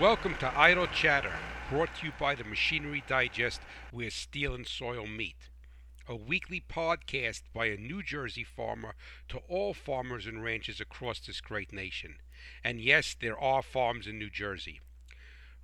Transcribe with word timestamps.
Welcome 0.00 0.36
to 0.36 0.58
Idle 0.58 0.86
Chatter, 0.86 1.34
brought 1.68 1.94
to 1.96 2.06
you 2.06 2.12
by 2.18 2.34
the 2.34 2.42
Machinery 2.42 3.04
Digest, 3.06 3.60
where 3.92 4.08
steel 4.08 4.54
and 4.54 4.66
soil 4.66 5.06
meet. 5.06 5.50
A 6.08 6.16
weekly 6.16 6.62
podcast 6.66 7.42
by 7.52 7.66
a 7.66 7.76
New 7.76 8.02
Jersey 8.02 8.42
farmer 8.42 8.94
to 9.28 9.42
all 9.46 9.74
farmers 9.74 10.24
and 10.24 10.42
ranchers 10.42 10.80
across 10.80 11.20
this 11.20 11.42
great 11.42 11.70
nation. 11.70 12.14
And 12.64 12.80
yes, 12.80 13.14
there 13.20 13.38
are 13.38 13.62
farms 13.62 14.06
in 14.06 14.18
New 14.18 14.30
Jersey. 14.30 14.80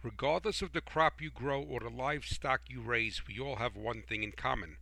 Regardless 0.03 0.61
of 0.61 0.75
the 0.75 0.83
crop 0.83 1.23
you 1.23 1.31
grow 1.31 1.63
or 1.63 1.81
the 1.81 1.89
livestock 1.89 2.61
you 2.69 2.83
raise, 2.83 3.23
we 3.27 3.41
all 3.41 3.57
have 3.57 3.75
one 3.75 4.03
thing 4.03 4.23
in 4.23 4.33
common. 4.33 4.77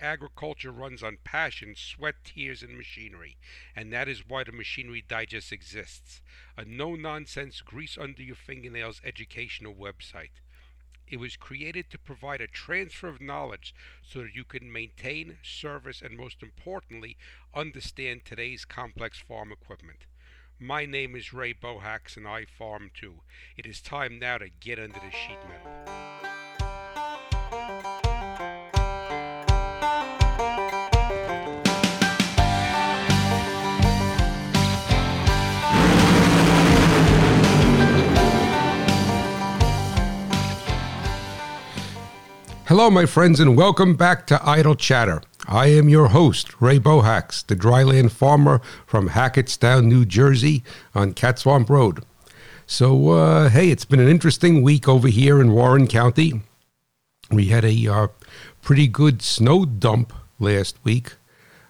Agriculture 0.00 0.72
runs 0.72 1.02
on 1.02 1.18
passion, 1.24 1.74
sweat, 1.76 2.14
tears, 2.24 2.62
and 2.62 2.76
machinery, 2.76 3.36
and 3.76 3.92
that 3.92 4.08
is 4.08 4.26
why 4.26 4.42
the 4.42 4.52
Machinery 4.52 5.04
Digest 5.06 5.52
exists 5.52 6.22
a 6.56 6.64
no 6.64 6.94
nonsense, 6.94 7.60
grease 7.60 7.98
under 7.98 8.22
your 8.22 8.36
fingernails 8.36 9.00
educational 9.04 9.74
website. 9.74 10.40
It 11.06 11.18
was 11.18 11.36
created 11.36 11.90
to 11.90 11.98
provide 11.98 12.40
a 12.40 12.46
transfer 12.46 13.08
of 13.08 13.20
knowledge 13.20 13.74
so 14.02 14.20
that 14.22 14.34
you 14.34 14.44
can 14.44 14.72
maintain, 14.72 15.38
service, 15.42 16.00
and 16.00 16.16
most 16.16 16.42
importantly, 16.42 17.16
understand 17.52 18.24
today's 18.24 18.64
complex 18.64 19.18
farm 19.18 19.52
equipment. 19.52 20.06
My 20.58 20.86
name 20.86 21.16
is 21.16 21.32
Ray 21.32 21.52
Bohacz 21.52 22.16
and 22.16 22.28
I 22.28 22.44
farm 22.44 22.90
too. 22.94 23.22
It 23.56 23.66
is 23.66 23.80
time 23.80 24.18
now 24.18 24.38
to 24.38 24.48
get 24.48 24.78
under 24.78 25.00
the 25.00 25.10
sheet 25.10 25.38
metal. 25.48 26.09
Hello, 42.70 42.88
my 42.88 43.04
friends, 43.04 43.40
and 43.40 43.56
welcome 43.56 43.96
back 43.96 44.28
to 44.28 44.40
Idle 44.48 44.76
Chatter. 44.76 45.22
I 45.48 45.66
am 45.66 45.88
your 45.88 46.10
host, 46.10 46.60
Ray 46.60 46.78
Bohacz, 46.78 47.44
the 47.44 47.56
dryland 47.56 48.12
farmer 48.12 48.60
from 48.86 49.08
Hackettstown, 49.08 49.86
New 49.86 50.04
Jersey, 50.04 50.62
on 50.94 51.14
Cat 51.14 51.40
Swamp 51.40 51.68
Road. 51.68 52.04
So, 52.68 53.08
uh, 53.08 53.48
hey, 53.48 53.72
it's 53.72 53.84
been 53.84 53.98
an 53.98 54.06
interesting 54.06 54.62
week 54.62 54.86
over 54.86 55.08
here 55.08 55.40
in 55.40 55.50
Warren 55.50 55.88
County. 55.88 56.42
We 57.28 57.46
had 57.46 57.64
a 57.64 57.88
uh, 57.88 58.06
pretty 58.62 58.86
good 58.86 59.20
snow 59.20 59.64
dump 59.64 60.12
last 60.38 60.78
week, 60.84 61.14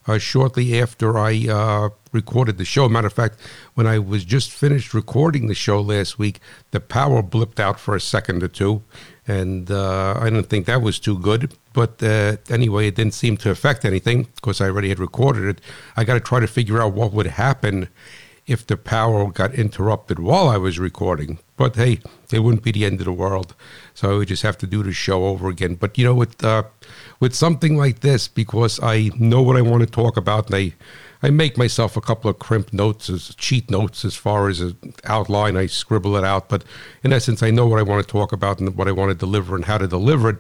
uh, 0.07 0.19
shortly 0.19 0.79
after 0.79 1.17
I 1.17 1.47
uh, 1.49 1.89
recorded 2.13 2.59
the 2.59 2.67
show. 2.67 2.91
Matter 2.91 3.07
of 3.07 3.15
fact, 3.15 3.41
when 3.73 3.87
I 3.87 3.99
was 3.99 4.23
just 4.27 4.51
finished 4.51 4.93
recording 4.93 5.47
the 5.47 5.55
show 5.55 5.81
last 5.81 6.19
week, 6.19 6.41
the 6.73 6.81
power 6.81 7.23
blipped 7.23 7.59
out 7.59 7.81
for 7.81 7.97
a 7.97 8.01
second 8.03 8.43
or 8.43 8.49
two 8.49 8.83
and 9.27 9.71
uh, 9.71 10.15
I 10.19 10.25
didn't 10.25 10.49
think 10.49 10.67
that 10.67 10.83
was 10.83 10.99
too 10.99 11.19
good. 11.19 11.55
But 11.73 12.03
uh, 12.03 12.37
anyway, 12.49 12.89
it 12.89 12.97
didn't 12.97 13.15
seem 13.15 13.37
to 13.39 13.51
affect 13.51 13.85
anything 13.85 14.29
because 14.35 14.61
I 14.61 14.67
already 14.67 14.89
had 14.89 14.99
recorded 14.99 15.45
it. 15.45 15.61
I 15.97 16.05
got 16.05 16.15
to 16.15 16.21
try 16.21 16.41
to 16.41 16.47
figure 16.47 16.81
out 16.81 16.95
what 16.95 17.13
would 17.13 17.27
happen 17.27 17.89
if 18.47 18.67
the 18.67 18.77
power 18.77 19.31
got 19.31 19.55
interrupted 19.55 20.19
while 20.19 20.49
I 20.49 20.57
was 20.57 20.79
recording. 20.79 21.39
But 21.57 21.77
hey, 21.77 22.01
it 22.33 22.41
wouldn't 22.41 22.65
be 22.65 22.73
the 22.73 22.85
end 22.85 23.01
of 23.01 23.05
the 23.05 23.13
world. 23.13 23.55
So 23.95 24.11
I 24.11 24.17
would 24.17 24.29
just 24.29 24.43
have 24.43 24.59
to 24.59 24.67
do 24.67 24.83
the 24.83 24.93
show 24.93 25.27
over 25.27 25.49
again. 25.49 25.77
But 25.77 25.97
you 25.97 26.05
know, 26.05 26.15
with 26.15 26.43
uh, 26.43 26.65
with 27.21 27.35
something 27.35 27.77
like 27.77 28.01
this, 28.01 28.27
because 28.27 28.81
I 28.83 29.11
know 29.17 29.43
what 29.43 29.57
I 29.57 29.63
want 29.63 29.83
to 29.83 29.91
talk 29.91 30.17
about, 30.17 30.47
and 30.47 30.57
I 30.57 30.75
I 31.23 31.31
make 31.31 31.59
myself 31.59 31.97
a 31.97 32.01
couple 32.01 32.31
of 32.31 32.39
crimp 32.39 32.73
notes 32.73 33.11
as 33.11 33.35
cheat 33.35 33.71
notes 33.71 34.05
as 34.05 34.15
far 34.15 34.49
as 34.49 34.61
an 34.61 34.77
outline. 35.05 35.57
I 35.57 35.67
scribble 35.67 36.17
it 36.17 36.25
out, 36.25 36.49
but 36.49 36.65
in 37.03 37.13
essence, 37.13 37.43
I 37.43 37.51
know 37.51 37.67
what 37.67 37.79
I 37.79 37.83
want 37.83 38.07
to 38.07 38.11
talk 38.11 38.33
about 38.33 38.59
and 38.59 38.75
what 38.77 38.89
I 38.89 38.93
want 38.93 39.11
to 39.11 39.15
deliver 39.15 39.55
and 39.55 39.65
how 39.65 39.79
to 39.79 39.87
deliver 39.87 40.31
it. 40.31 40.37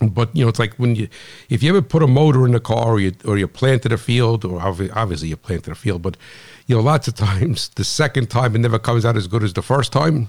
But 0.00 0.36
you 0.36 0.44
know, 0.44 0.50
it's 0.50 0.58
like 0.58 0.74
when 0.74 0.94
you, 0.94 1.08
if 1.48 1.62
you 1.62 1.70
ever 1.70 1.80
put 1.80 2.02
a 2.02 2.06
motor 2.06 2.46
in 2.46 2.54
a 2.54 2.60
car, 2.60 2.92
or 2.92 3.00
you 3.00 3.12
or 3.24 3.38
you 3.38 3.48
planted 3.48 3.92
a 3.92 3.96
field, 3.96 4.44
or 4.44 4.60
obviously 4.60 5.28
you 5.28 5.36
planted 5.38 5.70
a 5.70 5.74
field, 5.74 6.02
but 6.02 6.18
you 6.66 6.76
know, 6.76 6.82
lots 6.82 7.08
of 7.08 7.14
times 7.14 7.68
the 7.76 7.84
second 7.84 8.28
time 8.28 8.54
it 8.54 8.58
never 8.58 8.78
comes 8.78 9.06
out 9.06 9.16
as 9.16 9.26
good 9.26 9.42
as 9.42 9.54
the 9.54 9.62
first 9.62 9.92
time, 9.92 10.28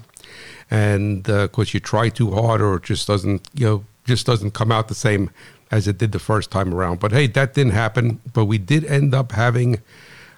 and 0.70 1.28
uh, 1.28 1.48
you 1.54 1.80
try 1.80 2.08
too 2.08 2.30
hard, 2.30 2.62
or 2.62 2.76
it 2.76 2.84
just 2.84 3.06
doesn't, 3.06 3.46
you 3.52 3.66
know, 3.66 3.84
just 4.06 4.24
doesn't 4.24 4.52
come 4.52 4.72
out 4.72 4.88
the 4.88 4.94
same 4.94 5.30
as 5.70 5.86
it 5.86 5.98
did 5.98 6.12
the 6.12 6.18
first 6.18 6.50
time 6.50 6.72
around. 6.72 7.00
But 7.00 7.12
hey, 7.12 7.26
that 7.28 7.54
didn't 7.54 7.72
happen. 7.72 8.20
But 8.32 8.46
we 8.46 8.58
did 8.58 8.84
end 8.84 9.14
up 9.14 9.32
having, 9.32 9.80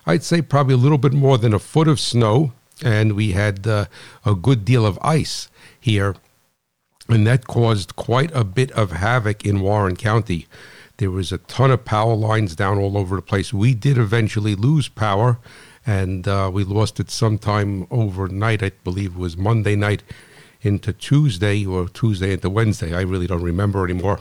I'd 0.07 0.23
say, 0.23 0.43
probably 0.43 0.75
a 0.75 0.79
little 0.79 0.99
bit 0.99 1.13
more 1.13 1.39
than 1.39 1.55
a 1.55 1.59
foot 1.59 1.89
of 1.89 2.01
snow, 2.01 2.53
and 2.85 3.13
we 3.13 3.33
had 3.33 3.67
uh, 3.67 3.87
a 4.25 4.35
good 4.35 4.65
deal 4.65 4.85
of 4.87 4.99
ice 5.03 5.49
here. 5.79 6.17
And 7.09 7.27
that 7.27 7.47
caused 7.47 7.97
quite 7.97 8.31
a 8.35 8.45
bit 8.45 8.71
of 8.73 8.93
havoc 8.93 9.45
in 9.45 9.61
Warren 9.61 9.97
County. 9.97 10.47
There 10.99 11.11
was 11.11 11.33
a 11.33 11.39
ton 11.39 11.71
of 11.71 11.85
power 11.85 12.15
lines 12.15 12.55
down 12.55 12.79
all 12.79 12.97
over 12.97 13.17
the 13.17 13.23
place. 13.23 13.53
We 13.53 13.75
did 13.75 13.99
eventually 13.99 14.55
lose 14.55 14.89
power, 14.89 15.39
and 15.87 16.29
uh, 16.29 16.51
we 16.53 16.63
lost 16.63 17.01
it 17.01 17.11
sometime 17.11 17.87
overnight. 17.91 18.63
I 18.63 18.73
believe 18.85 19.13
it 19.13 19.19
was 19.19 19.37
Monday 19.37 19.77
night 19.77 20.03
into 20.63 20.93
Tuesday 20.93 21.65
or 21.65 21.89
Tuesday 21.89 22.35
into 22.35 22.51
Wednesday. 22.51 22.95
I 22.95 23.01
really 23.01 23.27
don't 23.27 23.43
remember 23.43 23.85
anymore 23.85 24.21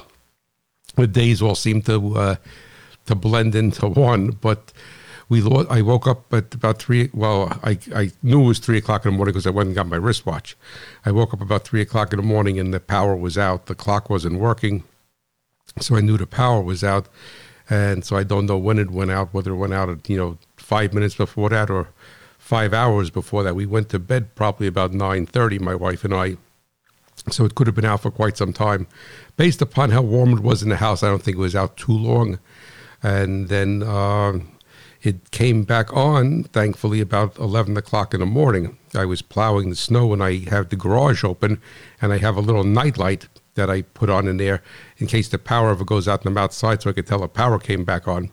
the 1.02 1.08
days 1.08 1.42
all 1.42 1.56
seem 1.56 1.82
to 1.84 2.18
uh, 2.18 2.36
to 3.06 3.16
blend 3.16 3.56
into 3.56 3.88
one. 3.88 4.32
But 4.32 4.72
we 5.30 5.44
I 5.70 5.82
woke 5.82 6.08
up 6.08 6.34
at 6.34 6.54
about 6.54 6.80
three. 6.80 7.10
Well, 7.14 7.60
I 7.64 7.78
I 7.94 8.12
knew 8.24 8.42
it 8.42 8.48
was 8.48 8.60
three 8.60 8.78
o'clock 8.78 9.06
in 9.06 9.12
the 9.12 9.18
morning 9.18 9.34
because 9.34 9.48
I 9.48 9.52
went 9.52 9.68
and 9.68 9.76
got 9.76 9.88
my 9.88 9.98
wristwatch. 9.98 10.58
I 11.06 11.12
woke 11.12 11.34
up 11.34 11.42
about 11.42 11.64
three 11.64 11.82
o'clock 11.82 12.12
in 12.12 12.18
the 12.18 12.26
morning 12.26 12.60
and 12.60 12.74
the 12.74 12.80
power 12.80 13.16
was 13.16 13.38
out. 13.38 13.68
The 13.68 13.76
clock 13.76 14.10
wasn't 14.10 14.40
working, 14.40 14.84
so 15.80 15.96
I 15.96 16.02
knew 16.02 16.18
the 16.18 16.28
power 16.28 16.62
was 16.62 16.84
out. 16.84 17.08
And 17.70 18.04
so 18.04 18.16
I 18.18 18.24
don't 18.24 18.48
know 18.48 18.58
when 18.58 18.80
it 18.80 18.90
went 18.90 19.12
out, 19.12 19.32
whether 19.32 19.52
it 19.52 19.58
went 19.58 19.74
out 19.74 19.90
at 19.90 20.10
you 20.10 20.18
know 20.18 20.38
five 20.58 20.94
minutes 20.94 21.16
before 21.16 21.50
that 21.50 21.70
or 21.70 21.90
five 22.40 22.74
hours 22.74 23.12
before 23.12 23.44
that. 23.44 23.56
We 23.56 23.68
went 23.68 23.90
to 23.90 24.00
bed 24.00 24.34
probably 24.34 24.66
about 24.66 24.94
nine 24.94 25.28
thirty. 25.28 25.60
My 25.60 25.76
wife 25.76 26.04
and 26.04 26.14
I 26.14 26.38
so 27.30 27.46
it 27.46 27.56
could 27.56 27.68
have 27.68 27.76
been 27.76 27.86
out 27.86 28.02
for 28.02 28.12
quite 28.12 28.38
some 28.38 28.54
time. 28.54 28.88
Based 29.38 29.62
upon 29.62 29.92
how 29.92 30.02
warm 30.02 30.34
it 30.34 30.44
was 30.44 30.64
in 30.64 30.70
the 30.70 30.78
house, 30.78 31.04
I 31.04 31.10
don't 31.10 31.22
think 31.22 31.38
it 31.38 31.42
was 31.42 31.56
out 31.56 31.78
too 31.78 31.94
long. 31.94 32.40
And 33.02 33.48
then 33.48 33.84
uh, 33.84 34.40
it 35.02 35.32
came 35.32 35.64
back 35.64 35.96
on, 35.96 36.44
thankfully, 36.44 37.00
about 37.00 37.38
11 37.38 37.78
o'clock 37.78 38.14
in 38.14 38.20
the 38.20 38.26
morning. 38.26 38.78
I 38.94 39.06
was 39.06 39.22
plowing 39.22 39.70
the 39.70 39.76
snow 39.76 40.12
and 40.12 40.22
I 40.22 40.50
have 40.50 40.70
the 40.70 40.76
garage 40.76 41.24
open 41.24 41.62
and 42.02 42.12
I 42.12 42.18
have 42.18 42.36
a 42.36 42.42
little 42.42 42.64
night 42.64 42.98
light 42.98 43.28
that 43.56 43.70
I 43.70 43.82
put 43.82 44.10
on 44.10 44.28
in 44.28 44.38
there 44.38 44.62
in 44.98 45.08
case 45.08 45.30
the 45.30 45.38
power 45.38 45.72
ever 45.72 45.86
goes 45.86 46.08
out 46.08 46.22
and 46.22 46.30
I'm 46.30 46.38
outside 46.38 46.82
so 46.82 46.90
I 46.90 46.94
could 46.94 47.08
tell 47.08 47.20
the 47.20 47.28
power 47.28 47.60
came 47.60 47.86
back 47.86 48.08
on. 48.08 48.32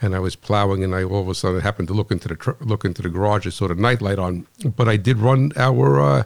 And 0.00 0.14
I 0.14 0.18
was 0.18 0.36
plowing 0.36 0.84
and 0.84 0.94
I 0.94 1.04
all 1.04 1.22
of 1.22 1.28
a 1.28 1.34
sudden 1.34 1.60
happened 1.60 1.88
to 1.88 1.94
look 1.94 2.10
into 2.10 2.28
the, 2.28 2.36
tr- 2.36 2.50
look 2.60 2.84
into 2.84 3.02
the 3.02 3.08
garage, 3.08 3.46
I 3.46 3.50
saw 3.50 3.68
the 3.68 3.74
night 3.74 4.00
light 4.02 4.18
on. 4.18 4.46
But 4.76 4.88
I 4.88 4.96
did 4.96 5.18
run 5.18 5.52
our. 5.56 6.00
Uh, 6.00 6.22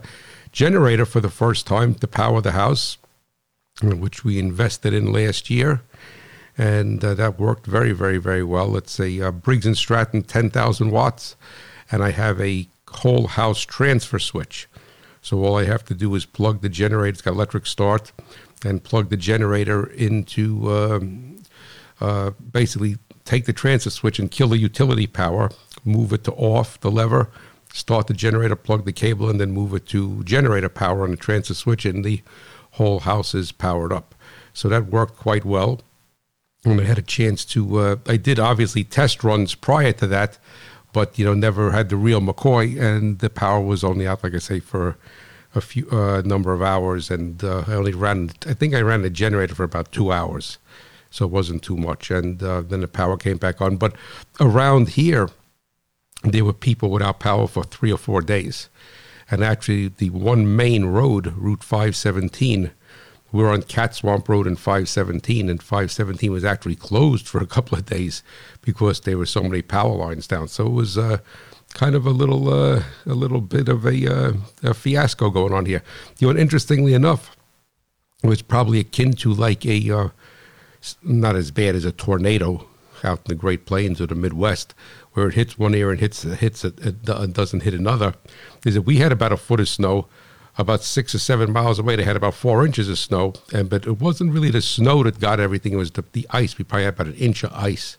generator 0.53 1.05
for 1.05 1.21
the 1.21 1.31
first 1.31 1.67
time 1.67 1.95
to 1.95 2.07
power 2.07 2.41
the 2.41 2.53
house, 2.53 2.99
which 3.83 4.25
we 4.25 4.39
invested 4.39 4.93
in 4.93 5.13
last 5.13 5.51
year. 5.51 5.83
And 6.59 7.03
uh, 7.05 7.15
that 7.15 7.39
worked 7.39 7.67
very, 7.67 7.93
very, 7.93 8.19
very 8.19 8.43
well. 8.43 8.77
It's 8.77 9.01
a 9.01 9.21
uh, 9.21 9.31
Briggs 9.31 9.67
and 9.67 9.77
Stratton 9.77 10.23
10,000 10.23 10.91
watts, 10.91 11.37
and 11.91 12.03
I 12.03 12.11
have 12.11 12.41
a 12.41 12.69
whole 12.89 13.29
house 13.29 13.61
transfer 13.61 14.19
switch. 14.19 14.69
So 15.23 15.45
all 15.45 15.57
I 15.57 15.65
have 15.65 15.85
to 15.87 15.95
do 15.95 16.15
is 16.15 16.27
plug 16.27 16.61
the 16.61 16.69
generator. 16.69 17.13
It's 17.13 17.23
got 17.23 17.35
electric 17.35 17.67
start, 17.67 18.13
and 18.65 18.83
plug 18.83 19.11
the 19.11 19.17
generator 19.17 19.87
into 19.87 20.71
um, 20.71 21.43
uh, 22.01 22.31
basically 22.31 22.99
take 23.25 23.45
the 23.47 23.53
transfer 23.53 23.91
switch 23.91 24.19
and 24.19 24.31
kill 24.31 24.49
the 24.49 24.59
utility 24.59 25.07
power, 25.07 25.51
move 25.85 26.13
it 26.13 26.25
to 26.25 26.33
off 26.33 26.81
the 26.81 26.91
lever, 26.91 27.31
start 27.73 28.07
the 28.07 28.15
generator, 28.15 28.57
plug 28.57 28.85
the 28.85 28.93
cable, 28.93 29.29
and 29.29 29.41
then 29.41 29.53
move 29.53 29.75
it 29.75 29.87
to 29.87 30.23
generator 30.25 30.69
power 30.69 31.03
on 31.03 31.11
the 31.11 31.17
transfer 31.17 31.55
switch, 31.55 31.85
and 31.85 32.05
the 32.05 32.23
whole 32.73 33.01
house 33.01 33.35
is 33.35 33.53
powered 33.53 33.93
up. 33.93 34.15
So 34.53 34.69
that 34.69 34.87
worked 34.87 35.17
quite 35.17 35.45
well. 35.45 35.81
And 36.65 36.81
I 36.81 36.85
had 36.85 36.99
a 36.99 37.03
chance 37.03 37.45
to, 37.47 37.79
uh, 37.79 37.97
I 38.07 38.17
did 38.19 38.39
obviously 38.39 38.85
test 38.85 39.25
runs 39.25 39.55
prior 39.55 39.93
to 39.93 40.07
that, 40.09 40.39
but 40.93 41.19
you 41.19 41.25
know 41.25 41.33
never 41.33 41.71
had 41.71 41.89
the 41.89 41.97
real 41.97 42.21
McCoy, 42.21 42.79
and 42.81 43.19
the 43.19 43.31
power 43.31 43.61
was 43.61 43.83
only 43.83 44.07
out, 44.07 44.23
like 44.23 44.35
I 44.35 44.39
say, 44.39 44.61
for 44.61 44.99
a 45.55 45.61
few 45.61 45.89
uh, 45.91 46.23
number 46.25 46.53
of 46.53 46.63
hours, 46.63 47.11
and 47.11 47.43
uh, 47.43 47.65
I 47.67 47.73
only 47.75 47.95
ran. 47.95 48.31
I 48.47 48.55
think 48.55 48.75
I 48.75 48.83
ran 48.83 49.03
the 49.03 49.11
generator 49.11 49.55
for 49.55 49.65
about 49.65 49.91
two 49.91 50.13
hours, 50.13 50.59
so 51.11 51.25
it 51.25 51.31
wasn't 51.31 51.63
too 51.63 51.77
much. 51.77 52.11
And 52.11 52.43
uh, 52.43 52.61
then 52.61 52.83
the 52.83 52.89
power 52.89 53.17
came 53.17 53.39
back 53.39 53.61
on. 53.61 53.77
But 53.77 53.95
around 54.39 54.91
here, 54.91 55.31
there 56.23 56.45
were 56.45 56.53
people 56.53 56.91
without 56.91 57.21
power 57.21 57.47
for 57.47 57.65
three 57.65 57.93
or 57.93 57.99
four 57.99 58.21
days. 58.21 58.69
And 59.31 59.45
actually, 59.45 59.89
the 59.89 60.11
one 60.11 60.57
main 60.57 60.87
road, 60.87 61.33
Route 61.37 61.63
517, 61.63 62.73
we 63.33 63.43
were 63.43 63.51
on 63.51 63.63
Cat 63.63 63.95
Swamp 63.95 64.29
Road 64.29 64.47
and 64.47 64.59
517, 64.59 65.49
and 65.49 65.63
517 65.63 66.33
was 66.33 66.45
actually 66.45 66.75
closed 66.75 67.29
for 67.29 67.41
a 67.41 67.47
couple 67.47 67.79
of 67.79 67.87
days 67.87 68.25
because 68.61 69.01
there 69.01 69.17
were 69.17 69.27
so 69.27 69.43
many 69.43 69.63
power 69.63 69.95
lines 69.95 70.27
down. 70.27 70.49
So 70.49 70.67
it 70.67 70.73
was 70.73 70.99
uh, 70.99 71.19
kind 71.75 71.95
of 71.95 72.07
a 72.07 72.11
little 72.11 72.53
uh, 72.53 72.83
a 73.07 73.15
little 73.15 73.41
bit 73.41 73.69
of 73.69 73.87
a, 73.87 74.13
uh, 74.13 74.33
a 74.65 74.75
fiasco 74.75 75.31
going 75.31 75.53
on 75.53 75.67
here. 75.67 75.83
You 76.19 76.27
know, 76.27 76.31
and 76.31 76.41
interestingly 76.41 76.93
enough, 76.93 77.37
it 78.25 78.27
was 78.27 78.43
probably 78.43 78.81
akin 78.81 79.13
to 79.15 79.33
like 79.33 79.65
a 79.65 79.91
uh, 79.91 80.09
not 81.05 81.37
as 81.37 81.53
bad 81.53 81.77
as 81.77 81.85
a 81.85 81.93
tornado 81.93 82.67
out 83.05 83.19
in 83.19 83.25
the 83.29 83.35
Great 83.35 83.67
Plains 83.67 84.01
or 84.01 84.07
the 84.07 84.15
Midwest, 84.15 84.75
where 85.13 85.29
it 85.29 85.35
hits 85.35 85.59
one 85.59 85.75
ear 85.75 85.91
and 85.91 86.01
hits 86.01 86.23
hits 86.23 86.65
it, 86.65 86.79
it 86.81 87.05
doesn't 87.05 87.63
hit 87.63 87.75
another. 87.75 88.15
Is 88.65 88.75
that 88.75 88.83
we 88.83 88.97
had 88.97 89.13
about 89.13 89.33
a 89.33 89.37
foot 89.37 89.61
of 89.61 89.69
snow. 89.69 90.07
About 90.59 90.83
six 90.83 91.15
or 91.15 91.19
seven 91.21 91.53
miles 91.53 91.79
away, 91.79 91.97
they 91.97 92.03
had 92.03 92.17
about 92.17 92.35
four 92.35 92.67
inches 92.67 92.89
of 92.89 92.99
snow, 92.99 93.33
and 93.53 93.71
but 93.71 93.87
it 93.87 93.99
wasn't 94.01 94.33
really 94.33 94.51
the 94.51 94.61
snow 94.61 95.03
that 95.05 95.21
got 95.21 95.41
everything. 95.41 95.73
It 95.73 95.77
was 95.77 95.93
the, 95.93 96.05
the 96.13 96.27
ice. 96.31 96.59
We 96.59 96.65
probably 96.65 96.85
had 96.85 96.95
about 96.95 97.07
an 97.07 97.15
inch 97.15 97.45
of 97.45 97.53
ice. 97.53 97.97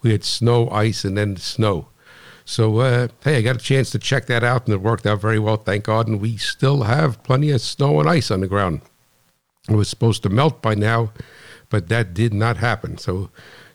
We 0.00 0.12
had 0.12 0.24
snow, 0.24 0.70
ice, 0.70 1.04
and 1.04 1.18
then 1.18 1.36
snow. 1.36 1.88
So 2.44 2.78
uh, 2.78 3.08
hey, 3.24 3.36
I 3.36 3.42
got 3.42 3.56
a 3.56 3.58
chance 3.58 3.90
to 3.90 3.98
check 3.98 4.26
that 4.26 4.44
out, 4.44 4.64
and 4.66 4.74
it 4.74 4.80
worked 4.80 5.06
out 5.06 5.20
very 5.20 5.38
well, 5.38 5.56
thank 5.56 5.84
God. 5.84 6.08
And 6.08 6.18
we 6.18 6.38
still 6.38 6.84
have 6.84 7.22
plenty 7.24 7.50
of 7.50 7.60
snow 7.60 8.00
and 8.00 8.08
ice 8.08 8.30
on 8.30 8.40
the 8.40 8.46
ground. 8.46 8.80
It 9.68 9.74
was 9.74 9.88
supposed 9.88 10.22
to 10.22 10.30
melt 10.30 10.62
by 10.62 10.74
now, 10.74 11.12
but 11.68 11.88
that 11.88 12.14
did 12.14 12.32
not 12.32 12.56
happen. 12.56 12.96
So, 12.96 13.28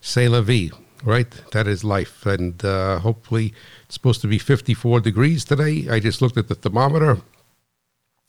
c'est 0.04 0.28
la 0.28 0.42
vie, 0.42 0.70
right? 1.06 1.32
That 1.54 1.66
is 1.66 1.84
life. 1.84 2.26
And 2.26 2.64
uh, 2.64 3.00
hopefully, 3.00 3.54
it's 3.86 3.96
supposed 3.96 4.22
to 4.22 4.28
be 4.28 4.38
54 4.38 5.00
degrees 5.00 5.46
today. 5.46 5.88
I 5.90 6.00
just 6.00 6.22
looked 6.22 6.38
at 6.38 6.50
the 6.50 6.56
thermometer 6.56 7.20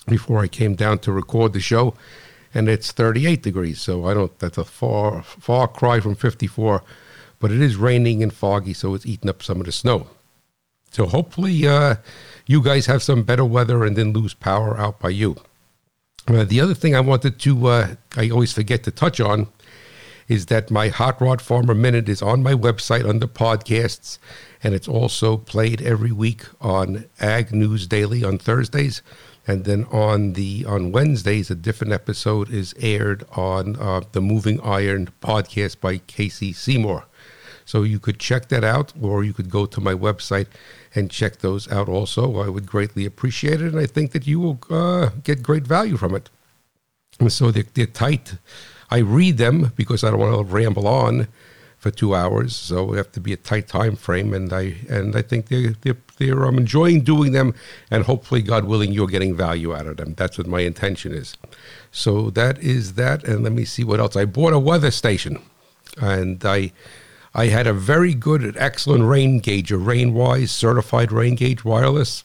before 0.07 0.41
I 0.41 0.47
came 0.47 0.77
down 0.77 1.01
to 1.01 1.13
record 1.13 1.53
the 1.53 1.61
show, 1.61 1.95
and 2.55 2.69
it's 2.69 2.93
38 2.93 3.43
degrees. 3.43 3.81
So, 3.81 4.07
I 4.07 4.15
don't, 4.15 4.39
that's 4.39 4.57
a 4.57 4.65
far, 4.65 5.23
far 5.25 5.67
cry 5.67 5.99
from 5.99 6.15
54, 6.15 6.83
but 7.41 7.51
it 7.51 7.61
is 7.61 7.77
raining 7.77 8.23
and 8.23 8.33
foggy, 8.33 8.73
so 8.73 8.95
it's 8.95 9.05
eating 9.05 9.29
up 9.29 9.43
some 9.43 9.59
of 9.59 9.67
the 9.67 9.73
snow. 9.73 10.07
So, 10.93 11.07
hopefully, 11.07 11.67
uh, 11.67 11.97
you 12.47 12.63
guys 12.63 12.87
have 12.87 13.03
some 13.03 13.25
better 13.25 13.45
weather 13.45 13.85
and 13.85 13.97
then 13.97 14.13
lose 14.13 14.33
power 14.33 14.79
out 14.79 15.01
by 15.01 15.09
you. 15.09 15.37
Uh, 16.29 16.45
the 16.45 16.61
other 16.61 16.75
thing 16.75 16.95
I 16.95 17.01
wanted 17.01 17.41
to, 17.41 17.67
uh, 17.67 17.95
I 18.17 18.31
always 18.31 18.53
forget 18.53 18.85
to 18.85 18.93
touch 18.93 19.21
on, 19.21 19.49
is 20.29 20.47
that 20.47 20.71
my 20.71 20.89
Hot 20.89 21.21
Rod 21.21 21.43
Farmer 21.43 21.75
Minute 21.75 22.09
is 22.09 22.23
on 22.23 22.43
my 22.43 22.55
website 22.55 23.09
under 23.09 23.27
podcasts, 23.27 24.19
and 24.63 24.75
it's 24.75 24.89
also 24.89 25.37
played 25.37 25.83
every 25.83 26.13
week 26.13 26.45
on 26.61 27.07
Ag 27.21 27.53
News 27.53 27.87
Daily 27.87 28.25
on 28.25 28.39
Thursdays, 28.39 29.03
and 29.47 29.65
then 29.65 29.85
on 29.91 30.33
the 30.33 30.65
on 30.67 30.93
Wednesdays 30.93 31.51
a 31.51 31.55
different 31.55 31.93
episode 31.93 32.51
is 32.51 32.75
aired 32.81 33.25
on 33.33 33.77
uh, 33.77 34.01
the 34.13 34.21
Moving 34.21 34.61
Iron 34.63 35.11
podcast 35.21 35.81
by 35.81 35.99
Casey 35.99 36.53
Seymour. 36.53 37.05
So 37.67 37.83
you 37.83 37.99
could 37.99 38.19
check 38.19 38.49
that 38.49 38.65
out, 38.65 38.93
or 39.01 39.25
you 39.25 39.33
could 39.33 39.51
go 39.51 39.67
to 39.67 39.81
my 39.81 39.95
website 39.95 40.49
and 40.95 41.11
check 41.11 41.39
those 41.39 41.71
out 41.71 41.89
also. 41.89 42.41
I 42.41 42.49
would 42.49 42.67
greatly 42.67 43.07
appreciate 43.07 43.61
it, 43.61 43.73
and 43.73 43.79
I 43.79 43.87
think 43.87 44.13
that 44.13 44.27
you 44.27 44.41
will 44.41 44.59
uh, 44.71 45.11
get 45.23 45.43
great 45.43 45.67
value 45.67 45.97
from 45.97 46.15
it. 46.15 46.31
And 47.21 47.33
so 47.33 47.51
they're, 47.51 47.65
they're 47.75 47.87
tight. 47.87 48.37
I 48.95 48.99
read 48.99 49.39
them 49.39 49.73
because 49.75 50.05
I 50.05 50.11
don't 50.11 50.21
want 50.21 50.37
to 50.37 50.55
ramble 50.55 50.87
on 50.87 51.27
for 51.79 51.91
two 51.91 52.15
hours, 52.15 52.55
so 52.55 52.85
we 52.85 52.97
have 52.97 53.11
to 53.13 53.21
be 53.21 53.33
a 53.33 53.37
tight 53.37 53.67
time 53.67 53.97
frame. 53.97 54.33
And 54.33 54.53
I 54.53 54.77
and 54.89 55.17
I 55.17 55.23
think 55.23 55.49
they're 55.49 55.75
they're, 55.83 55.97
they're 56.19 56.45
I'm 56.45 56.59
enjoying 56.59 57.01
doing 57.01 57.33
them, 57.33 57.55
and 57.91 58.05
hopefully, 58.05 58.41
God 58.41 58.67
willing, 58.67 58.93
you're 58.93 59.09
getting 59.09 59.35
value 59.37 59.75
out 59.75 59.89
of 59.89 59.97
them. 59.97 60.15
That's 60.17 60.39
what 60.39 60.47
my 60.47 60.61
intention 60.61 61.13
is. 61.13 61.37
So 61.91 62.31
that 62.31 62.59
is 62.61 62.95
that. 62.95 63.25
And 63.25 63.43
let 63.43 63.53
me 63.53 63.65
see 63.65 63.83
what 63.83 63.99
else. 63.99 64.15
I 64.15 64.27
bought 64.27 64.53
a 64.53 64.61
weather 64.61 64.93
station, 64.93 65.43
and 66.01 66.45
I 66.45 66.71
I 67.35 67.47
had 67.47 67.67
a 67.67 67.73
very 67.73 68.15
good, 68.15 68.57
excellent 68.57 69.05
rain 69.05 69.41
gauge, 69.41 69.73
a 69.73 69.77
RainWise 69.77 70.51
certified 70.51 71.11
rain 71.11 71.35
gauge 71.35 71.65
wireless. 71.65 72.23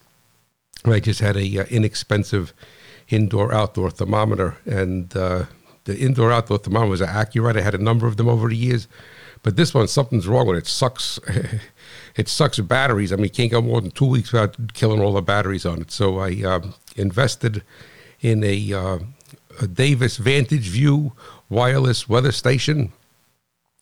I 0.85 0.99
just 0.99 1.19
had 1.19 1.35
a 1.35 1.61
uh, 1.61 1.65
inexpensive 1.65 2.53
indoor 3.09 3.51
outdoor 3.51 3.89
thermometer, 3.89 4.57
and 4.65 5.17
uh, 5.17 5.45
the 5.89 5.99
indoor 5.99 6.31
outdoor 6.31 6.59
thermometer 6.59 6.89
was 6.89 7.01
accurate. 7.01 7.57
I 7.57 7.61
had 7.61 7.75
a 7.75 7.79
number 7.79 8.07
of 8.07 8.17
them 8.17 8.29
over 8.29 8.49
the 8.49 8.55
years, 8.55 8.87
but 9.43 9.55
this 9.55 9.73
one 9.73 9.87
something's 9.87 10.27
wrong 10.27 10.47
with 10.47 10.57
it. 10.57 10.63
it 10.63 10.67
sucks. 10.67 11.19
it 12.15 12.27
sucks 12.27 12.59
batteries. 12.59 13.11
I 13.11 13.15
mean, 13.15 13.25
you 13.25 13.29
can't 13.31 13.51
go 13.51 13.61
more 13.61 13.81
than 13.81 13.91
two 13.91 14.05
weeks 14.05 14.31
without 14.31 14.73
killing 14.73 15.01
all 15.01 15.13
the 15.13 15.21
batteries 15.21 15.65
on 15.65 15.81
it. 15.81 15.91
So 15.91 16.19
I 16.19 16.41
um, 16.43 16.73
invested 16.95 17.63
in 18.21 18.43
a, 18.43 18.73
uh, 18.73 18.99
a 19.61 19.67
Davis 19.67 20.17
Vantage 20.17 20.67
Vue 20.67 21.13
wireless 21.49 22.07
weather 22.07 22.31
station 22.31 22.91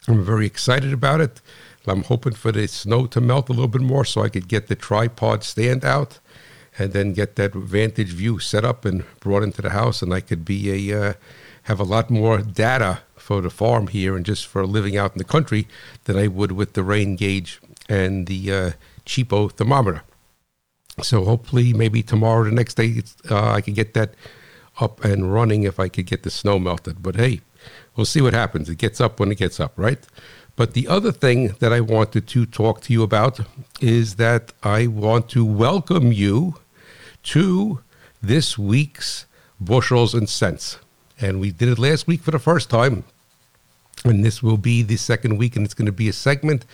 I'm 0.07 0.24
very 0.24 0.45
excited 0.45 0.94
about 0.94 1.19
it. 1.19 1.42
I'm 1.86 2.04
hoping 2.04 2.33
for 2.33 2.51
the 2.51 2.68
snow 2.68 3.07
to 3.07 3.21
melt 3.21 3.50
a 3.50 3.54
little 3.54 3.68
bit 3.68 3.81
more 3.81 4.06
so 4.06 4.21
I 4.24 4.30
could 4.30 4.48
get 4.48 4.68
the 4.68 4.75
tripod 4.75 5.44
stand 5.44 5.83
out 5.83 6.19
and 6.77 6.94
then 6.94 7.13
get 7.13 7.36
that 7.36 7.54
Vantage 7.54 8.12
Vue 8.12 8.39
set 8.39 8.63
up 8.63 8.86
and 8.86 9.04
brought 9.19 9.44
into 9.44 9.62
the 9.62 9.71
house 9.71 10.01
and 10.01 10.13
I 10.13 10.21
could 10.21 10.45
be 10.45 10.92
a 10.92 11.09
uh, 11.09 11.13
have 11.67 11.79
a 11.79 11.83
lot 11.83 12.09
more 12.09 12.39
data 12.39 12.99
for 13.15 13.41
the 13.41 13.49
farm 13.49 13.87
here 13.87 14.15
and 14.15 14.25
just 14.25 14.47
for 14.47 14.65
living 14.65 14.97
out 14.97 15.13
in 15.13 15.17
the 15.17 15.23
country 15.23 15.67
than 16.05 16.17
I 16.17 16.27
would 16.27 16.51
with 16.51 16.73
the 16.73 16.83
rain 16.83 17.15
gauge 17.15 17.59
and 17.87 18.27
the 18.27 18.51
uh, 18.51 18.71
cheapo 19.05 19.51
thermometer. 19.51 20.03
So 21.01 21.23
hopefully 21.23 21.73
maybe 21.73 22.01
tomorrow 22.03 22.41
or 22.41 22.45
the 22.45 22.51
next 22.51 22.75
day 22.75 23.01
uh, 23.29 23.51
I 23.51 23.61
can 23.61 23.73
get 23.73 23.93
that 23.93 24.13
up 24.79 25.03
and 25.03 25.33
running 25.33 25.63
if 25.63 25.79
I 25.79 25.87
could 25.89 26.05
get 26.05 26.23
the 26.23 26.31
snow 26.31 26.59
melted. 26.59 27.03
But 27.03 27.15
hey, 27.15 27.41
We'll 27.95 28.05
see 28.05 28.21
what 28.21 28.33
happens. 28.33 28.69
It 28.69 28.77
gets 28.77 29.01
up 29.01 29.19
when 29.19 29.31
it 29.31 29.39
gets 29.39 29.59
up, 29.59 29.73
right? 29.75 29.99
But 30.55 30.73
the 30.73 30.87
other 30.87 31.11
thing 31.11 31.55
that 31.59 31.73
I 31.73 31.81
wanted 31.81 32.27
to 32.27 32.45
talk 32.45 32.81
to 32.81 32.93
you 32.93 33.03
about 33.03 33.39
is 33.81 34.15
that 34.15 34.53
I 34.63 34.87
want 34.87 35.29
to 35.29 35.45
welcome 35.45 36.11
you 36.11 36.55
to 37.23 37.81
this 38.21 38.57
week's 38.57 39.25
Bushels 39.59 40.13
and 40.13 40.29
Cents. 40.29 40.77
And 41.19 41.39
we 41.39 41.51
did 41.51 41.69
it 41.69 41.79
last 41.79 42.07
week 42.07 42.21
for 42.21 42.31
the 42.31 42.39
first 42.39 42.69
time. 42.69 43.03
And 44.05 44.23
this 44.23 44.43
will 44.43 44.57
be 44.57 44.83
the 44.83 44.97
second 44.97 45.37
week, 45.37 45.55
and 45.55 45.65
it's 45.65 45.73
going 45.73 45.87
to 45.87 45.91
be 45.91 46.07
a 46.07 46.13
segment 46.13 46.65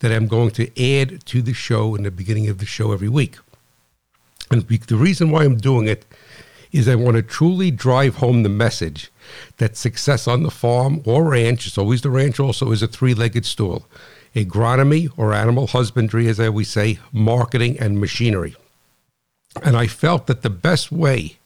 that 0.00 0.12
I'm 0.12 0.26
going 0.26 0.50
to 0.52 1.00
add 1.00 1.24
to 1.26 1.40
the 1.40 1.52
show 1.52 1.94
in 1.94 2.02
the 2.02 2.10
beginning 2.10 2.48
of 2.48 2.58
the 2.58 2.66
show 2.66 2.92
every 2.92 3.08
week. 3.08 3.36
And 4.50 4.62
the 4.62 4.96
reason 4.96 5.30
why 5.30 5.44
I'm 5.44 5.56
doing 5.56 5.86
it 5.86 6.04
is 6.72 6.88
I 6.88 6.96
want 6.96 7.16
to 7.16 7.22
truly 7.22 7.70
drive 7.70 8.16
home 8.16 8.42
the 8.42 8.48
message 8.48 9.10
that 9.58 9.76
success 9.76 10.26
on 10.26 10.42
the 10.42 10.50
farm 10.50 11.02
or 11.04 11.30
ranch, 11.30 11.66
it's 11.66 11.78
always 11.78 12.02
the 12.02 12.10
ranch 12.10 12.40
also, 12.40 12.72
is 12.72 12.82
a 12.82 12.88
three 12.88 13.14
legged 13.14 13.46
stool 13.46 13.86
agronomy 14.34 15.10
or 15.16 15.34
animal 15.34 15.66
husbandry, 15.66 16.26
as 16.26 16.40
I 16.40 16.46
always 16.46 16.70
say, 16.70 16.98
marketing, 17.12 17.78
and 17.78 18.00
machinery. 18.00 18.56
And 19.62 19.76
I 19.76 19.86
felt 19.86 20.26
that 20.26 20.40
the 20.40 20.50
best 20.50 20.90
way 20.90 21.36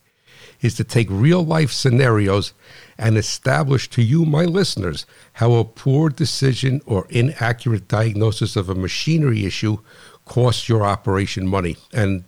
is 0.60 0.74
to 0.74 0.84
take 0.84 1.08
real 1.10 1.44
life 1.44 1.70
scenarios 1.70 2.52
and 2.98 3.16
establish 3.16 3.88
to 3.90 4.02
you, 4.02 4.24
my 4.24 4.44
listeners, 4.44 5.06
how 5.34 5.52
a 5.54 5.64
poor 5.64 6.08
decision 6.08 6.80
or 6.86 7.06
inaccurate 7.10 7.88
diagnosis 7.88 8.56
of 8.56 8.68
a 8.68 8.74
machinery 8.74 9.44
issue 9.44 9.78
costs 10.24 10.68
your 10.68 10.84
operation 10.84 11.46
money. 11.46 11.76
And 11.92 12.24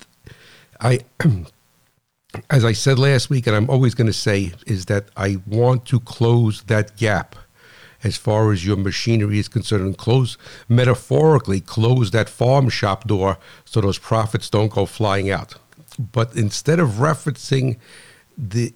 I 0.81 1.01
as 2.51 2.65
I 2.65 2.73
said 2.73 2.99
last 2.99 3.31
week, 3.31 3.47
and 3.47 3.57
I'm 3.57 3.71
always 3.71 3.95
going 3.95 4.07
to 4.07 4.13
say, 4.13 4.53
is 4.67 4.87
that 4.87 5.09
I 5.17 5.39
want 5.47 5.87
to 5.87 6.01
close 6.01 6.63
that 6.65 6.97
gap 6.97 7.37
as 8.05 8.17
far 8.17 8.53
as 8.53 8.65
your 8.65 8.77
machinery 8.77 9.39
is 9.39 9.49
concerned 9.49 9.85
and 9.85 9.99
close, 9.99 10.39
metaphorically, 10.69 11.61
close 11.61 12.11
that 12.13 12.29
farm 12.29 12.69
shop 12.69 13.09
door 13.09 13.39
so 13.65 13.81
those 13.81 13.99
profits 13.99 14.49
don't 14.49 14.71
go 14.71 14.87
flying 14.87 15.31
out. 15.31 15.55
But 15.99 16.37
instead 16.37 16.79
of 16.79 16.91
referencing 16.91 17.77
the 18.39 18.73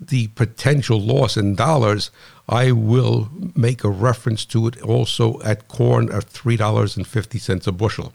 the 0.00 0.28
potential 0.28 1.00
loss 1.00 1.36
in 1.36 1.56
dollars, 1.56 2.10
I 2.48 2.70
will 2.70 3.28
make 3.56 3.82
a 3.82 3.88
reference 3.88 4.44
to 4.46 4.68
it 4.68 4.80
also 4.82 5.40
at 5.42 5.66
corn 5.66 6.12
at 6.12 6.24
three 6.24 6.56
dollars 6.56 6.96
and 6.96 7.06
fifty 7.06 7.38
cents 7.38 7.66
a 7.66 7.72
bushel. 7.72 8.12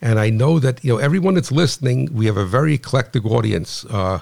And 0.00 0.18
I 0.18 0.30
know 0.30 0.58
that 0.60 0.82
you 0.82 0.92
know 0.92 0.98
everyone 0.98 1.34
that's 1.34 1.52
listening. 1.52 2.08
We 2.12 2.26
have 2.26 2.38
a 2.38 2.46
very 2.46 2.74
eclectic 2.74 3.26
audience 3.26 3.84
uh, 3.86 4.20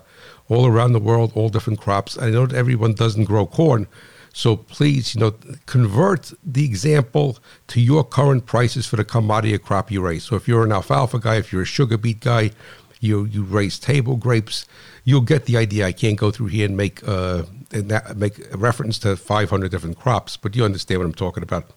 all 0.48 0.66
around 0.66 0.92
the 0.92 1.00
world, 1.00 1.32
all 1.34 1.50
different 1.50 1.80
crops. 1.80 2.18
I 2.18 2.30
know 2.30 2.46
that 2.46 2.56
everyone 2.56 2.94
doesn't 2.94 3.24
grow 3.24 3.46
corn, 3.46 3.86
so 4.32 4.56
please, 4.56 5.14
you 5.14 5.20
know, 5.20 5.34
convert 5.66 6.32
the 6.44 6.64
example 6.64 7.38
to 7.68 7.80
your 7.80 8.04
current 8.04 8.46
prices 8.46 8.86
for 8.86 8.96
the 8.96 9.04
commodity 9.04 9.58
crop 9.58 9.90
you 9.90 10.00
raise. 10.00 10.24
So 10.24 10.36
if 10.36 10.46
you're 10.46 10.64
an 10.64 10.72
alfalfa 10.72 11.18
guy, 11.18 11.36
if 11.36 11.52
you're 11.52 11.62
a 11.62 11.66
sugar 11.66 11.98
beet 11.98 12.20
guy, 12.20 12.52
you 13.00 13.24
you 13.24 13.44
raise 13.44 13.78
table 13.78 14.16
grapes, 14.16 14.66
you'll 15.04 15.20
get 15.20 15.46
the 15.46 15.56
idea. 15.56 15.86
I 15.86 15.92
can't 15.92 16.18
go 16.18 16.30
through 16.30 16.48
here 16.48 16.66
and 16.66 16.76
make 16.76 17.06
uh, 17.06 17.44
and 17.72 17.92
make 18.16 18.38
a 18.52 18.56
reference 18.56 18.98
to 19.00 19.16
500 19.16 19.70
different 19.70 19.98
crops, 19.98 20.36
but 20.36 20.56
you 20.56 20.64
understand 20.64 21.00
what 21.00 21.06
I'm 21.06 21.14
talking 21.14 21.42
about. 21.42 21.70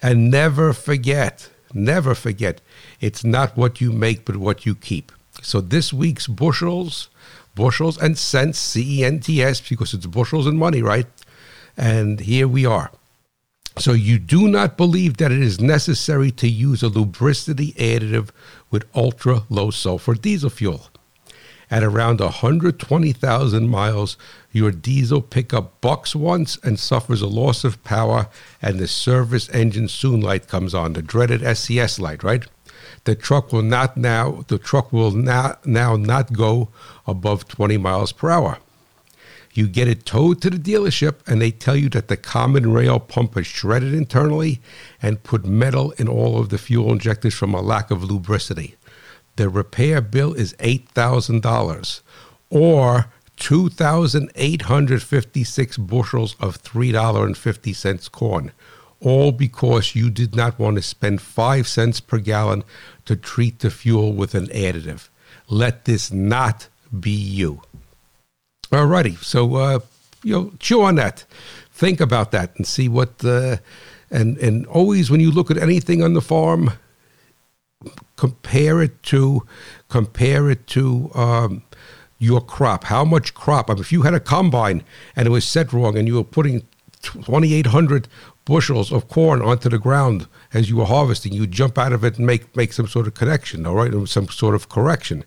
And 0.00 0.30
never 0.30 0.72
forget 0.72 1.50
Never 1.74 2.14
forget, 2.14 2.60
it's 3.00 3.24
not 3.24 3.56
what 3.56 3.80
you 3.80 3.92
make, 3.92 4.24
but 4.24 4.36
what 4.36 4.66
you 4.66 4.74
keep. 4.74 5.10
So 5.42 5.60
this 5.60 5.92
week's 5.92 6.26
bushels, 6.26 7.08
bushels 7.54 7.96
and 8.00 8.18
cents, 8.18 8.58
C 8.58 9.00
E 9.00 9.04
N 9.04 9.20
T 9.20 9.42
S, 9.42 9.60
because 9.60 9.94
it's 9.94 10.06
bushels 10.06 10.46
and 10.46 10.58
money, 10.58 10.82
right? 10.82 11.06
And 11.76 12.20
here 12.20 12.46
we 12.46 12.66
are. 12.66 12.90
So 13.78 13.92
you 13.92 14.18
do 14.18 14.48
not 14.48 14.76
believe 14.76 15.16
that 15.16 15.32
it 15.32 15.40
is 15.40 15.60
necessary 15.60 16.30
to 16.32 16.48
use 16.48 16.82
a 16.82 16.88
lubricity 16.88 17.72
additive 17.74 18.28
with 18.70 18.84
ultra 18.94 19.44
low 19.48 19.70
sulfur 19.70 20.14
diesel 20.14 20.50
fuel. 20.50 20.88
At 21.70 21.82
around 21.82 22.20
120,000 22.20 23.68
miles, 23.68 24.18
your 24.50 24.70
diesel 24.70 25.22
pickup 25.22 25.80
bucks 25.80 26.14
once 26.14 26.58
and 26.62 26.78
suffers 26.78 27.22
a 27.22 27.26
loss 27.26 27.64
of 27.64 27.82
power, 27.82 28.28
and 28.60 28.78
the 28.78 28.86
service 28.86 29.48
engine 29.48 29.88
soon 29.88 30.20
light 30.20 30.48
comes 30.48 30.74
on, 30.74 30.92
the 30.92 31.00
dreaded 31.00 31.40
SES 31.56 31.98
light, 31.98 32.22
right? 32.22 32.44
The 33.04 33.14
truck 33.14 33.54
will 33.54 33.62
not 33.62 33.96
now 33.96 34.44
the 34.48 34.58
truck 34.58 34.92
will 34.92 35.12
not 35.12 35.64
now 35.64 35.96
not 35.96 36.34
go 36.34 36.68
above 37.06 37.48
20 37.48 37.78
miles 37.78 38.12
per 38.12 38.28
hour. 38.28 38.58
You 39.54 39.68
get 39.68 39.86
it 39.86 40.06
towed 40.06 40.40
to 40.42 40.50
the 40.50 40.56
dealership, 40.56 41.16
and 41.26 41.42
they 41.42 41.50
tell 41.50 41.76
you 41.76 41.90
that 41.90 42.08
the 42.08 42.16
common 42.16 42.72
rail 42.72 42.98
pump 42.98 43.36
is 43.36 43.46
shredded 43.46 43.92
internally 43.92 44.62
and 45.02 45.22
put 45.22 45.44
metal 45.44 45.90
in 45.92 46.08
all 46.08 46.40
of 46.40 46.48
the 46.48 46.56
fuel 46.56 46.90
injectors 46.90 47.34
from 47.34 47.52
a 47.52 47.60
lack 47.60 47.90
of 47.90 48.02
lubricity. 48.02 48.76
The 49.36 49.50
repair 49.50 50.00
bill 50.00 50.32
is 50.32 50.54
$8,000 50.54 52.00
or 52.48 53.12
2,856 53.36 55.78
bushels 55.78 56.36
of 56.38 56.62
$3.50 56.62 58.12
corn, 58.12 58.52
all 59.00 59.32
because 59.32 59.94
you 59.94 60.10
did 60.10 60.34
not 60.34 60.58
want 60.58 60.76
to 60.76 60.82
spend 60.82 61.20
5 61.20 61.68
cents 61.68 62.00
per 62.00 62.16
gallon 62.18 62.64
to 63.04 63.16
treat 63.16 63.58
the 63.58 63.70
fuel 63.70 64.14
with 64.14 64.34
an 64.34 64.46
additive. 64.46 65.10
Let 65.48 65.84
this 65.84 66.10
not 66.12 66.68
be 66.98 67.10
you. 67.10 67.60
Alrighty, 68.72 69.22
so 69.22 69.54
uh, 69.56 69.80
you 70.22 70.34
know, 70.34 70.52
chew 70.58 70.82
on 70.82 70.94
that. 70.94 71.26
Think 71.72 72.00
about 72.00 72.30
that 72.32 72.56
and 72.56 72.66
see 72.66 72.88
what. 72.88 73.22
Uh, 73.24 73.58
and 74.10 74.38
and 74.38 74.66
always 74.66 75.10
when 75.10 75.20
you 75.20 75.30
look 75.30 75.50
at 75.50 75.58
anything 75.58 76.02
on 76.02 76.14
the 76.14 76.22
farm, 76.22 76.72
compare 78.16 78.80
it 78.82 79.02
to 79.04 79.46
compare 79.88 80.50
it 80.50 80.66
to 80.68 81.10
um, 81.14 81.62
your 82.18 82.40
crop. 82.40 82.84
How 82.84 83.04
much 83.04 83.34
crop? 83.34 83.68
I 83.68 83.74
mean, 83.74 83.82
if 83.82 83.92
you 83.92 84.02
had 84.02 84.14
a 84.14 84.20
combine 84.20 84.84
and 85.16 85.26
it 85.26 85.30
was 85.30 85.46
set 85.46 85.72
wrong, 85.72 85.98
and 85.98 86.08
you 86.08 86.14
were 86.14 86.24
putting 86.24 86.66
twenty 87.02 87.52
eight 87.52 87.66
hundred 87.66 88.08
bushels 88.44 88.90
of 88.90 89.08
corn 89.08 89.42
onto 89.42 89.68
the 89.68 89.78
ground 89.78 90.26
as 90.54 90.68
you 90.70 90.76
were 90.76 90.86
harvesting, 90.86 91.32
you'd 91.32 91.52
jump 91.52 91.76
out 91.76 91.92
of 91.92 92.04
it 92.04 92.16
and 92.16 92.26
make 92.26 92.56
make 92.56 92.72
some 92.72 92.86
sort 92.86 93.06
of 93.06 93.14
connection, 93.14 93.66
all 93.66 93.74
right, 93.74 94.08
some 94.08 94.28
sort 94.28 94.54
of 94.54 94.68
correction. 94.68 95.24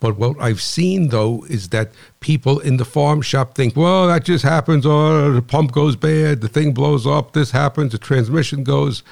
But 0.00 0.16
what 0.16 0.40
I've 0.40 0.62
seen 0.62 1.08
though 1.08 1.44
is 1.44 1.68
that 1.68 1.92
people 2.20 2.58
in 2.58 2.78
the 2.78 2.86
farm 2.86 3.20
shop 3.20 3.54
think, 3.54 3.76
well, 3.76 4.08
that 4.08 4.24
just 4.24 4.42
happens, 4.42 4.86
or 4.86 5.12
oh, 5.12 5.32
the 5.32 5.42
pump 5.42 5.72
goes 5.72 5.94
bad, 5.94 6.40
the 6.40 6.48
thing 6.48 6.72
blows 6.72 7.06
up, 7.06 7.34
this 7.34 7.50
happens, 7.50 7.92
the 7.92 7.98
transmission 7.98 8.64
goes. 8.64 9.02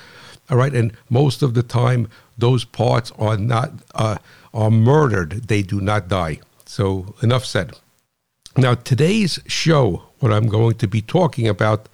All 0.50 0.56
right, 0.56 0.74
and 0.74 0.92
most 1.10 1.42
of 1.42 1.52
the 1.52 1.62
time, 1.62 2.08
those 2.38 2.64
parts 2.64 3.12
are 3.18 3.36
not 3.36 3.70
uh, 3.94 4.16
are 4.54 4.70
murdered; 4.70 5.48
they 5.48 5.60
do 5.60 5.78
not 5.78 6.08
die. 6.08 6.40
So 6.64 7.14
enough 7.22 7.44
said. 7.44 7.74
Now 8.56 8.74
today's 8.74 9.38
show, 9.46 10.04
what 10.20 10.32
I'm 10.32 10.48
going 10.48 10.76
to 10.76 10.88
be 10.88 11.02
talking 11.02 11.46
about, 11.46 11.90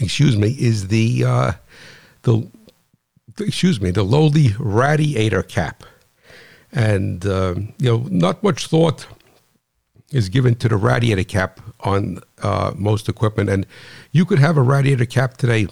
excuse 0.00 0.38
me, 0.38 0.56
is 0.58 0.88
the 0.88 1.24
uh, 1.24 1.52
the 2.22 2.48
excuse 3.38 3.78
me 3.78 3.90
the 3.90 4.04
lowly 4.04 4.54
radiator 4.58 5.42
cap 5.42 5.84
and 6.74 7.24
uh, 7.24 7.54
you 7.78 7.88
know 7.88 8.06
not 8.10 8.42
much 8.42 8.66
thought 8.66 9.06
is 10.12 10.28
given 10.28 10.54
to 10.56 10.68
the 10.68 10.76
radiator 10.76 11.24
cap 11.24 11.60
on 11.80 12.20
uh, 12.42 12.72
most 12.76 13.08
equipment, 13.08 13.48
and 13.48 13.66
you 14.12 14.24
could 14.24 14.38
have 14.38 14.56
a 14.56 14.62
radiator 14.62 15.06
cap 15.06 15.36
today. 15.36 15.66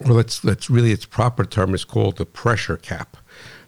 Well, 0.00 0.14
let's 0.14 0.44
let's 0.44 0.70
really 0.70 0.92
its 0.92 1.06
proper 1.06 1.44
term 1.44 1.74
is 1.74 1.84
called 1.84 2.18
the 2.18 2.26
pressure 2.26 2.76
cap, 2.76 3.16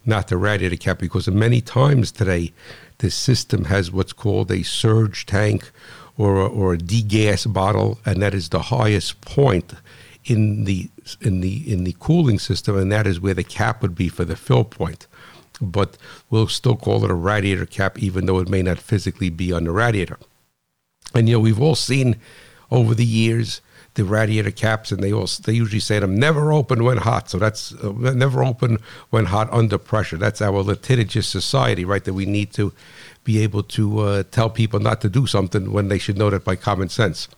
not 0.05 0.29
the 0.29 0.37
radiator 0.37 0.77
cap, 0.77 0.99
because 0.99 1.29
many 1.29 1.61
times 1.61 2.13
today 2.13 2.53
the 2.99 3.11
system 3.11 3.65
has 3.65 3.91
what's 3.91 4.13
called 4.13 4.51
a 4.51 4.63
surge 4.63 5.27
tank 5.27 5.71
or 6.17 6.41
a, 6.41 6.47
or 6.47 6.75
a 6.75 6.79
degas 6.79 7.47
bottle, 7.47 7.99
and 8.05 8.23
that 8.23 8.35
is 8.35 8.51
the 8.51 8.63
highest 8.63 9.21
point 9.23 9.75
in 10.25 10.65
the 10.65 10.91
in 11.21 11.41
the 11.41 11.71
in 11.71 11.85
the 11.85 11.97
cooling 11.99 12.39
system, 12.39 12.77
and 12.77 12.93
that 12.93 13.07
is 13.07 13.21
where 13.21 13.35
the 13.35 13.45
cap 13.45 13.81
would 13.83 13.95
be 13.95 14.09
for 14.09 14.25
the 14.25 14.37
fill 14.37 14.65
point 14.65 15.07
but 15.61 15.97
we'll 16.31 16.49
still 16.49 16.77
call 16.77 17.05
it 17.05 17.11
a 17.11 17.15
radiator 17.15 17.67
cap, 17.67 17.99
even 17.99 18.27
though 18.27 18.39
it 18.39 18.49
may 18.49 18.63
not 18.63 18.79
physically 18.79 19.31
be 19.31 19.53
on 19.53 19.65
the 19.65 19.71
radiator. 19.71 20.19
And 21.15 21.29
you 21.29 21.37
know, 21.37 21.41
we've 21.41 21.61
all 21.61 21.77
seen 21.77 22.17
over 22.71 22.95
the 22.95 23.05
years 23.05 23.61
the 23.95 24.05
radiator 24.05 24.51
caps, 24.51 24.91
and 24.91 25.03
they 25.03 25.13
all 25.13 25.29
they 25.45 25.53
usually 25.53 25.81
say 25.81 25.99
them 26.01 26.19
never 26.19 26.53
open 26.53 26.83
when 26.85 26.99
hot. 26.99 27.31
So 27.31 27.39
that's 27.39 27.73
uh, 27.75 27.93
never 27.93 28.43
open 28.43 28.79
when 29.11 29.27
hot 29.27 29.49
under 29.53 29.79
pressure. 29.79 30.17
That's 30.17 30.43
our 30.43 30.63
litigious 30.63 31.29
society, 31.29 31.85
right? 31.85 32.05
That 32.05 32.15
we 32.15 32.27
need 32.27 32.53
to 32.55 32.73
be 33.23 33.39
able 33.39 33.63
to 33.63 34.01
uh, 34.01 34.23
tell 34.31 34.51
people 34.51 34.81
not 34.81 35.01
to 35.01 35.09
do 35.09 35.27
something 35.27 35.73
when 35.73 35.89
they 35.89 35.99
should 35.99 36.19
know 36.19 36.31
that 36.31 36.45
by 36.45 36.57
common 36.57 36.89
sense. 36.89 37.29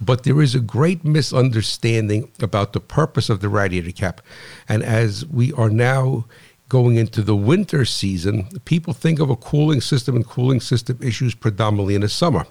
But 0.00 0.24
there 0.24 0.42
is 0.42 0.56
a 0.56 0.60
great 0.60 1.04
misunderstanding 1.04 2.30
about 2.40 2.72
the 2.72 2.80
purpose 2.80 3.30
of 3.30 3.40
the 3.40 3.48
radiator 3.48 3.92
cap, 3.92 4.20
and 4.68 4.82
as 4.82 5.24
we 5.26 5.52
are 5.52 5.70
now 5.70 6.24
going 6.72 6.96
into 6.96 7.20
the 7.20 7.36
winter 7.36 7.84
season, 7.84 8.48
people 8.64 8.94
think 8.94 9.20
of 9.20 9.28
a 9.28 9.36
cooling 9.36 9.82
system 9.82 10.16
and 10.16 10.26
cooling 10.26 10.58
system 10.58 10.98
issues 11.02 11.34
predominantly 11.34 11.94
in 11.94 12.00
the 12.00 12.08
summer. 12.08 12.46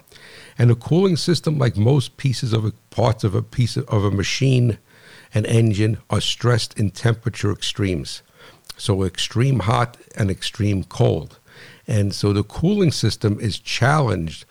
And 0.56 0.70
a 0.70 0.76
cooling 0.76 1.16
system, 1.16 1.58
like 1.58 1.76
most 1.76 2.18
pieces 2.18 2.52
of 2.52 2.64
a, 2.64 2.70
parts 2.90 3.24
of 3.24 3.34
a 3.34 3.42
piece 3.42 3.76
of, 3.76 3.84
of 3.88 4.04
a 4.04 4.12
machine, 4.12 4.78
an 5.34 5.44
engine, 5.46 5.98
are 6.08 6.20
stressed 6.20 6.78
in 6.78 6.92
temperature 6.92 7.50
extremes. 7.50 8.22
So 8.76 9.02
extreme 9.02 9.58
hot 9.58 9.96
and 10.16 10.30
extreme 10.30 10.84
cold. 10.84 11.40
And 11.88 12.14
so 12.14 12.32
the 12.32 12.44
cooling 12.44 12.92
system 12.92 13.40
is 13.40 13.58
challenged 13.58 14.44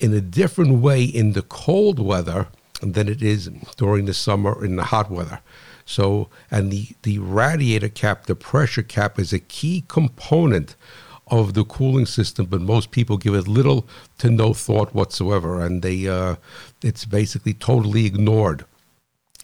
in 0.00 0.12
a 0.12 0.20
different 0.20 0.82
way 0.82 1.02
in 1.02 1.32
the 1.32 1.40
cold 1.40 1.98
weather 1.98 2.48
than 2.82 3.08
it 3.08 3.22
is 3.22 3.48
during 3.78 4.04
the 4.04 4.12
summer 4.12 4.62
in 4.62 4.76
the 4.76 4.84
hot 4.84 5.10
weather. 5.10 5.40
So, 5.84 6.28
and 6.50 6.70
the, 6.70 6.88
the 7.02 7.18
radiator 7.18 7.88
cap, 7.88 8.26
the 8.26 8.34
pressure 8.34 8.82
cap, 8.82 9.18
is 9.18 9.32
a 9.32 9.38
key 9.38 9.84
component 9.88 10.76
of 11.28 11.54
the 11.54 11.64
cooling 11.64 12.06
system, 12.06 12.46
but 12.46 12.60
most 12.60 12.90
people 12.90 13.16
give 13.16 13.34
it 13.34 13.48
little 13.48 13.86
to 14.18 14.30
no 14.30 14.52
thought 14.52 14.94
whatsoever, 14.94 15.64
and 15.64 15.82
they 15.82 16.06
uh, 16.08 16.36
it's 16.82 17.04
basically 17.04 17.54
totally 17.54 18.06
ignored. 18.06 18.64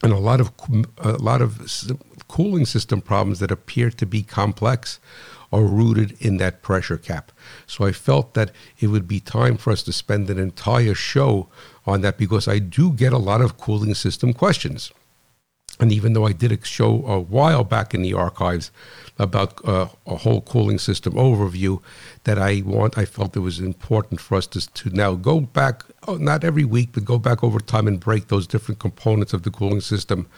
And 0.03 0.13
a 0.13 0.19
lot 0.19 0.41
of 0.41 0.53
a 0.99 1.13
lot 1.13 1.41
of 1.41 1.59
cooling 2.29 2.67
system 2.67 3.01
problems 3.01 3.39
that 3.39 3.51
appear 3.51 3.91
to 3.91 4.07
be 4.07 4.23
complex 4.23 5.01
are 5.51 5.65
rooted 5.65 6.13
in 6.21 6.37
that 6.37 6.63
pressure 6.63 6.99
cap. 6.99 7.33
So 7.67 7.87
I 7.87 7.93
felt 7.93 8.35
that 8.35 8.51
it 8.79 8.89
would 8.89 9.09
be 9.09 9.21
time 9.21 9.57
for 9.57 9.73
us 9.73 9.83
to 9.85 9.93
spend 9.93 10.29
an 10.29 10.39
entire 10.39 10.95
show 10.95 11.49
on 11.87 12.03
that 12.03 12.19
because 12.19 12.47
I 12.47 12.59
do 12.59 12.93
get 12.93 13.15
a 13.15 13.19
lot 13.19 13.41
of 13.41 13.57
cooling 13.57 13.95
system 13.95 14.35
questions. 14.35 14.93
And 15.81 15.93
even 15.93 16.13
though 16.13 16.27
I 16.27 16.33
did 16.33 16.51
a 16.51 16.65
show 16.65 17.07
a 17.07 17.21
while 17.21 17.63
back 17.63 17.95
in 17.95 18.03
the 18.03 18.15
archives 18.15 18.73
about 19.19 19.65
uh, 19.65 19.89
a 20.07 20.17
whole 20.17 20.41
cooling 20.41 20.79
system 20.79 21.15
overview, 21.15 21.81
that 22.25 22.39
I 22.39 22.63
want, 22.65 22.99
I 22.99 23.05
felt 23.05 23.37
it 23.37 23.41
was 23.41 23.61
important 23.61 24.21
for 24.21 24.37
us 24.37 24.47
to, 24.49 24.73
to 24.75 24.91
now 24.91 25.15
go 25.15 25.41
back, 25.41 25.85
oh, 26.07 26.17
not 26.17 26.45
every 26.45 26.65
week, 26.65 26.91
but 26.93 27.05
go 27.05 27.19
back 27.19 27.45
over 27.45 27.61
time 27.61 27.87
and 27.87 28.01
break 28.01 28.27
those 28.27 28.47
different 28.47 28.81
components 28.81 29.33
of 29.33 29.45
the 29.45 29.51
cooling 29.51 29.81
system 29.81 30.29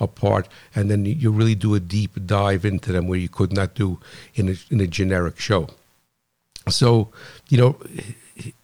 apart, 0.00 0.48
and 0.74 0.90
then 0.90 1.04
you 1.04 1.30
really 1.30 1.54
do 1.54 1.74
a 1.74 1.80
deep 1.80 2.26
dive 2.26 2.64
into 2.64 2.92
them 2.92 3.06
where 3.08 3.18
you 3.18 3.28
could 3.28 3.52
not 3.52 3.74
do 3.74 3.98
in 4.34 4.48
a, 4.48 4.54
in 4.70 4.80
a 4.80 4.86
generic 4.86 5.38
show. 5.38 5.68
So, 6.68 7.08
you 7.48 7.58
know, 7.58 7.78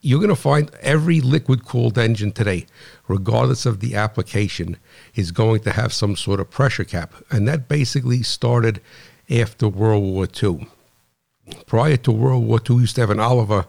you're 0.01 0.21
going 0.21 0.29
to 0.29 0.37
find 0.37 0.71
every 0.81 1.21
liquid 1.21 1.65
cooled 1.65 1.99
engine 1.99 2.33
today, 2.33 2.67
regardless 3.09 3.67
of 3.67 3.81
the 3.81 3.95
application, 3.95 4.77
is 5.15 5.31
going 5.31 5.61
to 5.61 5.73
have 5.73 5.93
some 5.93 6.17
sort 6.17 6.41
of 6.41 6.51
pressure 6.51 6.85
cap. 6.85 7.15
And 7.31 7.47
that 7.49 7.69
basically 7.69 8.23
started 8.23 8.81
after 9.31 9.69
World 9.69 10.05
War 10.05 10.27
II. 10.43 10.69
Prior 11.67 11.97
to 11.99 12.13
World 12.13 12.47
War 12.47 12.59
II, 12.59 12.77
we 12.77 12.83
used 12.83 12.95
to 12.97 13.01
have 13.03 13.11
an 13.11 13.21
Oliver 13.21 13.67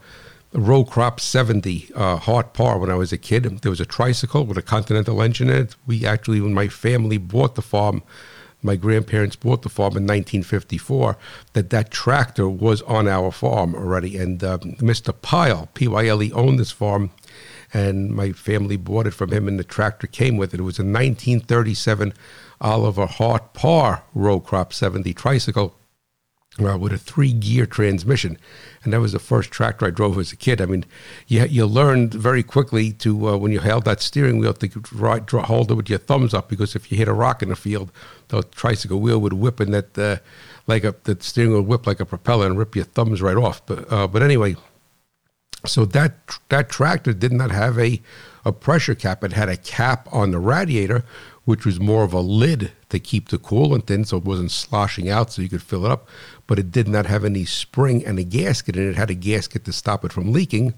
row 0.53 0.85
crop 0.85 1.19
70 1.19 1.89
uh, 1.95 2.17
Hart-Parr 2.17 2.79
when 2.79 2.89
I 2.89 2.95
was 2.95 3.11
a 3.11 3.17
kid. 3.17 3.43
There 3.61 3.69
was 3.69 3.81
a 3.81 3.85
tricycle 3.85 4.45
with 4.45 4.57
a 4.57 4.61
Continental 4.61 5.21
engine 5.21 5.49
in 5.49 5.57
it. 5.57 5.75
We 5.85 6.05
actually, 6.05 6.39
when 6.39 6.53
my 6.53 6.69
family 6.69 7.17
bought 7.17 7.55
the 7.55 7.61
farm, 7.61 8.03
my 8.65 8.75
grandparents 8.75 9.35
bought 9.35 9.61
the 9.61 9.69
farm 9.69 9.91
in 9.91 10.03
1954, 10.03 11.17
that 11.53 11.69
that 11.69 11.91
tractor 11.91 12.49
was 12.49 12.81
on 12.81 13.07
our 13.07 13.31
farm 13.31 13.75
already. 13.75 14.17
And 14.17 14.43
uh, 14.43 14.57
Mr. 14.57 15.13
Pyle, 15.21 15.69
P-Y-L-E, 15.73 16.31
owned 16.33 16.59
this 16.59 16.71
farm, 16.71 17.11
and 17.73 18.13
my 18.13 18.31
family 18.31 18.77
bought 18.77 19.07
it 19.07 19.13
from 19.13 19.31
him, 19.31 19.47
and 19.47 19.59
the 19.59 19.63
tractor 19.63 20.07
came 20.07 20.37
with 20.37 20.53
it. 20.53 20.59
It 20.59 20.63
was 20.63 20.79
a 20.79 20.83
1937 20.83 22.13
Oliver 22.59 23.05
Hart-Parr 23.05 24.03
row 24.13 24.39
crop 24.39 24.73
70 24.73 25.13
tricycle. 25.13 25.75
Uh, 26.63 26.77
with 26.77 26.93
a 26.93 26.97
three 26.97 27.33
gear 27.33 27.65
transmission. 27.65 28.37
And 28.83 28.93
that 28.93 29.01
was 29.01 29.11
the 29.11 29.19
first 29.19 29.51
tractor 29.51 29.85
I 29.85 29.89
drove 29.89 30.17
as 30.17 30.31
a 30.31 30.35
kid. 30.35 30.61
I 30.61 30.65
mean, 30.65 30.85
you, 31.27 31.45
you 31.45 31.65
learned 31.65 32.13
very 32.13 32.43
quickly 32.43 32.91
to, 32.93 33.29
uh, 33.29 33.37
when 33.37 33.51
you 33.51 33.59
held 33.59 33.85
that 33.85 34.01
steering 34.01 34.39
wheel, 34.39 34.53
to 34.53 34.67
draw, 34.67 35.43
hold 35.43 35.71
it 35.71 35.75
with 35.75 35.89
your 35.89 35.99
thumbs 35.99 36.33
up 36.33 36.49
because 36.49 36.75
if 36.75 36.91
you 36.91 36.97
hit 36.97 37.07
a 37.07 37.13
rock 37.13 37.41
in 37.41 37.49
the 37.49 37.55
field, 37.55 37.91
the 38.29 38.43
tricycle 38.43 39.01
wheel 39.01 39.19
would 39.19 39.33
whip 39.33 39.59
and 39.59 39.73
that, 39.73 39.97
uh, 39.97 40.17
like 40.67 40.83
a, 40.83 40.95
the 41.03 41.17
steering 41.19 41.51
wheel 41.51 41.61
would 41.61 41.69
whip 41.69 41.87
like 41.87 41.99
a 41.99 42.05
propeller 42.05 42.45
and 42.45 42.57
rip 42.57 42.75
your 42.75 42.85
thumbs 42.85 43.21
right 43.21 43.37
off. 43.37 43.65
But, 43.65 43.91
uh, 43.91 44.07
but 44.07 44.21
anyway, 44.21 44.55
so 45.65 45.83
that, 45.85 46.37
that 46.49 46.69
tractor 46.69 47.11
did 47.11 47.33
not 47.33 47.51
have 47.51 47.77
a, 47.79 48.01
a 48.45 48.53
pressure 48.53 48.95
cap. 48.95 49.23
It 49.23 49.33
had 49.33 49.49
a 49.49 49.57
cap 49.57 50.07
on 50.11 50.31
the 50.31 50.39
radiator, 50.39 51.03
which 51.45 51.65
was 51.65 51.79
more 51.79 52.03
of 52.03 52.13
a 52.13 52.19
lid 52.19 52.71
to 52.89 52.99
keep 52.99 53.29
the 53.29 53.37
coolant 53.37 53.89
in 53.89 54.05
so 54.05 54.17
it 54.17 54.23
wasn't 54.23 54.51
sloshing 54.51 55.09
out 55.09 55.31
so 55.31 55.41
you 55.41 55.49
could 55.49 55.61
fill 55.61 55.85
it 55.85 55.91
up. 55.91 56.07
But 56.47 56.59
it 56.59 56.71
did 56.71 56.87
not 56.87 57.05
have 57.07 57.25
any 57.25 57.45
spring 57.45 58.05
and 58.05 58.19
a 58.19 58.23
gasket 58.23 58.75
and 58.75 58.89
it. 58.89 58.95
Had 58.95 59.09
a 59.09 59.15
gasket 59.15 59.65
to 59.65 59.73
stop 59.73 60.05
it 60.05 60.13
from 60.13 60.31
leaking, 60.31 60.75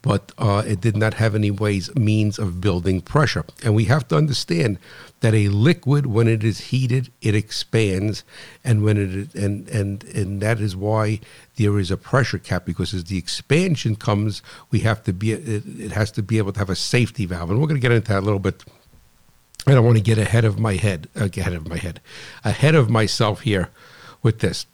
but 0.00 0.32
uh, 0.38 0.62
it 0.66 0.80
did 0.80 0.96
not 0.96 1.14
have 1.14 1.34
any 1.34 1.50
ways, 1.50 1.94
means 1.94 2.38
of 2.38 2.60
building 2.60 3.00
pressure. 3.00 3.44
And 3.62 3.74
we 3.74 3.84
have 3.84 4.08
to 4.08 4.16
understand 4.16 4.78
that 5.20 5.34
a 5.34 5.48
liquid, 5.48 6.06
when 6.06 6.28
it 6.28 6.42
is 6.42 6.60
heated, 6.60 7.10
it 7.20 7.34
expands, 7.34 8.24
and 8.64 8.82
when 8.82 8.96
it 8.96 9.34
and 9.34 9.68
and 9.68 10.02
and 10.04 10.40
that 10.40 10.60
is 10.60 10.74
why 10.74 11.20
there 11.56 11.78
is 11.78 11.90
a 11.90 11.96
pressure 11.96 12.38
cap 12.38 12.64
because 12.64 12.94
as 12.94 13.04
the 13.04 13.18
expansion 13.18 13.94
comes, 13.94 14.42
we 14.70 14.80
have 14.80 15.04
to 15.04 15.12
be 15.12 15.32
it, 15.32 15.64
it 15.66 15.92
has 15.92 16.10
to 16.12 16.22
be 16.22 16.38
able 16.38 16.52
to 16.52 16.58
have 16.58 16.70
a 16.70 16.76
safety 16.76 17.26
valve, 17.26 17.50
and 17.50 17.60
we're 17.60 17.68
going 17.68 17.80
to 17.80 17.86
get 17.86 17.92
into 17.92 18.08
that 18.08 18.20
a 18.20 18.26
little 18.26 18.40
bit 18.40 18.64
I 19.66 19.72
don't 19.74 19.84
want 19.84 19.96
to 19.96 20.02
get 20.02 20.18
ahead 20.18 20.44
of 20.44 20.58
my 20.58 20.74
head, 20.74 21.08
uh, 21.14 21.28
ahead 21.36 21.52
of 21.52 21.68
my 21.68 21.76
head, 21.76 22.00
ahead 22.44 22.74
of 22.74 22.90
myself 22.90 23.42
here 23.42 23.70
with 24.22 24.40
this. 24.40 24.66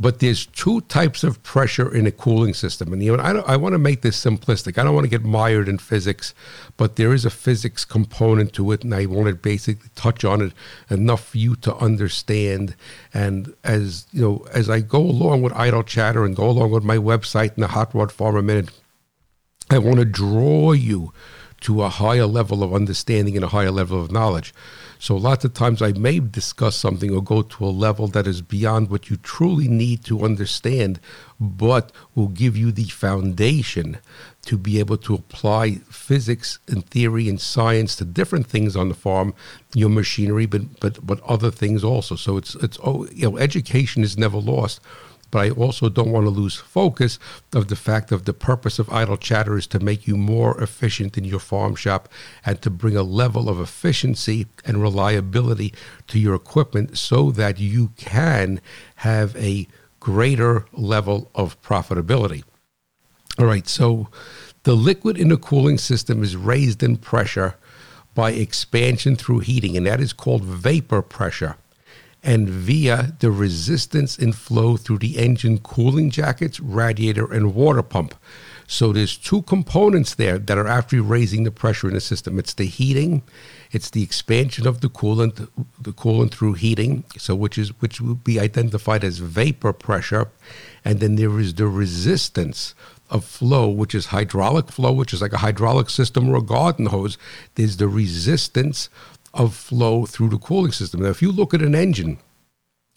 But 0.00 0.20
there's 0.20 0.46
two 0.46 0.80
types 0.82 1.24
of 1.24 1.42
pressure 1.42 1.92
in 1.92 2.06
a 2.06 2.12
cooling 2.12 2.54
system, 2.54 2.92
and 2.92 3.02
you 3.02 3.16
know, 3.16 3.22
I, 3.22 3.54
I 3.54 3.56
want 3.56 3.72
to 3.72 3.78
make 3.78 4.02
this 4.02 4.22
simplistic. 4.22 4.78
I 4.78 4.84
don't 4.84 4.94
want 4.94 5.04
to 5.06 5.10
get 5.10 5.24
mired 5.24 5.68
in 5.68 5.78
physics, 5.78 6.34
but 6.76 6.94
there 6.94 7.12
is 7.12 7.24
a 7.24 7.30
physics 7.30 7.84
component 7.84 8.52
to 8.54 8.70
it, 8.70 8.84
and 8.84 8.94
I 8.94 9.06
want 9.06 9.26
to 9.28 9.34
basically 9.34 9.90
touch 9.96 10.24
on 10.24 10.40
it 10.40 10.52
enough 10.88 11.30
for 11.30 11.38
you 11.38 11.56
to 11.56 11.74
understand. 11.76 12.76
And 13.12 13.54
as 13.64 14.06
you 14.12 14.22
know, 14.22 14.46
as 14.54 14.70
I 14.70 14.80
go 14.80 15.00
along 15.00 15.42
with 15.42 15.52
idle 15.54 15.82
chatter 15.82 16.24
and 16.24 16.36
go 16.36 16.48
along 16.48 16.70
with 16.70 16.84
my 16.84 16.96
website 16.96 17.54
and 17.54 17.64
the 17.64 17.68
Hot 17.68 17.92
Rod 17.92 18.12
Farmer 18.12 18.42
Minute, 18.42 18.70
I 19.68 19.78
want 19.78 19.98
to 19.98 20.04
draw 20.04 20.72
you 20.72 21.12
to 21.62 21.82
a 21.82 21.88
higher 21.88 22.26
level 22.26 22.62
of 22.62 22.72
understanding 22.72 23.34
and 23.34 23.44
a 23.44 23.48
higher 23.48 23.72
level 23.72 24.00
of 24.00 24.12
knowledge. 24.12 24.54
So, 25.00 25.16
lots 25.16 25.44
of 25.44 25.54
times 25.54 25.80
I 25.80 25.92
may 25.92 26.18
discuss 26.18 26.74
something 26.76 27.14
or 27.14 27.22
go 27.22 27.42
to 27.42 27.64
a 27.64 27.66
level 27.66 28.08
that 28.08 28.26
is 28.26 28.42
beyond 28.42 28.90
what 28.90 29.08
you 29.08 29.16
truly 29.16 29.68
need 29.68 30.04
to 30.06 30.24
understand, 30.24 30.98
but 31.38 31.92
will 32.16 32.28
give 32.28 32.56
you 32.56 32.72
the 32.72 32.88
foundation 32.88 33.98
to 34.46 34.58
be 34.58 34.80
able 34.80 34.96
to 34.96 35.14
apply 35.14 35.76
physics 35.90 36.58
and 36.66 36.84
theory 36.84 37.28
and 37.28 37.40
science 37.40 37.94
to 37.96 38.04
different 38.04 38.46
things 38.46 38.74
on 38.74 38.88
the 38.88 38.94
farm, 38.94 39.34
your 39.72 39.88
machinery, 39.88 40.46
but 40.46 40.80
but 40.80 41.06
but 41.06 41.22
other 41.22 41.52
things 41.52 41.84
also. 41.84 42.16
So 42.16 42.36
it's 42.36 42.56
it's 42.56 42.78
oh 42.82 43.06
you 43.12 43.30
know 43.30 43.38
education 43.38 44.02
is 44.02 44.18
never 44.18 44.38
lost 44.38 44.80
but 45.30 45.40
I 45.40 45.50
also 45.50 45.88
don't 45.88 46.10
want 46.10 46.26
to 46.26 46.30
lose 46.30 46.56
focus 46.56 47.18
of 47.52 47.68
the 47.68 47.76
fact 47.76 48.12
of 48.12 48.24
the 48.24 48.32
purpose 48.32 48.78
of 48.78 48.90
idle 48.90 49.16
chatter 49.16 49.56
is 49.58 49.66
to 49.68 49.80
make 49.80 50.06
you 50.06 50.16
more 50.16 50.60
efficient 50.60 51.18
in 51.18 51.24
your 51.24 51.40
farm 51.40 51.74
shop 51.74 52.08
and 52.44 52.60
to 52.62 52.70
bring 52.70 52.96
a 52.96 53.02
level 53.02 53.48
of 53.48 53.60
efficiency 53.60 54.46
and 54.64 54.80
reliability 54.80 55.74
to 56.06 56.18
your 56.18 56.34
equipment 56.34 56.96
so 56.96 57.30
that 57.30 57.58
you 57.58 57.88
can 57.96 58.60
have 58.96 59.36
a 59.36 59.68
greater 60.00 60.64
level 60.72 61.30
of 61.34 61.60
profitability. 61.62 62.44
All 63.38 63.46
right, 63.46 63.68
so 63.68 64.08
the 64.62 64.74
liquid 64.74 65.16
in 65.16 65.28
the 65.28 65.36
cooling 65.36 65.78
system 65.78 66.22
is 66.22 66.36
raised 66.36 66.82
in 66.82 66.96
pressure 66.96 67.56
by 68.14 68.32
expansion 68.32 69.14
through 69.14 69.40
heating, 69.40 69.76
and 69.76 69.86
that 69.86 70.00
is 70.00 70.12
called 70.12 70.42
vapor 70.42 71.02
pressure 71.02 71.56
and 72.22 72.48
via 72.48 73.14
the 73.20 73.30
resistance 73.30 74.18
and 74.18 74.34
flow 74.34 74.76
through 74.76 74.98
the 74.98 75.18
engine 75.18 75.58
cooling 75.58 76.10
jackets, 76.10 76.58
radiator, 76.60 77.32
and 77.32 77.54
water 77.54 77.82
pump. 77.82 78.14
So 78.66 78.92
there's 78.92 79.16
two 79.16 79.42
components 79.42 80.14
there 80.14 80.38
that 80.38 80.58
are 80.58 80.66
actually 80.66 81.00
raising 81.00 81.44
the 81.44 81.50
pressure 81.50 81.88
in 81.88 81.94
the 81.94 82.02
system. 82.02 82.38
It's 82.38 82.52
the 82.52 82.66
heating, 82.66 83.22
it's 83.70 83.88
the 83.88 84.02
expansion 84.02 84.66
of 84.66 84.82
the 84.82 84.88
coolant, 84.88 85.48
the 85.80 85.92
coolant 85.92 86.32
through 86.32 86.54
heating, 86.54 87.04
so 87.16 87.34
which 87.34 87.56
is 87.56 87.70
which 87.80 88.00
would 88.00 88.24
be 88.24 88.38
identified 88.38 89.04
as 89.04 89.18
vapor 89.18 89.72
pressure, 89.72 90.28
and 90.84 91.00
then 91.00 91.16
there 91.16 91.40
is 91.40 91.54
the 91.54 91.66
resistance 91.66 92.74
of 93.08 93.24
flow, 93.24 93.68
which 93.68 93.94
is 93.94 94.06
hydraulic 94.06 94.70
flow, 94.70 94.92
which 94.92 95.14
is 95.14 95.22
like 95.22 95.32
a 95.32 95.38
hydraulic 95.38 95.88
system 95.88 96.28
or 96.28 96.36
a 96.36 96.42
garden 96.42 96.86
hose. 96.86 97.16
There's 97.54 97.78
the 97.78 97.88
resistance 97.88 98.90
of 99.38 99.54
flow 99.54 100.04
through 100.04 100.30
the 100.30 100.38
cooling 100.38 100.72
system. 100.72 101.02
Now, 101.02 101.08
if 101.08 101.22
you 101.22 101.32
look 101.32 101.54
at 101.54 101.62
an 101.62 101.74
engine, 101.74 102.18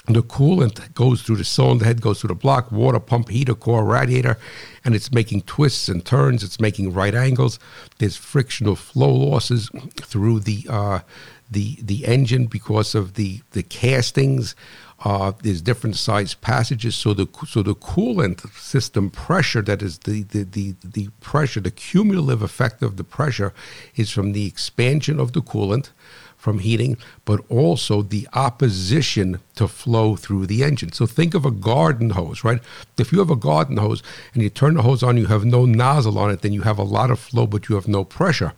the 0.08 0.24
coolant 0.24 0.94
goes 0.96 1.22
through 1.22 1.36
the 1.36 1.44
cylinder 1.46 1.86
head, 1.86 2.02
goes 2.02 2.22
through 2.22 2.30
the 2.30 2.36
block, 2.36 2.72
water 2.72 3.00
pump, 3.00 3.30
heater, 3.30 3.54
core, 3.54 3.86
radiator, 3.86 4.38
and 4.84 4.96
it's 4.96 5.12
making 5.12 5.44
twists 5.44 5.88
and 5.88 6.04
turns. 6.04 6.44
It's 6.44 6.60
making 6.60 6.92
right 6.94 7.14
angles. 7.14 7.60
There's 8.00 8.18
frictional 8.18 8.76
flow 8.76 9.14
losses 9.14 9.70
through 9.98 10.40
the 10.40 10.66
uh, 10.68 11.00
the 11.52 11.78
the 11.82 12.06
engine 12.08 12.48
because 12.48 12.96
of 12.96 13.14
the 13.14 13.42
the 13.52 13.62
castings. 13.62 14.56
Uh, 15.04 15.34
there's 15.42 15.64
different 15.64 15.96
size 15.96 16.34
passages, 16.34 16.96
so 16.96 17.14
the 17.14 17.28
so 17.48 17.62
the 17.62 17.76
coolant 17.76 18.52
system 18.56 19.10
pressure 19.12 19.62
that 19.62 19.84
is 19.84 20.00
the, 20.00 20.24
the 20.24 20.44
the 20.44 20.76
the 20.84 21.10
pressure, 21.20 21.60
the 21.60 21.72
cumulative 21.72 22.42
effect 22.42 22.82
of 22.82 22.98
the 22.98 23.04
pressure, 23.04 23.54
is 23.96 24.10
from 24.10 24.32
the 24.34 24.48
expansion 24.48 25.20
of 25.20 25.34
the 25.34 25.42
coolant 25.42 25.90
from 26.42 26.58
heating, 26.58 26.98
but 27.24 27.40
also 27.50 28.02
the 28.02 28.28
opposition 28.34 29.40
to 29.54 29.68
flow 29.68 30.16
through 30.16 30.48
the 30.48 30.64
engine. 30.64 30.92
So 30.92 31.06
think 31.06 31.36
of 31.36 31.46
a 31.46 31.52
garden 31.52 32.10
hose, 32.10 32.44
right? 32.44 32.60
If 32.98 33.12
you 33.12 33.20
have 33.20 33.30
a 33.30 33.36
garden 33.36 33.78
hose 33.78 34.02
and 34.34 34.42
you 34.42 34.50
turn 34.50 34.74
the 34.74 34.82
hose 34.82 35.04
on, 35.04 35.18
you 35.18 35.28
have 35.28 35.46
no 35.46 35.66
nozzle 35.66 36.18
on 36.18 36.32
it, 36.32 36.42
then 36.42 36.52
you 36.52 36.64
have 36.64 36.80
a 36.80 36.84
lot 36.84 37.12
of 37.12 37.20
flow, 37.20 37.46
but 37.46 37.70
you 37.70 37.76
have 37.76 37.88
no 37.88 38.04
pressure. 38.04 38.54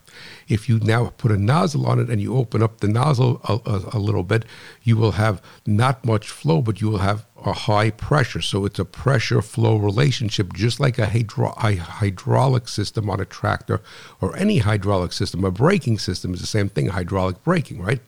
If 0.47 0.67
you 0.69 0.79
now 0.79 1.09
put 1.17 1.31
a 1.31 1.37
nozzle 1.37 1.87
on 1.87 1.99
it 1.99 2.09
and 2.09 2.21
you 2.21 2.35
open 2.35 2.61
up 2.61 2.79
the 2.79 2.87
nozzle 2.87 3.41
a, 3.43 3.59
a, 3.69 3.97
a 3.97 3.99
little 3.99 4.23
bit, 4.23 4.45
you 4.83 4.97
will 4.97 5.13
have 5.13 5.41
not 5.65 6.05
much 6.05 6.29
flow, 6.29 6.61
but 6.61 6.81
you 6.81 6.89
will 6.89 6.99
have 6.99 7.25
a 7.45 7.53
high 7.53 7.89
pressure. 7.89 8.41
So 8.41 8.65
it's 8.65 8.79
a 8.79 8.85
pressure 8.85 9.41
flow 9.41 9.77
relationship, 9.77 10.53
just 10.53 10.79
like 10.79 10.97
a, 10.97 11.07
hydro- 11.07 11.55
a, 11.61 11.75
hydraulic 11.75 12.67
system 12.67 13.09
on 13.09 13.19
a 13.19 13.25
tractor 13.25 13.81
or 14.21 14.35
any 14.37 14.59
hydraulic 14.59 15.13
system. 15.13 15.43
A 15.43 15.51
braking 15.51 15.97
system 15.99 16.33
is 16.33 16.41
the 16.41 16.47
same 16.47 16.69
thing, 16.69 16.87
hydraulic 16.87 17.43
braking, 17.43 17.81
right? 17.81 18.01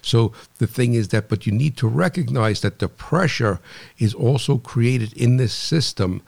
So 0.00 0.32
the 0.58 0.66
thing 0.66 0.94
is 0.94 1.08
that, 1.08 1.28
but 1.28 1.46
you 1.46 1.52
need 1.52 1.76
to 1.78 1.88
recognize 1.88 2.60
that 2.62 2.78
the 2.78 2.88
pressure 2.88 3.60
is 3.98 4.14
also 4.14 4.58
created 4.58 5.12
in 5.12 5.36
this 5.36 5.52
system 5.52 6.22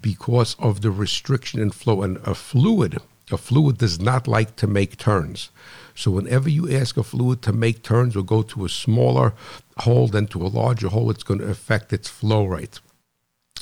because 0.00 0.56
of 0.58 0.80
the 0.80 0.90
restriction 0.90 1.60
in 1.60 1.70
flow. 1.70 2.02
And 2.02 2.18
a 2.18 2.34
fluid, 2.34 2.98
a 3.30 3.36
fluid 3.36 3.78
does 3.78 4.00
not 4.00 4.28
like 4.28 4.56
to 4.56 4.66
make 4.66 4.96
turns. 4.96 5.50
So 5.94 6.10
whenever 6.10 6.48
you 6.48 6.70
ask 6.70 6.96
a 6.96 7.02
fluid 7.02 7.42
to 7.42 7.52
make 7.52 7.82
turns 7.82 8.16
or 8.16 8.22
go 8.22 8.42
to 8.42 8.64
a 8.64 8.68
smaller 8.68 9.32
hole 9.78 10.08
than 10.08 10.26
to 10.28 10.44
a 10.44 10.48
larger 10.48 10.88
hole, 10.88 11.10
it's 11.10 11.22
going 11.22 11.40
to 11.40 11.50
affect 11.50 11.92
its 11.92 12.08
flow 12.08 12.44
rate. 12.44 12.80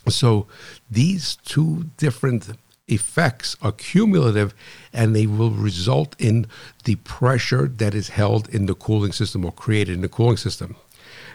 So 0.09 0.47
these 0.91 1.37
two 1.45 1.87
different 1.97 2.51
effects 2.89 3.57
are 3.63 3.73
cumulative 3.73 4.55
and 4.93 5.15
they 5.15 5.27
will 5.27 5.51
result 5.51 6.17
in 6.19 6.47
the 6.85 6.97
pressure 6.97 7.69
that 7.69 7.95
is 7.95 8.09
held 8.09 8.49
in 8.49 8.67
the 8.67 8.75
cooling 8.75 9.13
system 9.13 9.45
or 9.45 9.53
created 9.53 9.95
in 9.95 10.01
the 10.01 10.09
cooling 10.09 10.37
system. 10.37 10.77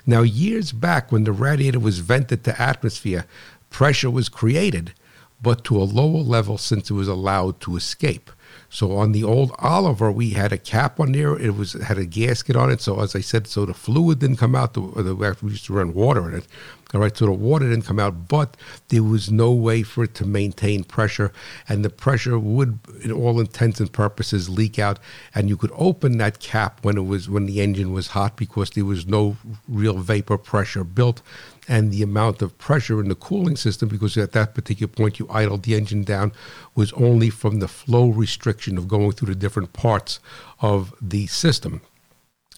Now, 0.06 0.22
years 0.22 0.72
back 0.72 1.12
when 1.12 1.24
the 1.24 1.32
radiator 1.32 1.80
was 1.80 2.00
vented 2.00 2.44
to 2.46 2.62
atmosphere, 2.62 3.26
pressure 3.70 4.10
was 4.10 4.30
created, 4.30 4.94
but 5.42 5.64
to 5.66 5.78
a 5.78 5.84
lower 5.84 6.22
level 6.22 6.58
since 6.58 6.90
it 6.90 6.94
was 6.94 7.08
allowed 7.08 7.60
to 7.62 7.76
escape. 7.76 8.32
So 8.70 8.98
on 8.98 9.12
the 9.12 9.24
old 9.24 9.54
Oliver, 9.60 10.12
we 10.12 10.32
had 10.32 10.52
a 10.52 10.58
cap 10.58 11.00
on 11.00 11.14
there. 11.14 11.38
It 11.38 11.56
was 11.56 11.74
had 11.74 11.98
a 11.98 12.06
gasket 12.06 12.56
on 12.56 12.70
it. 12.70 12.82
So 12.82 13.00
as 13.00 13.16
I 13.16 13.22
said, 13.22 13.48
so 13.48 13.66
the 13.66 13.74
fluid 13.74 14.20
didn't 14.20 14.38
come 14.38 14.56
out. 14.56 14.74
The, 14.74 14.82
the 14.82 15.16
we 15.42 15.52
used 15.52 15.66
to 15.66 15.74
run 15.74 15.94
water 15.94 16.28
in 16.30 16.36
it. 16.36 16.48
All 16.94 17.02
right, 17.02 17.16
so 17.16 17.26
the 17.26 17.34
water 17.34 17.68
didn't 17.70 17.86
come 17.86 18.00
out, 18.00 18.30
but 18.30 18.56
there 18.88 19.04
was 19.04 19.30
no 19.30 19.52
way 19.52 19.84
for 19.84 20.06
it 20.06 20.16
to 20.16 20.26
maintain 20.26 20.86
pressure, 20.86 21.34
and 21.68 21.84
the 21.84 21.90
pressure 21.90 22.40
would, 22.40 22.80
in 23.04 23.12
all 23.12 23.42
intents 23.42 23.82
and 23.82 23.92
purposes, 23.92 24.48
leak 24.48 24.80
out. 24.80 24.98
And 25.36 25.50
you 25.50 25.58
could 25.58 25.74
open 25.76 26.18
that 26.20 26.40
cap 26.40 26.80
when 26.84 26.98
it 26.98 27.06
was 27.06 27.30
when 27.30 27.46
the 27.46 27.60
engine 27.60 27.92
was 27.92 28.08
hot 28.08 28.38
because 28.38 28.70
there 28.70 28.86
was 28.86 29.06
no 29.06 29.36
real 29.68 29.98
vapor 29.98 30.38
pressure 30.38 30.86
built 30.86 31.22
and 31.68 31.92
the 31.92 32.02
amount 32.02 32.42
of 32.42 32.58
pressure 32.58 33.00
in 33.00 33.10
the 33.10 33.16
cooling 33.16 33.56
system, 33.56 33.90
because 33.90 34.18
at 34.18 34.32
that 34.32 34.54
particular 34.54 34.92
point 34.92 35.20
you 35.20 35.28
idled 35.30 35.64
the 35.64 35.76
engine 35.76 36.04
down, 36.04 36.32
was 36.76 36.94
only 36.94 37.30
from 37.30 37.60
the 37.60 37.68
flow 37.68 38.10
restriction 38.10 38.78
of 38.78 38.88
going 38.88 39.12
through 39.12 39.34
the 39.34 39.40
different 39.40 39.74
parts 39.74 40.20
of 40.62 40.94
the 41.02 41.28
system. 41.28 41.82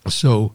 So, 0.07 0.53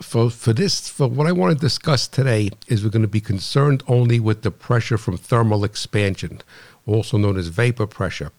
for 0.00 0.30
for 0.30 0.52
this 0.52 0.88
for 0.88 1.08
what 1.08 1.26
I 1.26 1.32
want 1.32 1.54
to 1.54 1.60
discuss 1.60 2.08
today 2.08 2.50
is 2.68 2.82
we're 2.82 2.90
going 2.90 3.02
to 3.02 3.08
be 3.08 3.20
concerned 3.20 3.82
only 3.86 4.18
with 4.18 4.42
the 4.42 4.50
pressure 4.50 4.96
from 4.96 5.16
thermal 5.16 5.64
expansion, 5.64 6.40
also 6.86 7.18
known 7.18 7.36
as 7.36 7.48
vapor 7.48 7.86
pressure. 7.86 8.32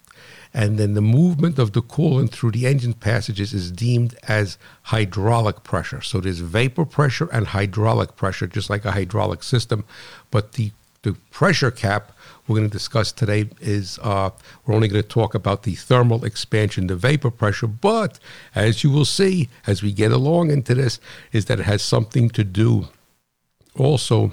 And 0.54 0.78
then 0.78 0.94
the 0.94 1.00
movement 1.00 1.58
of 1.58 1.72
the 1.72 1.82
coolant 1.82 2.30
through 2.30 2.50
the 2.50 2.66
engine 2.66 2.92
passages 2.92 3.54
is 3.54 3.70
deemed 3.70 4.16
as 4.28 4.58
hydraulic 4.82 5.64
pressure. 5.64 6.02
So 6.02 6.20
there's 6.20 6.40
vapor 6.40 6.84
pressure 6.84 7.28
and 7.32 7.46
hydraulic 7.46 8.16
pressure, 8.16 8.46
just 8.46 8.68
like 8.68 8.84
a 8.84 8.92
hydraulic 8.92 9.42
system. 9.42 9.84
But 10.30 10.52
the, 10.52 10.72
the 11.02 11.14
pressure 11.30 11.70
cap 11.70 12.12
we're 12.46 12.56
going 12.56 12.68
to 12.68 12.72
discuss 12.72 13.12
today 13.12 13.48
is 13.60 13.98
uh, 14.02 14.30
we're 14.66 14.74
only 14.74 14.88
going 14.88 15.02
to 15.02 15.08
talk 15.08 15.34
about 15.34 15.62
the 15.62 15.74
thermal 15.74 16.24
expansion, 16.24 16.88
the 16.88 16.96
vapor 16.96 17.30
pressure. 17.30 17.68
But 17.68 18.18
as 18.54 18.82
you 18.82 18.90
will 18.90 19.04
see 19.04 19.48
as 19.66 19.82
we 19.82 19.92
get 19.92 20.12
along 20.12 20.50
into 20.50 20.74
this, 20.74 20.98
is 21.30 21.46
that 21.46 21.60
it 21.60 21.66
has 21.66 21.82
something 21.82 22.28
to 22.30 22.44
do 22.44 22.88
also 23.76 24.32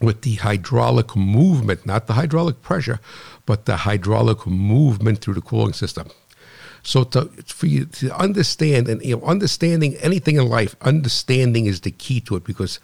with 0.00 0.22
the 0.22 0.34
hydraulic 0.34 1.16
movement, 1.16 1.86
not 1.86 2.06
the 2.06 2.12
hydraulic 2.14 2.62
pressure, 2.62 3.00
but 3.46 3.64
the 3.64 3.78
hydraulic 3.78 4.46
movement 4.46 5.20
through 5.20 5.34
the 5.34 5.40
cooling 5.40 5.72
system. 5.72 6.08
So 6.82 7.02
to, 7.02 7.24
for 7.46 7.66
you 7.66 7.86
to 7.86 8.16
understand 8.16 8.86
and 8.88 9.02
you 9.04 9.16
know, 9.16 9.26
understanding 9.26 9.96
anything 9.96 10.36
in 10.36 10.48
life, 10.48 10.76
understanding 10.82 11.66
is 11.66 11.80
the 11.80 11.90
key 11.90 12.20
to 12.20 12.36
it 12.36 12.44
because 12.44 12.78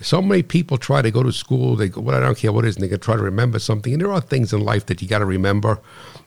so 0.00 0.22
many 0.22 0.44
people 0.44 0.78
try 0.78 1.02
to 1.02 1.10
go 1.10 1.24
to 1.24 1.32
school. 1.32 1.74
They 1.74 1.88
go, 1.88 2.00
well, 2.00 2.16
I 2.16 2.20
don't 2.20 2.38
care 2.38 2.52
what 2.52 2.64
it 2.64 2.68
is, 2.68 2.76
and 2.76 2.84
they 2.84 2.88
can 2.88 3.00
try 3.00 3.16
to 3.16 3.22
remember 3.22 3.58
something. 3.58 3.92
And 3.92 4.00
there 4.00 4.12
are 4.12 4.20
things 4.20 4.52
in 4.52 4.60
life 4.60 4.86
that 4.86 5.02
you 5.02 5.08
got 5.08 5.18
to 5.18 5.24
remember, 5.24 5.80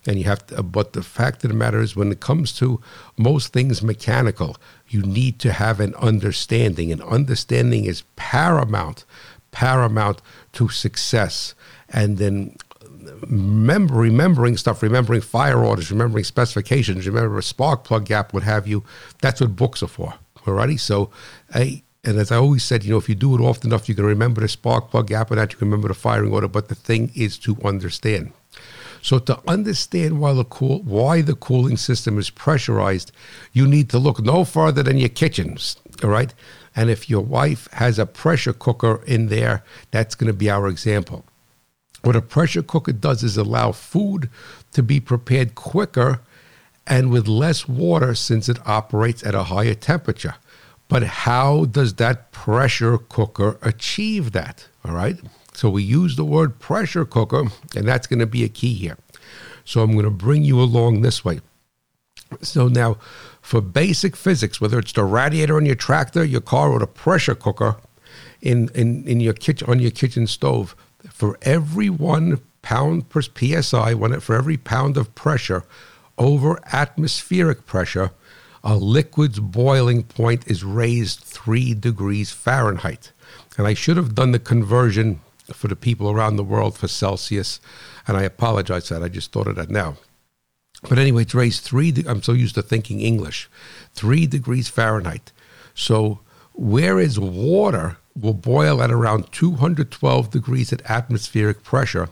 and 0.06 0.18
you 0.18 0.26
have 0.26 0.46
to. 0.48 0.62
But 0.62 0.92
the 0.92 1.04
fact 1.04 1.46
of 1.46 1.52
the 1.52 1.56
matter 1.56 1.80
is, 1.80 1.96
when 1.96 2.12
it 2.12 2.20
comes 2.20 2.52
to 2.58 2.82
most 3.16 3.54
things 3.54 3.82
mechanical, 3.82 4.58
you 4.90 5.02
need 5.02 5.40
to 5.40 5.54
have 5.54 5.80
an 5.80 5.96
understanding, 5.96 6.92
and 6.92 7.02
understanding 7.04 7.86
is 7.86 8.04
paramount, 8.18 9.06
paramount 9.52 10.22
to 10.54 10.70
success. 10.70 11.54
And 11.90 12.18
then 12.18 12.56
remember, 13.28 13.96
remembering 13.96 14.58
stuff, 14.58 14.82
remembering 14.82 15.22
fire 15.22 15.64
orders, 15.64 15.92
remembering 15.92 16.24
specifications, 16.24 17.08
remember 17.08 17.38
a 17.38 17.44
spark 17.44 17.84
plug 17.84 18.06
gap, 18.06 18.34
what 18.34 18.44
have 18.44 18.68
you. 18.68 18.84
That's 19.22 19.42
what 19.42 19.56
books 19.56 19.84
are 19.84 19.88
for. 19.88 20.14
Alrighty, 20.46 20.80
so 20.80 21.12
a 21.56 21.84
and 22.04 22.18
as 22.18 22.32
I 22.32 22.38
always 22.38 22.64
said, 22.64 22.84
you 22.84 22.92
know, 22.92 22.98
if 22.98 23.08
you 23.08 23.14
do 23.14 23.36
it 23.36 23.42
often 23.42 23.70
enough, 23.70 23.88
you 23.88 23.94
can 23.94 24.06
remember 24.06 24.42
the 24.42 24.48
spark 24.48 24.90
plug 24.90 25.08
gap 25.08 25.30
and 25.30 25.40
that 25.40 25.52
you 25.52 25.60
can 25.60 25.68
remember 25.68 25.88
the 25.88 25.94
firing 25.94 26.34
order. 26.34 26.48
But 26.48 26.68
the 26.68 26.74
thing 26.74 27.12
is 27.14 27.38
to 27.40 27.56
understand. 27.64 28.34
So 29.04 29.20
to 29.20 29.40
understand 29.48 30.20
why 30.20 30.34
the 30.34 30.44
cool 30.44 30.82
why 30.82 31.22
the 31.22 31.36
cooling 31.36 31.78
system 31.78 32.18
is 32.18 32.30
pressurized, 32.30 33.12
you 33.54 33.68
need 33.68 33.90
to 33.92 34.00
look 34.00 34.20
no 34.20 34.46
further 34.46 34.84
than 34.84 34.98
your 34.98 35.10
kitchens. 35.10 35.78
All 36.04 36.10
right. 36.10 36.34
And 36.76 36.90
if 36.90 37.10
your 37.10 37.22
wife 37.22 37.68
has 37.74 38.00
a 38.00 38.06
pressure 38.06 38.54
cooker 38.54 39.04
in 39.06 39.28
there, 39.28 39.64
that's 39.92 40.16
going 40.16 40.32
to 40.32 40.38
be 40.38 40.50
our 40.50 40.68
example. 40.68 41.26
What 42.02 42.16
a 42.16 42.22
pressure 42.22 42.64
cooker 42.64 42.94
does 42.94 43.24
is 43.24 43.38
allow 43.38 43.72
food 43.74 44.30
to 44.74 44.82
be 44.82 45.00
prepared 45.00 45.56
quicker 45.56 46.22
and 46.88 47.12
with 47.12 47.28
less 47.28 47.68
water 47.68 48.16
since 48.16 48.50
it 48.50 48.66
operates 48.68 49.24
at 49.24 49.36
a 49.36 49.44
higher 49.44 49.76
temperature. 49.76 50.36
But 50.88 51.04
how 51.04 51.66
does 51.66 51.94
that 51.96 52.32
pressure 52.32 52.98
cooker 52.98 53.58
achieve 53.62 54.32
that? 54.32 54.68
All 54.84 54.94
right. 54.94 55.18
So 55.54 55.70
we 55.70 55.84
use 55.84 56.16
the 56.16 56.26
word 56.26 56.60
pressure 56.60 57.06
cooker, 57.06 57.44
and 57.76 57.88
that's 57.88 58.08
going 58.08 58.20
to 58.20 58.26
be 58.26 58.44
a 58.44 58.50
key 58.50 58.74
here. 58.74 58.98
So 59.64 59.82
I'm 59.82 59.94
going 59.94 60.06
to 60.06 60.12
bring 60.12 60.44
you 60.44 60.60
along 60.60 61.02
this 61.02 61.24
way. 61.24 61.42
So 62.42 62.68
now, 62.68 62.98
for 63.42 63.62
basic 63.62 64.16
physics, 64.16 64.62
whether 64.62 64.80
it's 64.80 64.94
the 64.94 65.04
radiator 65.04 65.58
on 65.58 65.66
your 65.66 65.76
tractor, 65.76 66.24
your 66.24 66.42
car, 66.42 66.70
or 66.70 66.80
the 66.80 66.88
pressure 66.88 67.36
cooker 67.36 67.76
in, 68.42 68.70
in, 68.76 69.08
in 69.08 69.20
your 69.20 69.34
kitchen 69.34 69.70
on 69.70 69.80
your 69.80 69.92
kitchen 69.92 70.28
stove, 70.28 70.76
for 71.10 71.38
every 71.42 71.90
one 71.90 72.42
pound 72.62 73.10
per 73.10 73.22
psi, 73.22 73.94
one 73.94 74.20
for 74.20 74.36
every 74.36 74.58
pound 74.58 74.98
of 74.98 75.14
pressure 75.16 75.64
over 76.18 76.60
atmospheric 76.72 77.66
pressure, 77.66 78.12
a 78.64 78.76
liquid's 78.76 79.40
boiling 79.40 80.04
point 80.04 80.48
is 80.48 80.64
raised 80.64 81.22
three 81.22 81.74
degrees 81.74 82.32
Fahrenheit. 82.32 83.12
And 83.58 83.66
I 83.66 83.74
should 83.74 83.98
have 83.98 84.14
done 84.14 84.32
the 84.32 84.40
conversion 84.40 85.20
for 85.52 85.68
the 85.68 85.76
people 85.76 86.12
around 86.12 86.36
the 86.36 86.44
world 86.44 86.78
for 86.78 86.88
Celsius, 86.88 87.60
and 88.08 88.16
I 88.16 88.24
apologize 88.24 88.90
that. 88.90 89.04
I 89.04 89.10
just 89.10 89.32
thought 89.32 89.48
of 89.48 89.56
that 89.56 89.70
now. 89.70 89.98
But 90.84 90.98
anyway, 90.98 91.24
it's 91.24 91.36
raised 91.36 91.64
three. 91.64 91.92
De- 91.92 92.10
I'm 92.10 92.24
so 92.24 92.34
used 92.34 92.56
to 92.56 92.62
thinking 92.62 93.02
English, 93.02 93.50
three 93.94 94.26
degrees 94.26 94.68
Fahrenheit. 94.68 95.32
So 95.76 96.20
whereas 96.54 97.20
water 97.20 97.98
will 98.20 98.34
boil 98.34 98.82
at 98.82 98.92
around 98.92 99.32
212 99.32 100.32
degrees 100.32 100.74
at 100.74 100.82
atmospheric 100.90 101.64
pressure, 101.64 102.10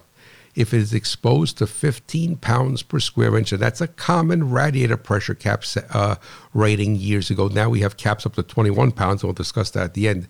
if 0.56 0.74
it 0.74 0.78
is 0.78 0.94
exposed 0.94 1.58
to 1.58 1.68
15 1.68 2.38
pounds 2.38 2.84
per 2.84 3.00
square 3.00 3.38
inch, 3.38 3.52
and 3.52 3.62
that's 3.62 3.82
a 3.82 3.88
common 3.88 4.50
radiator 4.50 4.98
pressure 4.98 5.36
cap 5.36 5.64
uh, 5.92 6.16
rating 6.54 6.96
years 6.96 7.30
ago. 7.30 7.48
Now 7.48 7.70
we 7.70 7.82
have 7.82 7.98
caps 7.98 8.26
up 8.26 8.36
to 8.36 8.44
21 8.44 8.92
pounds, 8.92 9.22
and 9.22 9.28
we'll 9.28 9.34
discuss 9.34 9.72
that 9.72 9.84
at 9.84 9.94
the 9.94 10.08
end. 10.08 10.28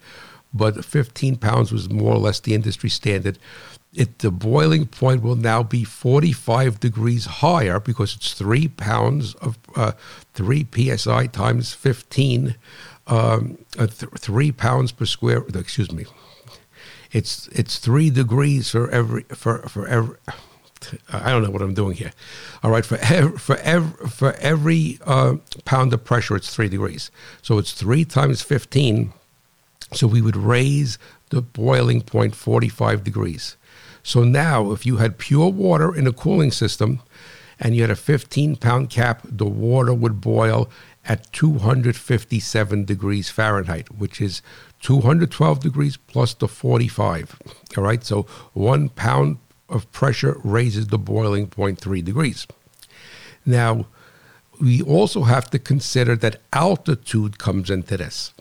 But 0.54 0.84
15 0.84 1.36
pounds 1.38 1.72
was 1.72 1.90
more 1.90 2.14
or 2.14 2.20
less 2.20 2.40
the 2.40 2.56
industry 2.56 2.90
standard. 2.90 3.38
It, 3.94 4.20
the 4.20 4.30
boiling 4.30 4.86
point 4.86 5.24
will 5.24 5.36
now 5.36 5.64
be 5.64 5.84
45 5.84 6.80
degrees 6.80 7.26
higher 7.26 7.80
because 7.80 8.16
it's 8.16 8.34
three 8.34 8.68
pounds 8.68 9.34
of 9.36 9.58
uh, 9.76 9.94
three 10.36 10.68
psi 10.96 11.26
times 11.28 11.74
15, 11.74 12.56
um, 13.08 13.58
uh, 13.80 13.88
th- 13.88 14.12
three 14.16 14.52
pounds 14.52 14.92
per 14.92 15.06
square. 15.06 15.44
Excuse 15.56 15.92
me, 15.92 16.06
it's 17.12 17.48
it's 17.48 17.80
three 17.80 18.12
degrees 18.12 18.70
for 18.70 18.90
every 18.92 19.24
for 19.24 19.60
for 19.68 19.88
every. 19.88 20.18
I 21.12 21.32
don't 21.32 21.44
know 21.44 21.50
what 21.50 21.62
I'm 21.62 21.74
doing 21.74 21.98
here. 21.98 22.14
All 22.64 22.72
right, 22.72 22.86
for 22.86 22.98
every, 23.02 23.38
for 23.38 23.58
every, 23.58 24.08
for 24.08 24.34
every 24.36 24.98
uh, 25.06 25.36
pound 25.66 25.92
of 25.92 26.06
pressure, 26.06 26.38
it's 26.38 26.56
three 26.56 26.70
degrees. 26.70 27.12
So 27.42 27.58
it's 27.58 27.74
three 27.74 28.06
times 28.06 28.42
15. 28.42 29.12
So 29.92 30.08
we 30.08 30.22
would 30.22 30.38
raise 30.38 30.98
the 31.32 31.42
boiling 31.42 32.02
point 32.02 32.34
45 32.34 33.04
degrees. 33.04 33.58
So 34.04 34.24
now, 34.24 34.72
if 34.72 34.86
you 34.86 34.98
had 34.98 35.18
pure 35.18 35.50
water 35.50 35.96
in 35.96 36.08
a 36.08 36.14
cooling 36.14 36.52
system 36.52 37.02
and 37.60 37.76
you 37.76 37.82
had 37.82 37.92
a 37.92 37.96
15 37.96 38.56
pound 38.56 38.90
cap, 38.90 39.22
the 39.24 39.46
water 39.46 39.94
would 39.94 40.22
boil 40.22 40.70
at 41.06 41.32
257 41.34 42.86
degrees 42.86 43.30
Fahrenheit, 43.30 43.92
which 43.92 44.22
is 44.22 44.42
212 44.82 45.60
degrees 45.60 45.98
plus 45.98 46.34
the 46.34 46.48
45. 46.48 47.40
All 47.78 47.84
right, 47.84 48.04
so 48.04 48.24
one 48.54 48.90
pound 48.90 49.38
of 49.68 49.92
pressure 49.92 50.40
raises 50.44 50.88
the 50.88 50.98
boiling 50.98 51.48
point 51.48 51.80
three 51.80 52.02
degrees. 52.02 52.48
Now, 53.46 53.88
we 54.60 54.82
also 54.82 55.24
have 55.24 55.50
to 55.52 55.60
consider 55.60 56.16
that 56.18 56.42
altitude 56.54 57.38
comes 57.38 57.70
into 57.70 57.98
this. 57.98 58.34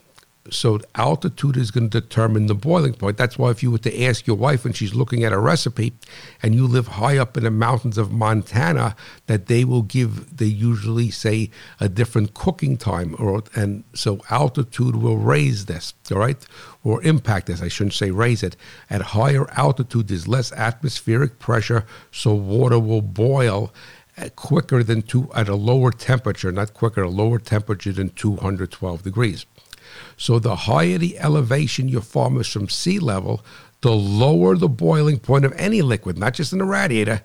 So 0.51 0.79
altitude 0.95 1.57
is 1.57 1.69
going 1.69 1.89
to 1.89 2.01
determine 2.01 2.47
the 2.47 2.55
boiling 2.55 2.93
point. 2.93 3.17
That's 3.17 3.37
why 3.37 3.51
if 3.51 3.61
you 3.61 3.71
were 3.71 3.77
to 3.79 4.03
ask 4.03 4.25
your 4.25 4.37
wife 4.37 4.63
when 4.63 4.73
she's 4.73 4.95
looking 4.95 5.23
at 5.23 5.33
a 5.33 5.37
recipe 5.37 5.93
and 6.41 6.55
you 6.55 6.65
live 6.65 6.87
high 6.87 7.17
up 7.17 7.37
in 7.37 7.43
the 7.43 7.51
mountains 7.51 7.97
of 7.97 8.11
Montana, 8.11 8.95
that 9.27 9.45
they 9.47 9.63
will 9.63 9.81
give 9.81 10.37
they 10.37 10.45
usually 10.45 11.11
say 11.11 11.51
a 11.79 11.89
different 11.89 12.33
cooking 12.33 12.77
time 12.77 13.15
or 13.19 13.43
and 13.55 13.83
so 13.93 14.21
altitude 14.29 14.95
will 14.95 15.17
raise 15.17 15.65
this, 15.65 15.93
all 16.11 16.17
right? 16.17 16.43
Or 16.83 17.03
impact 17.03 17.47
this. 17.47 17.61
I 17.61 17.67
shouldn't 17.67 17.93
say 17.93 18.11
raise 18.11 18.41
it. 18.41 18.55
At 18.89 19.01
higher 19.01 19.49
altitude 19.51 20.07
there's 20.07 20.27
less 20.27 20.51
atmospheric 20.53 21.37
pressure, 21.39 21.85
so 22.11 22.33
water 22.33 22.79
will 22.79 23.01
boil 23.01 23.73
eh, 24.17 24.29
quicker 24.35 24.83
than 24.83 25.01
two 25.01 25.29
at 25.35 25.49
a 25.49 25.55
lower 25.55 25.91
temperature, 25.91 26.51
not 26.51 26.73
quicker, 26.73 27.03
a 27.03 27.09
lower 27.09 27.39
temperature 27.39 27.91
than 27.91 28.09
212 28.11 29.03
degrees. 29.03 29.45
So 30.19 30.37
the 30.37 30.55
higher 30.55 30.97
the 30.97 31.17
elevation 31.17 31.87
your 31.87 32.01
farm 32.01 32.39
is 32.39 32.47
from 32.47 32.67
sea 32.67 32.99
level, 32.99 33.41
the 33.79 33.93
lower 33.93 34.57
the 34.57 34.67
boiling 34.67 35.17
point 35.17 35.45
of 35.45 35.53
any 35.53 35.81
liquid, 35.81 36.17
not 36.17 36.33
just 36.33 36.51
in 36.51 36.59
the 36.59 36.65
radiator, 36.65 37.21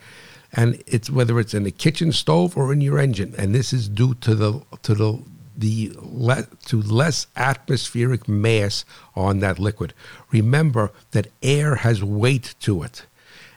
and 0.53 0.81
it's 0.87 1.11
whether 1.11 1.41
it's 1.41 1.55
in 1.55 1.65
the 1.65 1.73
kitchen 1.73 2.13
stove 2.13 2.57
or 2.57 2.73
in 2.73 2.81
your 2.81 3.01
engine. 3.01 3.35
And 3.37 3.53
this 3.53 3.73
is 3.73 3.89
due 3.89 4.15
to 4.15 4.37
the 4.37 4.63
to 4.83 4.95
the 4.95 5.23
the 5.57 5.93
le- 5.97 6.47
to 6.67 6.81
less 6.81 7.27
atmospheric 7.37 8.29
mass 8.29 8.85
on 9.17 9.41
that 9.41 9.59
liquid. 9.59 9.93
Remember 10.31 10.93
that 11.11 11.33
air 11.43 11.75
has 11.77 12.03
weight 12.05 12.55
to 12.61 12.85
it 12.85 13.07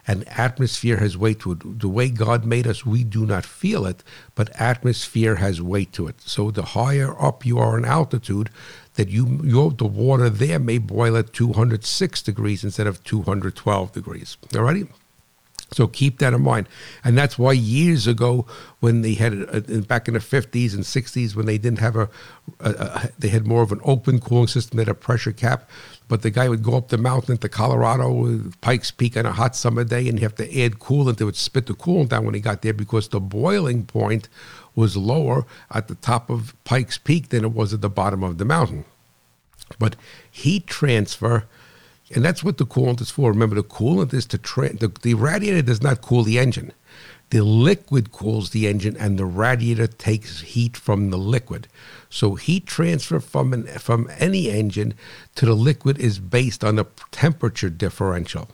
and 0.07 0.27
atmosphere 0.29 0.97
has 0.97 1.17
weight 1.17 1.41
to 1.41 1.51
it. 1.51 1.79
The 1.79 1.89
way 1.89 2.09
God 2.09 2.45
made 2.45 2.65
us, 2.65 2.85
we 2.85 3.03
do 3.03 3.25
not 3.25 3.45
feel 3.45 3.85
it, 3.85 4.03
but 4.35 4.49
atmosphere 4.59 5.35
has 5.35 5.61
weight 5.61 5.91
to 5.93 6.07
it. 6.07 6.21
So 6.21 6.49
the 6.49 6.63
higher 6.63 7.21
up 7.21 7.45
you 7.45 7.59
are 7.59 7.77
in 7.77 7.83
altitude, 7.83 8.49
that 8.97 9.09
you 9.09 9.39
your 9.43 9.71
the 9.71 9.85
water 9.85 10.29
there 10.29 10.59
may 10.59 10.79
boil 10.79 11.15
at 11.15 11.31
206 11.31 12.21
degrees 12.21 12.63
instead 12.63 12.87
of 12.87 13.03
212 13.03 13.93
degrees. 13.93 14.37
All 14.55 14.63
righty? 14.63 14.87
So 15.71 15.85
keep 15.87 16.19
that 16.19 16.33
in 16.33 16.41
mind, 16.41 16.69
and 17.03 17.17
that's 17.17 17.37
why 17.37 17.51
years 17.51 18.07
ago, 18.07 18.45
when 18.79 19.01
they 19.01 19.15
had 19.15 19.33
uh, 19.33 19.81
back 19.81 20.07
in 20.07 20.13
the 20.13 20.21
fifties 20.21 20.73
and 20.73 20.85
sixties, 20.85 21.35
when 21.35 21.45
they 21.45 21.57
didn't 21.57 21.79
have 21.79 21.97
a, 21.97 22.09
a, 22.61 22.69
a, 22.69 23.09
they 23.19 23.27
had 23.27 23.45
more 23.45 23.63
of 23.63 23.73
an 23.73 23.81
open 23.83 24.21
cooling 24.21 24.47
system, 24.47 24.77
they 24.77 24.81
had 24.81 24.89
a 24.89 24.93
pressure 24.93 25.33
cap. 25.33 25.69
But 26.07 26.21
the 26.21 26.29
guy 26.29 26.47
would 26.47 26.63
go 26.63 26.77
up 26.77 26.87
the 26.87 26.97
mountain 26.97 27.33
into 27.33 27.49
Colorado, 27.49 28.49
Pikes 28.61 28.91
Peak, 28.91 29.17
on 29.17 29.25
a 29.25 29.33
hot 29.33 29.57
summer 29.57 29.83
day, 29.83 30.07
and 30.07 30.17
have 30.19 30.35
to 30.35 30.45
add 30.63 30.79
coolant. 30.79 31.17
They 31.17 31.25
would 31.25 31.35
spit 31.35 31.65
the 31.65 31.73
coolant 31.73 32.09
down 32.09 32.23
when 32.23 32.33
he 32.33 32.39
got 32.39 32.61
there 32.61 32.73
because 32.73 33.09
the 33.09 33.19
boiling 33.19 33.85
point 33.85 34.29
was 34.77 34.95
lower 34.95 35.45
at 35.71 35.89
the 35.89 35.95
top 35.95 36.29
of 36.29 36.55
Pikes 36.63 36.97
Peak 36.97 37.29
than 37.29 37.43
it 37.43 37.51
was 37.51 37.73
at 37.73 37.81
the 37.81 37.89
bottom 37.89 38.23
of 38.23 38.37
the 38.37 38.45
mountain. 38.45 38.85
But 39.77 39.97
heat 40.31 40.67
transfer 40.67 41.43
and 42.13 42.23
that's 42.23 42.43
what 42.43 42.57
the 42.57 42.65
coolant 42.65 43.01
is 43.01 43.11
for. 43.11 43.31
Remember, 43.31 43.55
the 43.55 43.63
coolant 43.63 44.13
is 44.13 44.25
to 44.27 44.37
tra- 44.37 44.73
the, 44.73 44.87
the 45.01 45.13
radiator 45.13 45.61
does 45.61 45.81
not 45.81 46.01
cool 46.01 46.23
the 46.23 46.39
engine. 46.39 46.71
The 47.29 47.43
liquid 47.43 48.13
cools 48.13 48.51
the 48.51 48.67
engine, 48.67 48.95
and 48.95 49.19
the 49.19 49.25
radiator 49.25 49.87
takes 49.87 50.41
heat 50.41 50.77
from 50.77 51.09
the 51.09 51.17
liquid. 51.17 51.67
So 52.09 52.35
heat 52.35 52.65
transfer 52.65 53.19
from 53.19 53.51
an, 53.51 53.67
from 53.67 54.09
any 54.17 54.49
engine 54.49 54.93
to 55.35 55.45
the 55.45 55.53
liquid 55.53 55.99
is 55.99 56.19
based 56.19 56.63
on 56.63 56.79
a 56.79 56.85
temperature 57.11 57.69
differential. 57.69 58.49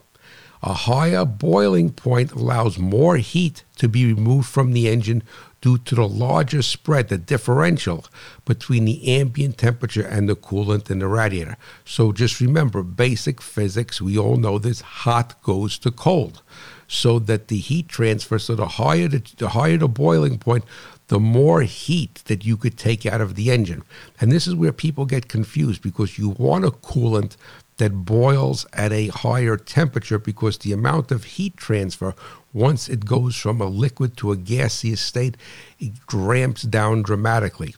A 0.63 0.73
higher 0.73 1.25
boiling 1.25 1.91
point 1.91 2.31
allows 2.31 2.79
more 2.79 3.17
heat 3.17 3.63
to 3.77 3.87
be 3.87 4.11
removed 4.11 4.47
from 4.47 4.71
the 4.71 4.89
engine 4.89 5.21
due 5.63 5.77
to 5.77 5.95
the 5.95 6.05
larger 6.05 6.61
spread, 6.61 7.07
the 7.07 7.17
differential 7.17 8.05
between 8.43 8.83
the 8.83 9.17
ambient 9.17 9.57
temperature 9.57 10.05
and 10.05 10.27
the 10.27 10.35
coolant 10.35 10.91
in 10.91 10.99
the 10.99 11.07
radiator. 11.07 11.55
So 11.85 12.11
just 12.11 12.41
remember 12.41 12.83
basic 12.83 13.41
physics, 13.41 14.01
we 14.01 14.17
all 14.17 14.35
know 14.35 14.59
this 14.59 14.81
hot 14.81 15.41
goes 15.41 15.77
to 15.79 15.89
cold. 15.89 16.41
So 16.89 17.17
that 17.17 17.47
the 17.47 17.59
heat 17.59 17.87
transfer, 17.87 18.37
so 18.37 18.55
the 18.55 18.67
higher 18.67 19.07
the, 19.07 19.23
the 19.37 19.49
higher 19.49 19.77
the 19.77 19.87
boiling 19.87 20.37
point, 20.37 20.65
the 21.07 21.19
more 21.19 21.61
heat 21.61 22.21
that 22.25 22.43
you 22.43 22.57
could 22.57 22.77
take 22.77 23.05
out 23.05 23.21
of 23.21 23.35
the 23.35 23.49
engine. 23.49 23.83
And 24.19 24.33
this 24.33 24.47
is 24.47 24.55
where 24.55 24.73
people 24.73 25.05
get 25.05 25.29
confused 25.29 25.81
because 25.81 26.17
you 26.17 26.29
want 26.31 26.65
a 26.65 26.71
coolant 26.71 27.37
that 27.77 28.05
boils 28.05 28.65
at 28.73 28.91
a 28.91 29.07
higher 29.07 29.57
temperature 29.57 30.19
because 30.19 30.57
the 30.59 30.73
amount 30.73 31.11
of 31.11 31.23
heat 31.23 31.57
transfer 31.57 32.13
once 32.53 32.87
it 32.87 33.05
goes 33.05 33.35
from 33.35 33.59
a 33.59 33.65
liquid 33.65 34.15
to 34.17 34.31
a 34.31 34.37
gaseous 34.37 35.01
state, 35.01 35.35
it 35.79 35.93
ramps 36.11 36.61
down 36.61 37.01
dramatically. 37.01 37.75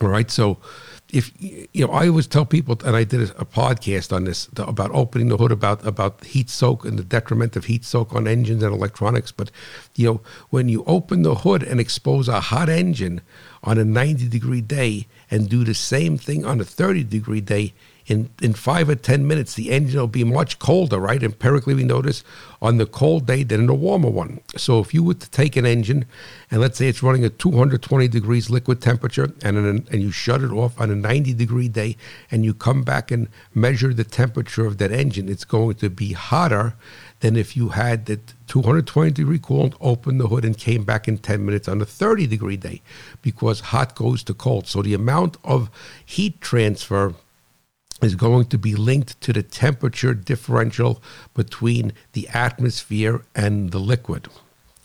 All 0.00 0.08
right. 0.08 0.30
So, 0.30 0.58
if 1.12 1.32
you 1.40 1.86
know, 1.86 1.92
I 1.92 2.08
always 2.08 2.26
tell 2.26 2.46
people, 2.46 2.78
and 2.84 2.96
I 2.96 3.04
did 3.04 3.20
a, 3.30 3.44
podcast 3.44 4.14
on 4.14 4.24
this 4.24 4.48
about 4.56 4.90
opening 4.94 5.28
the 5.28 5.36
hood 5.36 5.52
about 5.52 5.84
about 5.84 6.24
heat 6.24 6.48
soak 6.48 6.84
and 6.84 6.98
the 6.98 7.04
detriment 7.04 7.56
of 7.56 7.64
heat 7.66 7.84
soak 7.84 8.14
on 8.14 8.26
engines 8.26 8.62
and 8.62 8.72
electronics. 8.72 9.32
But 9.32 9.50
you 9.96 10.06
know, 10.06 10.20
when 10.50 10.68
you 10.68 10.84
open 10.86 11.22
the 11.22 11.34
hood 11.34 11.62
and 11.62 11.80
expose 11.80 12.28
a 12.28 12.40
hot 12.40 12.68
engine 12.68 13.20
on 13.62 13.76
a 13.76 13.84
90 13.84 14.28
degree 14.28 14.62
day 14.62 15.06
and 15.30 15.50
do 15.50 15.64
the 15.64 15.74
same 15.74 16.16
thing 16.16 16.46
on 16.46 16.60
a 16.60 16.64
30 16.64 17.04
degree 17.04 17.42
day, 17.42 17.74
in, 18.06 18.30
in 18.42 18.54
five 18.54 18.88
or 18.88 18.94
10 18.94 19.26
minutes, 19.26 19.54
the 19.54 19.70
engine 19.70 20.00
will 20.00 20.06
be 20.06 20.24
much 20.24 20.58
colder, 20.58 20.98
right? 20.98 21.22
Empirically, 21.22 21.74
we 21.74 21.84
notice 21.84 22.24
on 22.62 22.76
the 22.76 22.86
cold 22.86 23.26
day 23.26 23.42
than 23.42 23.60
in 23.60 23.68
a 23.68 23.74
warmer 23.74 24.10
one. 24.10 24.40
So 24.56 24.80
if 24.80 24.92
you 24.92 25.02
were 25.02 25.14
to 25.14 25.30
take 25.30 25.56
an 25.56 25.66
engine 25.66 26.06
and 26.50 26.60
let's 26.60 26.78
say 26.78 26.88
it's 26.88 27.02
running 27.02 27.24
at 27.24 27.38
220 27.38 28.08
degrees 28.08 28.50
liquid 28.50 28.82
temperature 28.82 29.32
and, 29.42 29.56
an, 29.56 29.88
and 29.90 30.02
you 30.02 30.10
shut 30.10 30.42
it 30.42 30.50
off 30.50 30.78
on 30.80 30.90
a 30.90 30.94
90 30.94 31.34
degree 31.34 31.68
day 31.68 31.96
and 32.30 32.44
you 32.44 32.52
come 32.52 32.82
back 32.82 33.10
and 33.10 33.28
measure 33.54 33.94
the 33.94 34.04
temperature 34.04 34.66
of 34.66 34.78
that 34.78 34.92
engine, 34.92 35.28
it's 35.28 35.44
going 35.44 35.76
to 35.76 35.88
be 35.88 36.12
hotter 36.12 36.74
than 37.20 37.36
if 37.36 37.56
you 37.56 37.70
had 37.70 38.06
that 38.06 38.34
220 38.48 39.10
degree 39.12 39.38
coolant, 39.38 39.74
opened 39.80 40.20
the 40.20 40.28
hood, 40.28 40.44
and 40.44 40.58
came 40.58 40.84
back 40.84 41.06
in 41.06 41.18
10 41.18 41.44
minutes 41.44 41.68
on 41.68 41.80
a 41.80 41.84
30 41.84 42.26
degree 42.26 42.56
day 42.56 42.82
because 43.22 43.60
hot 43.60 43.94
goes 43.94 44.24
to 44.24 44.34
cold. 44.34 44.66
So 44.66 44.82
the 44.82 44.94
amount 44.94 45.36
of 45.44 45.70
heat 46.04 46.40
transfer 46.40 47.14
is 48.02 48.14
going 48.14 48.46
to 48.46 48.58
be 48.58 48.74
linked 48.74 49.20
to 49.20 49.32
the 49.32 49.42
temperature 49.42 50.14
differential 50.14 51.02
between 51.34 51.92
the 52.12 52.28
atmosphere 52.28 53.22
and 53.34 53.70
the 53.70 53.78
liquid. 53.78 54.28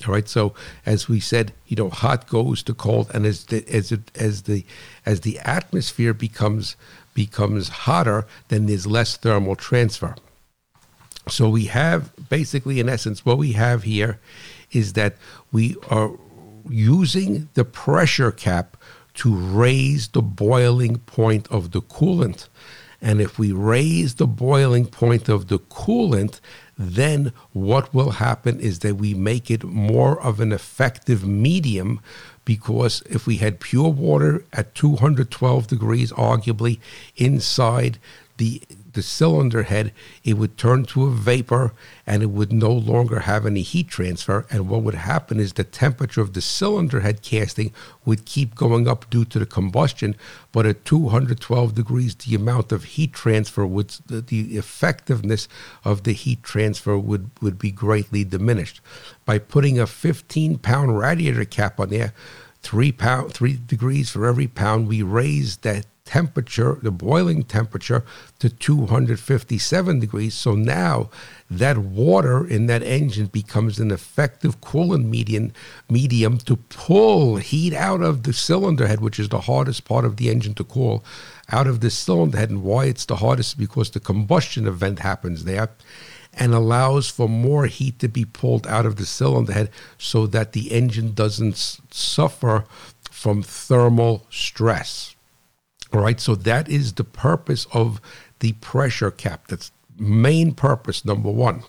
All 0.06 0.14
right. 0.14 0.28
So 0.28 0.54
as 0.86 1.08
we 1.08 1.20
said, 1.20 1.54
you 1.68 1.76
know, 1.76 1.90
hot 1.90 2.28
goes 2.28 2.62
to 2.64 2.74
cold, 2.74 3.10
and 3.14 3.26
as 3.26 3.46
the, 3.46 3.68
as 3.74 3.92
it, 3.92 4.12
as 4.16 4.44
the 4.44 4.66
as 5.06 5.22
the 5.22 5.40
atmosphere 5.40 6.14
becomes 6.14 6.76
becomes 7.14 7.70
hotter, 7.70 8.28
then 8.50 8.66
there's 8.66 8.86
less 8.86 9.16
thermal 9.16 9.56
transfer. 9.56 10.16
So 11.28 11.50
we 11.50 11.66
have 11.66 12.12
basically, 12.30 12.80
in 12.80 12.90
essence, 12.90 13.26
what 13.26 13.38
we 13.38 13.54
have 13.54 13.84
here 13.84 14.20
is 14.72 14.94
that 14.94 15.16
we 15.52 15.76
are 15.90 16.12
using 16.70 17.50
the 17.54 17.66
pressure 17.66 18.32
cap 18.32 18.78
to 19.16 19.34
raise 19.34 20.10
the 20.10 20.22
boiling 20.22 20.98
point 20.98 21.48
of 21.48 21.72
the 21.72 21.82
coolant. 21.82 22.48
And 23.06 23.22
if 23.22 23.38
we 23.38 23.52
raise 23.52 24.16
the 24.16 24.26
boiling 24.26 24.88
point 24.88 25.30
of 25.30 25.48
the 25.48 25.60
coolant, 25.60 26.40
then 26.76 27.34
what 27.54 27.94
will 27.94 28.10
happen 28.10 28.60
is 28.60 28.80
that 28.80 28.96
we 28.96 29.14
make 29.14 29.52
it 29.52 29.64
more 29.64 30.20
of 30.20 30.40
an 30.40 30.52
effective 30.52 31.24
medium 31.24 32.00
because 32.46 33.04
if 33.08 33.28
we 33.28 33.38
had 33.38 33.60
pure 33.60 33.90
water 33.90 34.44
at 34.54 34.74
212 34.74 35.68
degrees, 35.68 36.12
arguably 36.14 36.80
inside 37.16 38.00
the 38.38 38.64
the 38.96 39.04
cylinder 39.04 39.64
head, 39.64 39.94
it 40.24 40.34
would 40.34 40.58
turn 40.58 40.86
to 40.86 41.06
a 41.06 41.12
vapor 41.12 41.74
and 42.08 42.24
it 42.24 42.32
would 42.32 42.52
no 42.52 42.72
longer 42.72 43.20
have 43.20 43.46
any 43.46 43.62
heat 43.62 43.88
transfer. 43.88 44.46
And 44.50 44.68
what 44.68 44.82
would 44.82 44.96
happen 44.96 45.40
is 45.40 45.54
the 45.54 45.64
temperature 45.64 46.22
of 46.22 46.34
the 46.34 46.42
cylinder 46.42 47.02
head 47.02 47.22
casting 47.22 47.72
would 48.06 48.26
keep 48.26 48.56
going 48.56 48.88
up 48.88 49.10
due 49.10 49.26
to 49.26 49.38
the 49.38 49.46
combustion. 49.46 50.16
But 50.52 50.66
at 50.66 50.86
212 50.86 51.76
degrees, 51.76 52.16
the 52.16 52.36
amount 52.36 52.72
of 52.72 52.84
heat 52.84 53.14
transfer 53.14 53.66
would, 53.66 53.90
the, 54.08 54.58
effectiveness 54.58 55.48
of 55.84 56.04
the 56.04 56.14
heat 56.14 56.42
transfer 56.42 56.98
would, 56.98 57.30
would 57.42 57.60
be 57.60 57.72
greatly 57.72 58.24
diminished. 58.24 58.82
By 59.26 59.38
putting 59.38 59.78
a 59.78 59.86
15 59.86 60.58
pound 60.58 60.98
radiator 60.98 61.46
cap 61.46 61.80
on 61.80 61.90
there, 61.90 62.14
three 62.62 62.92
pound, 62.92 63.34
three 63.34 63.60
degrees 63.68 64.10
for 64.10 64.26
every 64.26 64.48
pound, 64.48 64.88
we 64.88 65.04
raise 65.04 65.58
that 65.58 65.86
temperature, 66.06 66.78
the 66.82 66.92
boiling 66.92 67.44
temperature, 67.44 68.04
to 68.40 68.50
257 68.50 70.00
degrees. 70.00 70.34
So 70.36 70.56
now 70.56 71.10
that 71.50 71.78
water 71.78 72.48
in 72.48 72.68
that 72.68 72.84
engine 72.84 73.26
becomes 73.28 73.80
an 73.80 73.92
effective 73.92 74.62
coolant 74.62 75.06
medium, 75.06 75.52
medium 75.90 76.38
to 76.40 76.56
pull 76.56 77.38
heat 77.38 77.74
out 77.74 78.02
of 78.02 78.24
the 78.24 78.34
cylinder 78.34 78.88
head, 78.88 79.02
which 79.02 79.20
is 79.20 79.30
the 79.30 79.42
hardest 79.42 79.86
part 79.86 80.06
of 80.06 80.18
the 80.18 80.30
engine 80.30 80.54
to 80.56 80.64
cool, 80.64 81.04
out 81.52 81.68
of 81.68 81.82
the 81.82 81.90
cylinder 81.90 82.38
head. 82.38 82.50
And 82.50 82.64
why 82.64 82.86
it's 82.86 83.06
the 83.06 83.18
hardest? 83.18 83.58
Because 83.58 83.90
the 83.90 84.00
combustion 84.00 84.68
event 84.68 85.00
happens 85.00 85.44
there 85.44 85.70
and 86.38 86.54
allows 86.54 87.10
for 87.10 87.30
more 87.30 87.66
heat 87.66 87.98
to 88.00 88.08
be 88.08 88.26
pulled 88.26 88.68
out 88.68 88.86
of 88.86 88.98
the 88.98 89.06
cylinder 89.06 89.54
head 89.54 89.70
so 89.98 90.28
that 90.28 90.52
the 90.52 90.72
engine 90.72 91.14
doesn't 91.14 91.80
suffer 91.92 92.66
from 93.10 93.42
thermal 93.42 94.26
stress. 94.30 95.15
All 95.96 96.02
right, 96.02 96.20
so 96.20 96.36
that 96.36 96.68
is 96.68 96.92
the 96.92 97.06
purpose 97.06 97.68
of 97.72 98.02
the 98.40 98.52
pressure 98.52 99.12
cap. 99.12 99.48
That's 99.48 99.72
main 99.98 100.54
purpose 100.54 101.06
number 101.06 101.32
one. 101.32 101.64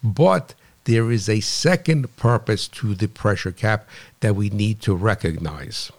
But 0.00 0.54
there 0.84 1.10
is 1.10 1.28
a 1.28 1.40
second 1.40 2.14
purpose 2.14 2.68
to 2.68 2.94
the 2.94 3.08
pressure 3.08 3.50
cap 3.50 3.88
that 4.20 4.36
we 4.36 4.48
need 4.48 4.80
to 4.82 4.94
recognize. 4.94 5.90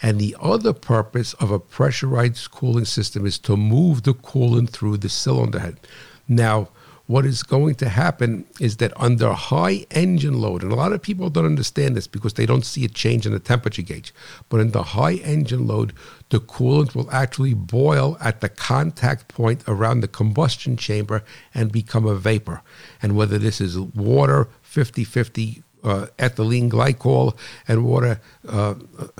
And 0.00 0.20
the 0.20 0.36
other 0.38 0.72
purpose 0.72 1.34
of 1.34 1.50
a 1.50 1.58
pressurized 1.58 2.52
cooling 2.52 2.84
system 2.84 3.26
is 3.26 3.40
to 3.40 3.56
move 3.56 4.04
the 4.04 4.14
coolant 4.14 4.70
through 4.70 4.98
the 4.98 5.08
cylinder 5.08 5.58
head. 5.58 5.80
Now, 6.28 6.68
what 7.06 7.24
is 7.24 7.42
going 7.42 7.76
to 7.76 7.88
happen 7.88 8.44
is 8.60 8.78
that 8.78 8.92
under 9.00 9.32
high 9.32 9.86
engine 9.92 10.40
load, 10.40 10.62
and 10.62 10.72
a 10.72 10.76
lot 10.76 10.92
of 10.92 11.00
people 11.00 11.30
don't 11.30 11.46
understand 11.46 11.96
this 11.96 12.08
because 12.08 12.34
they 12.34 12.46
don't 12.46 12.64
see 12.64 12.84
a 12.84 12.88
change 12.88 13.26
in 13.26 13.32
the 13.32 13.38
temperature 13.38 13.82
gauge, 13.82 14.12
but 14.48 14.60
under 14.60 14.82
high 14.82 15.14
engine 15.14 15.66
load, 15.66 15.92
the 16.30 16.40
coolant 16.40 16.94
will 16.94 17.10
actually 17.12 17.54
boil 17.54 18.16
at 18.20 18.40
the 18.40 18.48
contact 18.48 19.28
point 19.28 19.62
around 19.68 20.00
the 20.00 20.08
combustion 20.08 20.76
chamber 20.76 21.22
and 21.54 21.70
become 21.70 22.06
a 22.06 22.16
vapor. 22.16 22.62
And 23.00 23.16
whether 23.16 23.38
this 23.38 23.60
is 23.60 23.78
water, 23.78 24.48
50 24.62 25.04
50 25.04 25.62
uh, 25.84 26.06
ethylene 26.18 26.68
glycol, 26.68 27.36
and 27.68 27.84
water, 27.84 28.20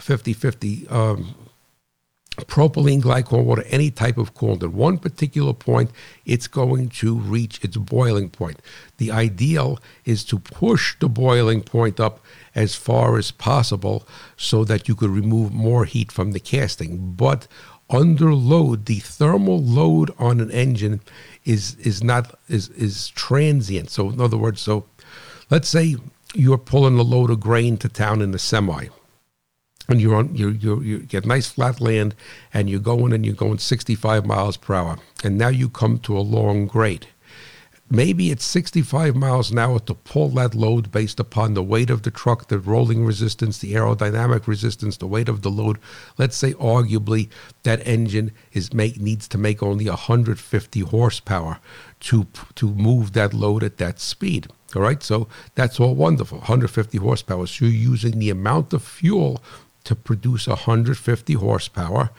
50 0.01 0.33
uh, 0.33 0.35
50 0.35 0.89
um, 0.89 1.35
propylene 2.45 3.01
glycol 3.01 3.45
water, 3.45 3.65
any 3.69 3.91
type 3.91 4.19
of 4.19 4.35
coolant. 4.35 4.63
At 4.63 4.73
one 4.73 4.99
particular 4.99 5.53
point, 5.53 5.91
it's 6.25 6.47
going 6.47 6.91
to 6.91 7.17
reach 7.17 7.63
its 7.65 7.77
boiling 7.77 8.29
point. 8.29 8.61
The 8.99 9.11
ideal 9.11 9.79
is 10.05 10.25
to 10.25 10.39
push 10.39 10.97
the 10.99 11.09
boiling 11.09 11.63
point 11.63 11.99
up 11.99 12.21
as 12.55 12.75
far 12.75 13.17
as 13.17 13.31
possible 13.31 14.07
so 14.37 14.65
that 14.65 14.89
you 14.89 14.95
could 14.95 15.11
remove 15.11 15.53
more 15.53 15.85
heat 15.85 16.13
from 16.13 16.33
the 16.33 16.41
casting. 16.41 17.13
But 17.13 17.47
under 17.89 18.35
load, 18.35 18.87
the 18.87 18.99
thermal 18.99 19.63
load 19.63 20.11
on 20.19 20.41
an 20.41 20.51
engine 20.51 21.01
is 21.45 21.77
is 21.77 22.03
not 22.03 22.39
is 22.49 22.69
is 22.71 23.09
transient. 23.11 23.91
So 23.91 24.11
in 24.11 24.21
other 24.21 24.37
words, 24.37 24.61
so 24.61 24.87
let's 25.51 25.69
say 25.69 25.97
you're 26.35 26.59
pulling 26.59 26.99
a 26.99 27.03
load 27.03 27.31
of 27.31 27.41
grain 27.41 27.77
to 27.79 27.89
town 27.89 28.21
in 28.21 28.35
a 28.35 28.39
semi 28.39 28.89
and 29.89 30.01
you're 30.01 30.17
on 30.17 30.35
you 30.35 30.51
you 30.51 30.81
you 30.81 30.99
get 31.01 31.27
nice 31.27 31.49
flat 31.49 31.81
land 31.81 32.15
and 32.53 32.69
you're 32.69 32.81
going 32.81 33.13
and 33.13 33.25
you're 33.25 33.35
going 33.35 33.59
65 33.59 34.27
miles 34.27 34.57
per 34.57 34.75
hour. 34.75 34.99
And 35.25 35.39
now 35.39 35.49
you 35.49 35.69
come 35.69 35.99
to 36.01 36.17
a 36.17 36.21
long 36.21 36.67
grade. 36.67 37.09
Maybe 37.89 38.33
it's 38.33 38.45
65 38.45 39.15
miles 39.15 39.53
an 39.53 39.61
hour 39.61 39.79
to 39.79 39.95
pull 39.95 40.31
that 40.31 40.57
load 40.57 40.91
based 40.91 41.21
upon 41.21 41.55
the 41.55 41.63
weight 41.63 41.89
of 41.89 42.03
the 42.03 42.11
truck 42.11 42.49
the 42.49 42.59
rolling 42.59 43.05
resistance 43.05 43.59
the 43.59 43.75
aerodynamic 43.75 44.49
resistance 44.49 44.97
the 44.97 45.07
weight 45.07 45.29
of 45.29 45.43
the 45.43 45.51
load. 45.51 45.79
Let's 46.19 46.37
say 46.37 46.53
arguably 46.55 47.29
that 47.63 47.87
engine 47.87 48.33
is 48.53 48.73
make 48.73 49.01
needs 49.01 49.29
to 49.29 49.39
make 49.39 49.63
only 49.63 49.89
150 49.89 50.81
horsepower 50.81 51.61
to 52.01 52.27
to 52.57 52.75
move 52.75 53.13
that 53.13 53.33
load 53.33 53.63
at 53.63 53.77
that 53.79 54.01
speed. 54.01 54.49
All 54.75 54.83
right? 54.83 55.03
So 55.03 55.29
that's 55.55 55.79
all 55.79 55.95
wonderful. 55.95 56.39
150 56.39 56.99
horsepower. 56.99 57.47
So 57.47 57.67
you're 57.67 57.93
using 57.93 58.19
the 58.19 58.31
amount 58.31 58.73
of 58.73 58.83
fuel 58.83 59.41
to 59.87 59.95
produce 59.97 60.47
150 60.47 61.33
horsepower. 61.35 62.11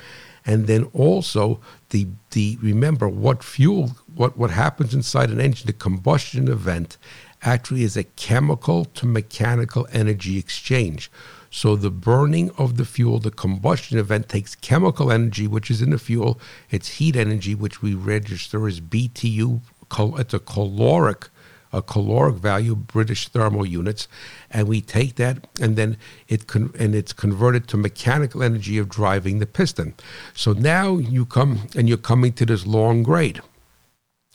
And 0.46 0.68
then 0.68 0.86
also 0.94 1.60
the 1.90 2.08
the 2.32 2.58
remember 2.62 3.08
what 3.08 3.44
fuel 3.44 3.92
what 4.16 4.38
what 4.38 4.52
happens 4.52 4.94
inside 4.94 5.30
an 5.30 5.42
engine 5.42 5.68
the 5.68 5.74
combustion 5.74 6.48
event 6.48 6.98
actually 7.44 7.84
is 7.84 7.98
a 7.98 8.04
chemical 8.04 8.86
to 8.86 9.06
mechanical 9.06 9.88
energy 9.92 10.38
exchange. 10.38 11.12
So 11.50 11.76
the 11.76 11.92
burning 11.92 12.52
of 12.58 12.78
the 12.78 12.86
fuel 12.86 13.20
the 13.20 13.32
combustion 13.32 13.98
event 13.98 14.30
takes 14.30 14.56
chemical 14.56 15.12
energy 15.12 15.48
which 15.48 15.70
is 15.70 15.82
in 15.82 15.90
the 15.90 16.00
fuel. 16.00 16.40
It's 16.72 16.98
heat 16.98 17.16
energy 17.16 17.54
which 17.54 17.82
we 17.82 17.94
register 17.94 18.68
as 18.68 18.80
BTU 18.80 19.62
it's 19.90 20.34
a 20.34 20.40
caloric 20.40 21.30
a 21.78 21.82
caloric 21.82 22.36
value, 22.36 22.76
British 22.76 23.28
thermal 23.30 23.66
units, 23.66 24.08
and 24.50 24.68
we 24.68 24.82
take 24.82 25.16
that 25.16 25.48
and 25.62 25.76
then 25.76 25.98
it 26.28 26.48
con- 26.48 26.74
and 26.80 26.96
it's 26.96 27.14
converted 27.14 27.68
to 27.68 27.78
mechanical 27.78 28.42
energy 28.42 28.78
of 28.80 28.90
driving 28.90 29.38
the 29.40 29.46
piston. 29.46 29.94
So 30.34 30.54
now 30.54 30.98
you 30.98 31.26
come 31.26 31.68
and 31.76 31.88
you're 31.88 31.98
coming 31.98 32.34
to 32.34 32.46
this 32.46 32.66
long 32.66 33.04
grade. 33.04 33.42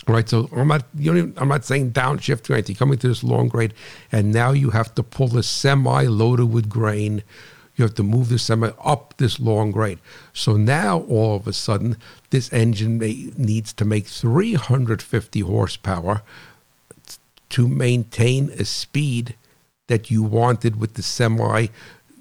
Right, 0.08 0.28
so 0.28 0.48
I'm 0.56 0.68
not 0.68 0.84
you 0.96 1.12
know, 1.14 1.32
I'm 1.36 1.48
not 1.48 1.64
saying 1.64 1.92
downshift 1.92 2.50
or 2.50 2.54
anything. 2.54 2.74
Coming 2.74 2.98
to 2.98 3.08
this 3.08 3.22
long 3.22 3.48
grade, 3.48 3.72
and 4.10 4.32
now 4.32 4.50
you 4.50 4.70
have 4.70 4.94
to 4.96 5.02
pull 5.02 5.28
the 5.28 5.44
semi 5.44 6.06
loaded 6.06 6.52
with 6.52 6.68
grain. 6.68 7.22
You 7.76 7.84
have 7.84 7.94
to 7.94 8.02
move 8.02 8.28
the 8.28 8.38
semi 8.38 8.70
up 8.84 9.14
this 9.18 9.38
long 9.38 9.70
grade. 9.70 10.00
So 10.32 10.56
now 10.56 11.00
all 11.02 11.36
of 11.36 11.46
a 11.46 11.52
sudden, 11.52 11.96
this 12.30 12.52
engine 12.52 12.98
may, 12.98 13.30
needs 13.36 13.72
to 13.74 13.84
make 13.84 14.06
350 14.06 15.40
horsepower 15.40 16.22
to 17.52 17.68
maintain 17.68 18.50
a 18.58 18.64
speed 18.64 19.36
that 19.88 20.10
you 20.10 20.22
wanted 20.22 20.76
with 20.76 20.94
the 20.94 21.02
semi 21.02 21.68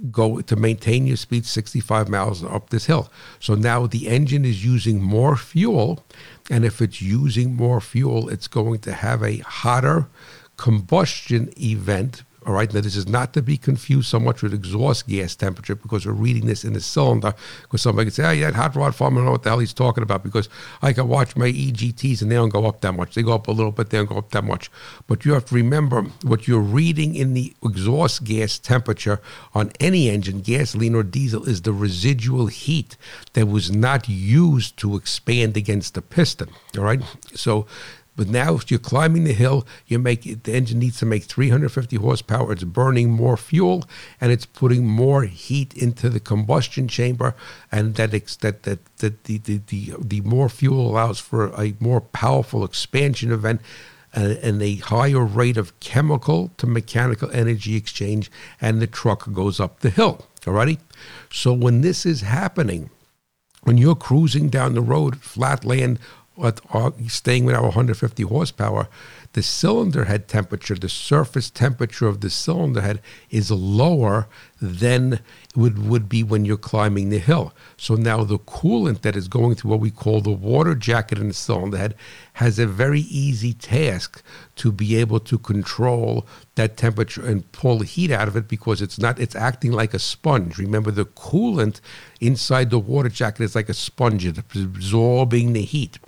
go 0.09 0.41
to 0.41 0.55
maintain 0.55 1.05
your 1.05 1.17
speed 1.17 1.45
65 1.45 2.09
miles 2.09 2.43
up 2.43 2.69
this 2.69 2.87
hill. 2.87 3.11
So 3.39 3.53
now 3.53 3.85
the 3.85 4.07
engine 4.07 4.45
is 4.45 4.65
using 4.65 5.01
more 5.01 5.35
fuel, 5.35 6.03
and 6.49 6.65
if 6.65 6.81
it's 6.81 7.01
using 7.01 7.55
more 7.55 7.79
fuel, 7.79 8.27
it's 8.29 8.47
going 8.47 8.79
to 8.79 8.93
have 8.93 9.21
a 9.21 9.37
hotter 9.37 10.07
combustion 10.57 11.53
event 11.59 12.23
all 12.45 12.53
right, 12.53 12.73
now 12.73 12.81
this 12.81 12.95
is 12.95 13.07
not 13.07 13.33
to 13.33 13.41
be 13.43 13.55
confused 13.55 14.09
so 14.09 14.19
much 14.19 14.41
with 14.41 14.53
exhaust 14.53 15.07
gas 15.07 15.35
temperature 15.35 15.75
because 15.75 16.07
we're 16.07 16.13
reading 16.13 16.47
this 16.47 16.65
in 16.65 16.73
the 16.73 16.79
cylinder. 16.79 17.35
Because 17.61 17.83
somebody 17.83 18.07
could 18.07 18.15
say, 18.15 18.25
"Oh, 18.25 18.31
yeah, 18.31 18.51
hot 18.51 18.75
rod 18.75 18.95
farmer, 18.95 19.17
I 19.17 19.19
don't 19.19 19.25
know 19.25 19.31
what 19.33 19.43
the 19.43 19.49
hell 19.49 19.59
he's 19.59 19.73
talking 19.73 20.01
about." 20.01 20.23
Because 20.23 20.49
I 20.81 20.91
can 20.91 21.07
watch 21.07 21.35
my 21.35 21.51
EGTs 21.51 22.21
and 22.21 22.31
they 22.31 22.35
don't 22.35 22.49
go 22.49 22.65
up 22.65 22.81
that 22.81 22.93
much. 22.93 23.13
They 23.13 23.21
go 23.21 23.33
up 23.33 23.47
a 23.47 23.51
little 23.51 23.71
bit, 23.71 23.91
they 23.91 23.99
don't 23.99 24.09
go 24.09 24.17
up 24.17 24.31
that 24.31 24.43
much. 24.43 24.71
But 25.05 25.23
you 25.23 25.33
have 25.33 25.45
to 25.45 25.55
remember 25.55 26.01
what 26.23 26.47
you're 26.47 26.59
reading 26.59 27.13
in 27.13 27.35
the 27.35 27.53
exhaust 27.63 28.23
gas 28.23 28.57
temperature 28.57 29.21
on 29.53 29.71
any 29.79 30.09
engine, 30.09 30.41
gasoline 30.41 30.95
or 30.95 31.03
diesel, 31.03 31.47
is 31.47 31.61
the 31.61 31.73
residual 31.73 32.47
heat 32.47 32.97
that 33.33 33.47
was 33.47 33.69
not 33.69 34.09
used 34.09 34.77
to 34.77 34.95
expand 34.95 35.57
against 35.57 35.93
the 35.93 36.01
piston. 36.01 36.49
All 36.75 36.85
right, 36.85 37.01
so 37.35 37.67
but 38.15 38.27
now, 38.27 38.59
you're 38.67 38.79
climbing 38.79 39.23
the 39.23 39.33
hill, 39.33 39.65
you 39.87 39.97
make 39.97 40.43
the 40.43 40.53
engine 40.53 40.79
needs 40.79 40.99
to 40.99 41.05
make 41.05 41.23
350 41.23 41.95
horsepower. 41.95 42.51
It's 42.51 42.63
burning 42.63 43.09
more 43.09 43.37
fuel 43.37 43.85
and 44.19 44.31
it's 44.31 44.45
putting 44.45 44.85
more 44.85 45.23
heat 45.23 45.73
into 45.73 46.09
the 46.09 46.19
combustion 46.19 46.89
chamber, 46.89 47.35
and 47.71 47.95
that 47.95 48.11
that 48.11 48.63
that, 48.63 48.63
that 48.97 49.23
the, 49.23 49.37
the 49.37 49.61
the 49.67 49.93
the 49.99 50.21
more 50.21 50.49
fuel 50.49 50.89
allows 50.89 51.19
for 51.19 51.47
a 51.59 51.73
more 51.79 52.01
powerful 52.01 52.63
expansion 52.63 53.31
event. 53.31 53.61
Uh, 54.13 54.35
and 54.43 54.61
a 54.61 54.75
higher 54.75 55.23
rate 55.23 55.55
of 55.55 55.79
chemical 55.79 56.51
to 56.57 56.67
mechanical 56.67 57.31
energy 57.31 57.77
exchange, 57.77 58.29
and 58.59 58.81
the 58.81 58.85
truck 58.85 59.31
goes 59.31 59.57
up 59.57 59.79
the 59.79 59.89
hill. 59.89 60.27
Alrighty? 60.41 60.79
So 61.31 61.53
when 61.53 61.79
this 61.79 62.05
is 62.05 62.19
happening, 62.19 62.89
when 63.63 63.77
you're 63.77 63.95
cruising 63.95 64.49
down 64.49 64.73
the 64.73 64.81
road, 64.81 65.21
flat 65.21 65.63
uh, 66.37 66.91
staying 67.07 67.45
with 67.45 67.55
our 67.55 67.63
150 67.63 68.23
horsepower, 68.23 68.87
the 69.33 69.41
cylinder 69.41 70.05
head 70.05 70.27
temperature, 70.27 70.75
the 70.75 70.89
surface 70.89 71.49
temperature 71.49 72.07
of 72.07 72.21
the 72.21 72.29
cylinder 72.29 72.81
head 72.81 73.01
is 73.29 73.49
lower 73.49 74.27
than 74.61 75.19
would, 75.55 75.87
would 75.87 76.09
be 76.09 76.21
when 76.21 76.43
you're 76.43 76.57
climbing 76.57 77.09
the 77.09 77.17
hill. 77.17 77.53
So 77.77 77.95
now 77.95 78.23
the 78.23 78.39
coolant 78.39 79.01
that 79.01 79.15
is 79.15 79.27
going 79.27 79.55
through 79.55 79.71
what 79.71 79.79
we 79.79 79.89
call 79.89 80.21
the 80.21 80.31
water 80.31 80.75
jacket 80.75 81.17
in 81.17 81.29
the 81.29 81.33
cylinder 81.33 81.77
head 81.77 81.95
has 82.33 82.59
a 82.59 82.67
very 82.67 83.01
easy 83.01 83.53
task 83.53 84.21
to 84.57 84.71
be 84.71 84.97
able 84.97 85.19
to 85.21 85.37
control 85.37 86.25
that 86.55 86.75
temperature 86.75 87.25
and 87.25 87.49
pull 87.53 87.79
heat 87.79 88.11
out 88.11 88.27
of 88.27 88.35
it 88.35 88.47
because 88.47 88.81
it's 88.81 88.99
not 88.99 89.19
it's 89.19 89.35
acting 89.35 89.71
like 89.71 89.93
a 89.93 89.99
sponge. 89.99 90.57
Remember 90.57 90.91
the 90.91 91.05
coolant 91.05 91.79
inside 92.19 92.69
the 92.69 92.79
water 92.79 93.09
jacket 93.09 93.43
is 93.43 93.55
like 93.55 93.69
a 93.69 93.73
sponge, 93.73 94.25
it's 94.25 94.39
absorbing 94.39 95.53
the 95.53 95.63
heat. 95.63 95.99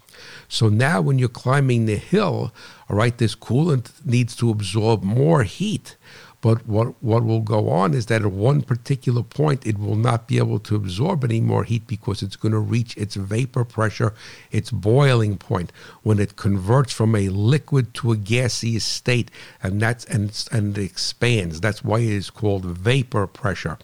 So 0.48 0.70
now 0.70 1.02
when 1.02 1.20
you're 1.20 1.30
climbing 1.30 1.86
the 1.86 1.98
hill, 1.98 2.54
all 2.90 2.98
right, 2.98 3.18
this 3.18 3.36
coolant 3.36 3.92
needs 4.06 4.36
to 4.38 4.50
absorb 4.50 5.04
more 5.04 5.44
heat. 5.44 5.96
But 6.44 6.68
what, 6.68 7.02
what 7.02 7.24
will 7.24 7.40
go 7.40 7.70
on 7.70 7.94
is 7.94 8.08
that 8.08 8.22
at 8.22 8.32
one 8.34 8.64
particular 8.64 9.24
point, 9.24 9.66
it 9.66 9.80
will 9.80 9.96
not 9.96 10.28
be 10.28 10.40
able 10.40 10.60
to 10.60 10.76
absorb 10.76 11.24
any 11.24 11.40
more 11.40 11.64
heat 11.64 11.88
because 11.88 12.22
it's 12.22 12.36
going 12.36 12.52
to 12.52 12.60
reach 12.60 12.98
its 12.98 13.16
vapor 13.16 13.64
pressure, 13.64 14.14
its 14.52 14.70
boiling 14.70 15.38
point, 15.38 15.72
when 16.02 16.20
it 16.20 16.36
converts 16.36 16.92
from 16.92 17.16
a 17.16 17.30
liquid 17.30 17.94
to 17.94 18.12
a 18.12 18.18
gaseous 18.18 18.84
state, 18.84 19.32
and 19.64 19.82
that's 19.82 20.04
and 20.04 20.46
and 20.52 20.78
it 20.78 20.84
expands. 20.84 21.62
That's 21.62 21.82
why 21.82 22.00
it 22.00 22.10
is 22.10 22.30
called 22.30 22.66
vapor 22.66 23.26
pressure. 23.26 23.78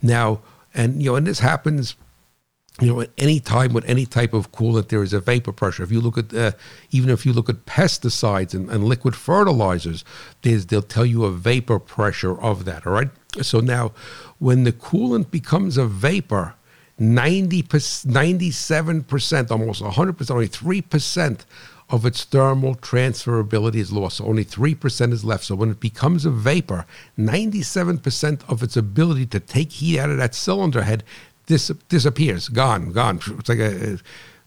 Now, 0.00 0.42
and 0.72 1.02
you 1.02 1.10
know, 1.10 1.16
and 1.16 1.26
this 1.26 1.40
happens 1.40 1.96
you 2.80 2.88
know, 2.88 3.00
at 3.00 3.10
any 3.16 3.40
time 3.40 3.72
with 3.72 3.86
any 3.86 4.04
type 4.04 4.34
of 4.34 4.52
coolant, 4.52 4.88
there 4.88 5.02
is 5.02 5.14
a 5.14 5.20
vapor 5.20 5.52
pressure. 5.52 5.82
If 5.82 5.90
you 5.90 6.00
look 6.00 6.18
at, 6.18 6.34
uh, 6.34 6.52
even 6.90 7.08
if 7.08 7.24
you 7.24 7.32
look 7.32 7.48
at 7.48 7.64
pesticides 7.64 8.52
and, 8.52 8.68
and 8.68 8.84
liquid 8.84 9.16
fertilizers, 9.16 10.04
they'll 10.42 10.82
tell 10.82 11.06
you 11.06 11.24
a 11.24 11.30
vapor 11.30 11.78
pressure 11.78 12.38
of 12.38 12.66
that. 12.66 12.86
All 12.86 12.92
right. 12.92 13.08
So 13.40 13.60
now, 13.60 13.92
when 14.38 14.64
the 14.64 14.72
coolant 14.72 15.30
becomes 15.30 15.78
a 15.78 15.86
vapor, 15.86 16.54
90 16.98 17.62
97%, 17.62 19.50
almost 19.50 19.82
100%, 19.82 20.30
only 20.30 20.48
3% 20.48 21.40
of 21.88 22.04
its 22.04 22.24
thermal 22.24 22.74
transferability 22.74 23.76
is 23.76 23.92
lost. 23.92 24.16
So 24.16 24.26
only 24.26 24.44
3% 24.44 25.12
is 25.12 25.24
left. 25.24 25.44
So 25.44 25.54
when 25.54 25.70
it 25.70 25.80
becomes 25.80 26.24
a 26.24 26.30
vapor, 26.30 26.84
97% 27.18 28.48
of 28.48 28.62
its 28.62 28.76
ability 28.76 29.26
to 29.26 29.40
take 29.40 29.72
heat 29.72 29.98
out 29.98 30.10
of 30.10 30.18
that 30.18 30.34
cylinder 30.34 30.82
head 30.82 31.04
dis- 31.46 31.72
disappears, 31.88 32.48
gone, 32.48 32.92
gone. 32.92 33.20
It's 33.38 33.48
like 33.48 33.58
a 33.58 33.98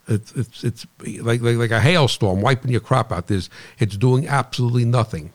it's 0.08 0.32
it's, 0.32 0.64
it's 0.64 0.86
like, 1.04 1.40
like 1.40 1.56
like 1.56 1.70
a 1.70 1.80
hailstorm 1.80 2.40
wiping 2.40 2.70
your 2.70 2.80
crop 2.80 3.12
out. 3.12 3.26
There's 3.26 3.50
it's 3.78 3.96
doing 3.96 4.28
absolutely 4.28 4.84
nothing. 4.84 5.32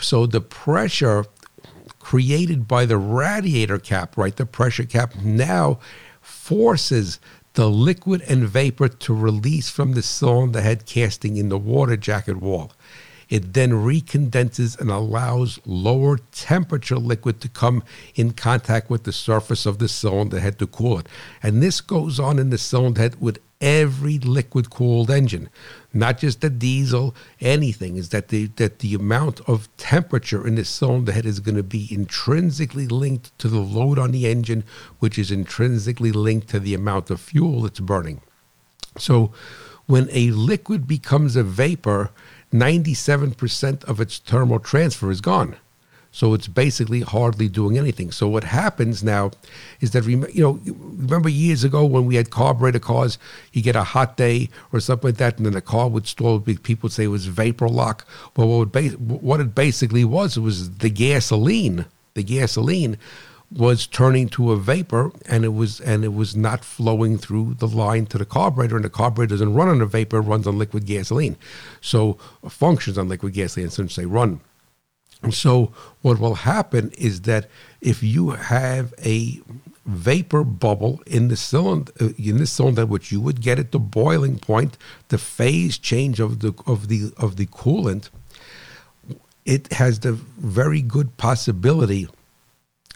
So 0.00 0.26
the 0.26 0.40
pressure 0.40 1.26
created 1.98 2.68
by 2.68 2.84
the 2.84 2.98
radiator 2.98 3.78
cap, 3.78 4.16
right, 4.16 4.36
the 4.36 4.46
pressure 4.46 4.84
cap 4.84 5.14
now 5.16 5.78
forces 6.20 7.18
the 7.54 7.70
liquid 7.70 8.22
and 8.28 8.44
vapor 8.44 8.88
to 8.88 9.14
release 9.14 9.70
from 9.70 9.92
the 9.92 10.02
cylinder 10.02 10.60
head 10.60 10.86
casting 10.86 11.36
in 11.36 11.48
the 11.48 11.58
water 11.58 11.96
jacket 11.96 12.38
wall. 12.38 12.72
It 13.28 13.54
then 13.54 13.70
recondenses 13.70 14.78
and 14.78 14.90
allows 14.90 15.58
lower 15.64 16.18
temperature 16.32 16.98
liquid 16.98 17.40
to 17.40 17.48
come 17.48 17.82
in 18.14 18.32
contact 18.32 18.90
with 18.90 19.04
the 19.04 19.12
surface 19.12 19.66
of 19.66 19.78
the 19.78 19.88
cylinder 19.88 20.40
head 20.40 20.58
to 20.58 20.66
cool 20.66 20.98
it. 20.98 21.08
And 21.42 21.62
this 21.62 21.80
goes 21.80 22.20
on 22.20 22.38
in 22.38 22.50
the 22.50 22.58
cylinder 22.58 23.00
head 23.00 23.20
with 23.20 23.38
every 23.60 24.18
liquid 24.18 24.68
cooled 24.68 25.10
engine, 25.10 25.48
not 25.92 26.18
just 26.18 26.42
the 26.42 26.50
diesel, 26.50 27.14
anything, 27.40 27.96
is 27.96 28.10
that 28.10 28.28
the, 28.28 28.46
that 28.56 28.80
the 28.80 28.94
amount 28.94 29.40
of 29.48 29.74
temperature 29.78 30.46
in 30.46 30.56
the 30.56 30.64
cylinder 30.64 31.12
head 31.12 31.24
is 31.24 31.40
going 31.40 31.56
to 31.56 31.62
be 31.62 31.88
intrinsically 31.90 32.86
linked 32.86 33.36
to 33.38 33.48
the 33.48 33.60
load 33.60 33.98
on 33.98 34.10
the 34.10 34.26
engine, 34.26 34.64
which 34.98 35.18
is 35.18 35.30
intrinsically 35.30 36.12
linked 36.12 36.48
to 36.48 36.60
the 36.60 36.74
amount 36.74 37.10
of 37.10 37.20
fuel 37.20 37.62
that's 37.62 37.80
burning. 37.80 38.20
So 38.98 39.32
when 39.86 40.08
a 40.12 40.30
liquid 40.30 40.86
becomes 40.86 41.36
a 41.36 41.42
vapor, 41.42 42.10
97% 42.54 43.84
of 43.84 44.00
its 44.00 44.18
thermal 44.18 44.60
transfer 44.60 45.10
is 45.10 45.20
gone. 45.20 45.56
So 46.12 46.32
it's 46.32 46.46
basically 46.46 47.00
hardly 47.00 47.48
doing 47.48 47.76
anything. 47.76 48.12
So 48.12 48.28
what 48.28 48.44
happens 48.44 49.02
now 49.02 49.32
is 49.80 49.90
that 49.90 50.04
you 50.04 50.28
know 50.36 50.60
remember 50.64 51.28
years 51.28 51.64
ago 51.64 51.84
when 51.84 52.06
we 52.06 52.14
had 52.14 52.30
carburetor 52.30 52.78
cars, 52.78 53.18
you 53.52 53.62
get 53.62 53.74
a 53.74 53.82
hot 53.82 54.16
day 54.16 54.48
or 54.72 54.78
something 54.78 55.08
like 55.08 55.16
that, 55.16 55.38
and 55.38 55.46
then 55.46 55.54
the 55.54 55.60
car 55.60 55.88
would 55.88 56.06
stall. 56.06 56.38
People 56.38 56.86
would 56.86 56.92
say 56.92 57.02
it 57.02 57.08
was 57.08 57.26
vapor 57.26 57.68
lock. 57.68 58.06
Well, 58.36 58.64
what, 58.64 59.40
it 59.40 59.54
basically 59.56 60.04
was, 60.04 60.36
it 60.36 60.40
was 60.42 60.76
the 60.78 60.90
gasoline. 60.90 61.84
The 62.14 62.22
gasoline 62.22 62.96
was 63.50 63.86
turning 63.86 64.28
to 64.28 64.52
a 64.52 64.56
vapor 64.56 65.12
and 65.26 65.44
it 65.44 65.54
was 65.54 65.80
and 65.80 66.04
it 66.04 66.12
was 66.14 66.34
not 66.34 66.64
flowing 66.64 67.18
through 67.18 67.54
the 67.54 67.68
line 67.68 68.06
to 68.06 68.18
the 68.18 68.24
carburetor 68.24 68.76
and 68.76 68.84
the 68.84 68.90
carburetor 68.90 69.34
doesn't 69.34 69.54
run 69.54 69.68
on 69.68 69.80
a 69.80 69.86
vapor 69.86 70.20
runs 70.20 70.46
on 70.46 70.58
liquid 70.58 70.86
gasoline. 70.86 71.36
So 71.80 72.14
functions 72.48 72.98
on 72.98 73.08
liquid 73.08 73.34
gasoline 73.34 73.70
since 73.70 73.96
they 73.96 74.06
run. 74.06 74.40
And 75.22 75.32
so 75.32 75.72
what 76.02 76.18
will 76.18 76.34
happen 76.34 76.90
is 76.98 77.22
that 77.22 77.48
if 77.80 78.02
you 78.02 78.30
have 78.30 78.92
a 79.02 79.40
vapor 79.86 80.44
bubble 80.44 81.02
in 81.06 81.28
the 81.28 81.36
cylinder 81.36 81.92
uh, 82.00 82.08
in 82.18 82.38
the 82.38 82.46
cylinder 82.46 82.86
which 82.86 83.12
you 83.12 83.20
would 83.20 83.42
get 83.42 83.58
at 83.58 83.70
the 83.70 83.78
boiling 83.78 84.38
point 84.38 84.78
the 85.08 85.18
phase 85.18 85.76
change 85.76 86.20
of 86.20 86.40
the 86.40 86.54
of 86.66 86.88
the 86.88 87.12
of 87.18 87.36
the 87.36 87.44
coolant 87.46 88.08
it 89.44 89.70
has 89.74 90.00
the 90.00 90.12
very 90.12 90.80
good 90.80 91.18
possibility 91.18 92.08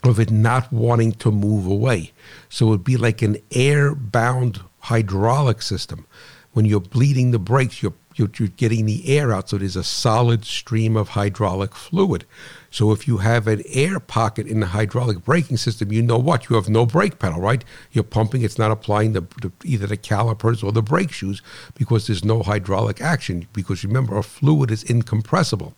of 0.05 0.21
it 0.21 0.31
not 0.31 0.73
wanting 0.73 1.13
to 1.13 1.31
move 1.31 1.67
away. 1.67 2.13
So 2.49 2.67
it 2.67 2.71
would 2.71 2.85
be 2.85 2.97
like 2.97 3.23
an 3.23 3.39
air 3.53 3.95
bound 3.95 4.61
hydraulic 4.81 5.63
system. 5.63 6.07
When 6.53 6.65
you're 6.65 6.81
bleeding 6.81 7.31
the 7.31 7.39
brakes, 7.39 7.83
you're, 7.83 7.93
you're, 8.15 8.31
you're, 8.39 8.49
getting 8.49 8.87
the 8.87 9.17
air 9.17 9.33
out, 9.33 9.49
so 9.49 9.59
there's 9.59 9.77
a 9.77 9.85
solid 9.85 10.45
stream 10.45 10.97
of 10.97 11.11
hydraulic 11.11 11.75
fluid. 11.75 12.25
So 12.71 12.91
if 12.91 13.07
you 13.07 13.19
have 13.19 13.47
an 13.47 13.63
air 13.69 14.01
pocket 14.01 14.47
in 14.47 14.61
the 14.61 14.67
hydraulic 14.67 15.25
braking 15.25 15.57
system, 15.57 15.93
you 15.93 16.03
know 16.03 16.19
what? 16.19 16.49
You 16.49 16.57
have 16.57 16.69
no 16.69 16.85
brake 16.85 17.19
pedal, 17.19 17.41
right? 17.41 17.65
You're 17.93 18.05
pumping, 18.05 18.43
it's 18.43 18.59
not 18.59 18.71
applying 18.71 19.13
the, 19.13 19.23
the 19.41 19.53
either 19.65 19.87
the 19.87 19.97
calipers 19.97 20.63
or 20.63 20.73
the 20.73 20.83
brake 20.83 21.13
shoes 21.13 21.43
because 21.75 22.07
there's 22.07 22.25
no 22.25 22.43
hydraulic 22.43 23.01
action. 23.01 23.47
Because 23.53 23.85
remember, 23.85 24.17
a 24.17 24.23
fluid 24.23 24.71
is 24.71 24.85
incompressible. 24.85 25.75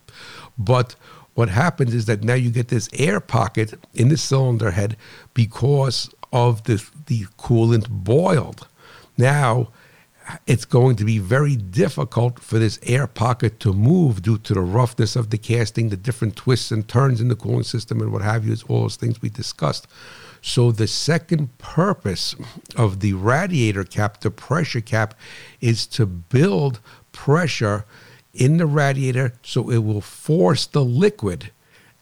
But 0.57 0.95
what 1.33 1.49
happens 1.49 1.93
is 1.93 2.05
that 2.05 2.23
now 2.23 2.33
you 2.33 2.51
get 2.51 2.67
this 2.67 2.89
air 2.93 3.19
pocket 3.19 3.73
in 3.93 4.09
the 4.09 4.17
cylinder 4.17 4.71
head 4.71 4.97
because 5.33 6.09
of 6.31 6.63
the, 6.63 6.83
the 7.07 7.25
coolant 7.37 7.89
boiled. 7.89 8.67
Now, 9.17 9.69
it's 10.45 10.65
going 10.65 10.95
to 10.97 11.05
be 11.05 11.17
very 11.17 11.55
difficult 11.55 12.39
for 12.39 12.59
this 12.59 12.79
air 12.83 13.07
pocket 13.07 13.59
to 13.61 13.73
move 13.73 14.21
due 14.21 14.37
to 14.39 14.53
the 14.53 14.61
roughness 14.61 15.15
of 15.15 15.29
the 15.29 15.37
casting, 15.37 15.89
the 15.89 15.97
different 15.97 16.35
twists 16.35 16.71
and 16.71 16.87
turns 16.87 17.19
in 17.19 17.27
the 17.27 17.35
cooling 17.35 17.63
system, 17.63 18.01
and 18.01 18.11
what 18.11 18.21
have 18.21 18.45
you, 18.45 18.53
is 18.53 18.63
all 18.63 18.83
those 18.83 18.95
things 18.95 19.21
we 19.21 19.29
discussed. 19.29 19.87
So, 20.41 20.71
the 20.71 20.87
second 20.87 21.55
purpose 21.59 22.35
of 22.75 22.99
the 22.99 23.13
radiator 23.13 23.83
cap, 23.83 24.21
the 24.21 24.31
pressure 24.31 24.81
cap, 24.81 25.13
is 25.59 25.85
to 25.87 26.05
build 26.05 26.79
pressure 27.11 27.85
in 28.33 28.57
the 28.57 28.65
radiator 28.65 29.33
so 29.43 29.69
it 29.69 29.79
will 29.79 30.01
force 30.01 30.65
the 30.65 30.83
liquid 30.83 31.51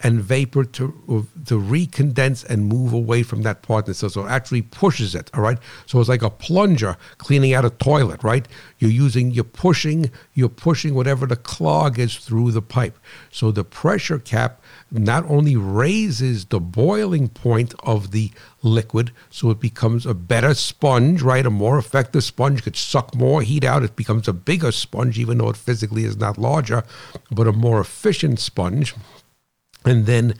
and 0.02 0.22
vapor 0.22 0.64
to 0.64 1.28
to 1.45 1.60
recondense 1.60 2.45
and 2.45 2.68
move 2.68 2.93
away 2.93 3.24
from 3.24 3.41
that 3.41 3.62
part. 3.62 3.93
So, 3.95 4.08
so 4.08 4.26
it 4.26 4.30
actually 4.30 4.62
pushes 4.62 5.14
it. 5.14 5.30
All 5.34 5.41
right. 5.41 5.58
So 5.86 6.00
it's 6.00 6.10
like 6.10 6.22
a 6.22 6.30
plunger 6.30 6.95
cleaning 7.18 7.54
out 7.54 7.66
a 7.66 7.70
toilet. 7.70 8.24
Right. 8.24 8.47
You're 8.78 8.91
using 8.91 9.32
you're 9.32 9.43
pushing 9.43 10.12
you're 10.34 10.50
pushing 10.50 10.95
whatever 10.95 11.26
the 11.26 11.36
clog 11.36 12.00
is 12.00 12.18
through 12.18 12.52
the 12.52 12.62
pipe. 12.62 12.97
So 13.32 13.52
the 13.52 13.64
pressure 13.64 14.20
cap 14.20 14.62
not 14.91 15.30
only 15.30 15.56
raises 15.56 16.45
the 16.45 16.60
boiling 16.60 17.28
point 17.28 17.74
of 17.84 18.12
the 18.12 18.32
liquid, 18.62 19.12
so 19.30 19.50
it 19.52 19.60
becomes 19.60 20.06
a 20.06 20.14
better 20.14 20.54
sponge, 20.54 21.22
right? 21.22 21.45
A 21.45 21.50
more 21.50 21.78
effective 21.78 22.24
sponge 22.24 22.64
could 22.64 22.76
suck 22.76 23.16
more 23.16 23.41
heat 23.41 23.64
out. 23.64 23.84
It 23.84 23.95
becomes 23.95 24.28
a 24.28 24.34
bigger 24.34 24.72
sponge, 24.72 25.20
even 25.20 25.38
though 25.38 25.50
it 25.50 25.58
physically 25.58 26.04
is 26.04 26.18
not 26.18 26.38
larger, 26.38 26.84
but 27.32 27.47
a 27.47 27.52
more 27.52 27.80
efficient 27.80 28.39
sponge. 28.39 28.95
And 29.86 30.06
then 30.06 30.36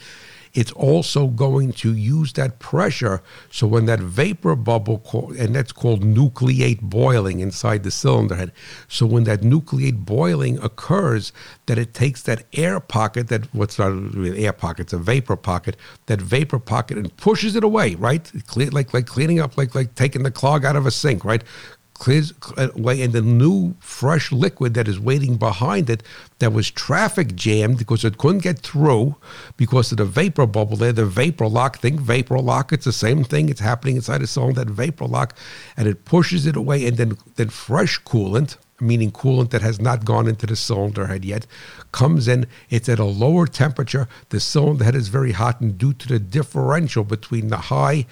it's 0.54 0.72
also 0.72 1.28
going 1.28 1.74
to 1.74 1.94
use 1.94 2.34
that 2.34 2.60
pressure. 2.60 3.22
So 3.52 3.68
when 3.68 3.86
that 3.86 4.00
vapor 4.00 4.56
bubble, 4.56 5.32
and 5.38 5.56
that's 5.56 5.72
called 5.72 6.04
nucleate 6.04 6.82
boiling 6.82 7.40
inside 7.40 7.84
the 7.84 7.92
cylinder 7.92 8.36
head. 8.36 8.52
So 8.88 9.06
when 9.06 9.26
that 9.26 9.42
nucleate 9.42 10.06
boiling 10.06 10.58
occurs, 10.64 11.32
that 11.68 11.78
it 11.78 11.94
takes 11.94 12.24
that 12.24 12.46
air 12.54 12.80
pocket, 12.80 13.28
that 13.28 13.54
what's 13.54 13.78
not 13.78 13.94
really 14.14 14.46
air 14.46 14.54
pocket, 14.54 14.84
it's 14.84 14.94
a 14.94 14.98
vapor 14.98 15.36
pocket, 15.36 15.78
that 16.08 16.20
vapor 16.20 16.60
pocket 16.60 16.98
and 16.98 17.16
pushes 17.18 17.56
it 17.56 17.64
away, 17.64 17.96
right? 17.96 18.32
Like 18.56 18.94
like 18.94 19.06
cleaning 19.06 19.40
up, 19.40 19.56
like 19.56 19.76
like 19.76 19.94
taking 19.96 20.24
the 20.24 20.32
clog 20.32 20.66
out 20.66 20.76
of 20.76 20.86
a 20.88 20.92
sink, 20.92 21.24
right? 21.24 21.44
Clears 22.00 22.34
uh, 22.58 22.70
away, 22.76 23.02
and 23.02 23.14
the 23.14 23.22
new 23.22 23.76
fresh 23.80 24.32
liquid 24.32 24.74
that 24.74 24.88
is 24.88 25.00
waiting 25.00 25.36
behind 25.38 25.90
it 25.90 26.02
that 26.40 26.54
was 26.54 26.72
traffic 26.72 27.36
jammed 27.36 27.78
because 27.78 28.04
it 28.04 28.18
couldn't 28.18 28.40
get 28.40 28.60
through 28.60 29.16
because 29.58 29.92
of 29.92 29.98
the 29.98 30.06
vapor 30.06 30.48
bubble 30.48 30.78
there, 30.78 30.94
the 30.94 31.06
vapor 31.06 31.48
lock 31.48 31.80
thing, 31.80 32.00
vapor 32.00 32.40
lock, 32.40 32.74
it's 32.74 32.86
the 32.86 32.94
same 32.94 33.24
thing. 33.24 33.50
It's 33.50 33.60
happening 33.60 33.98
inside 33.98 34.22
the 34.22 34.28
cylinder, 34.28 34.64
that 34.64 34.72
vapor 34.72 35.06
lock, 35.06 35.36
and 35.78 35.88
it 35.88 36.06
pushes 36.06 36.48
it 36.48 36.56
away, 36.56 36.88
and 36.88 36.98
then, 36.98 37.18
then 37.36 37.50
fresh 37.50 38.02
coolant, 38.02 38.58
meaning 38.80 39.12
coolant 39.12 39.50
that 39.50 39.62
has 39.62 39.80
not 39.80 40.06
gone 40.06 40.28
into 40.28 40.46
the 40.46 40.56
cylinder 40.56 41.08
head 41.08 41.26
yet, 41.26 41.46
comes 41.92 42.28
in. 42.28 42.48
It's 42.70 42.88
at 42.88 43.00
a 43.00 43.04
lower 43.04 43.46
temperature. 43.46 44.08
The 44.30 44.40
cylinder 44.40 44.86
head 44.86 44.96
is 44.96 45.10
very 45.10 45.34
hot, 45.34 45.60
and 45.60 45.78
due 45.78 45.94
to 45.94 46.08
the 46.08 46.20
differential 46.20 47.04
between 47.04 47.50
the 47.50 47.58
high 47.58 48.06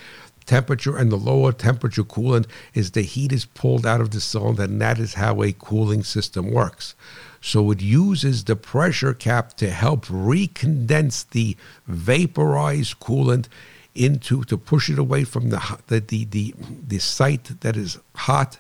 temperature 0.48 0.98
and 0.98 1.12
the 1.12 1.18
lower 1.18 1.52
temperature 1.52 2.04
coolant 2.04 2.48
is 2.74 2.92
the 2.92 3.02
heat 3.04 3.32
is 3.32 3.46
pulled 3.46 3.86
out 3.86 4.02
of 4.02 4.10
the 4.12 4.22
cylinder, 4.22 4.64
and 4.64 4.82
that 4.82 4.98
is 4.98 5.14
how 5.14 5.44
a 5.44 5.52
cooling 5.52 6.04
system 6.04 6.52
works. 6.52 6.96
So 7.42 7.70
it 7.72 7.82
uses 7.82 8.44
the 8.44 8.56
pressure 8.56 9.14
cap 9.14 9.54
to 9.58 9.70
help 9.70 10.06
recondense 10.08 11.30
the 11.30 11.56
vaporized 11.86 13.00
coolant 13.00 13.48
into 13.94 14.44
to 14.44 14.58
push 14.58 14.90
it 14.90 15.00
away 15.00 15.24
from 15.24 15.50
the 15.50 15.80
the 15.88 16.00
the 16.00 16.26
the, 16.26 16.56
the 16.88 17.00
site 17.00 17.62
that 17.62 17.76
is 17.76 18.00
hot 18.16 18.60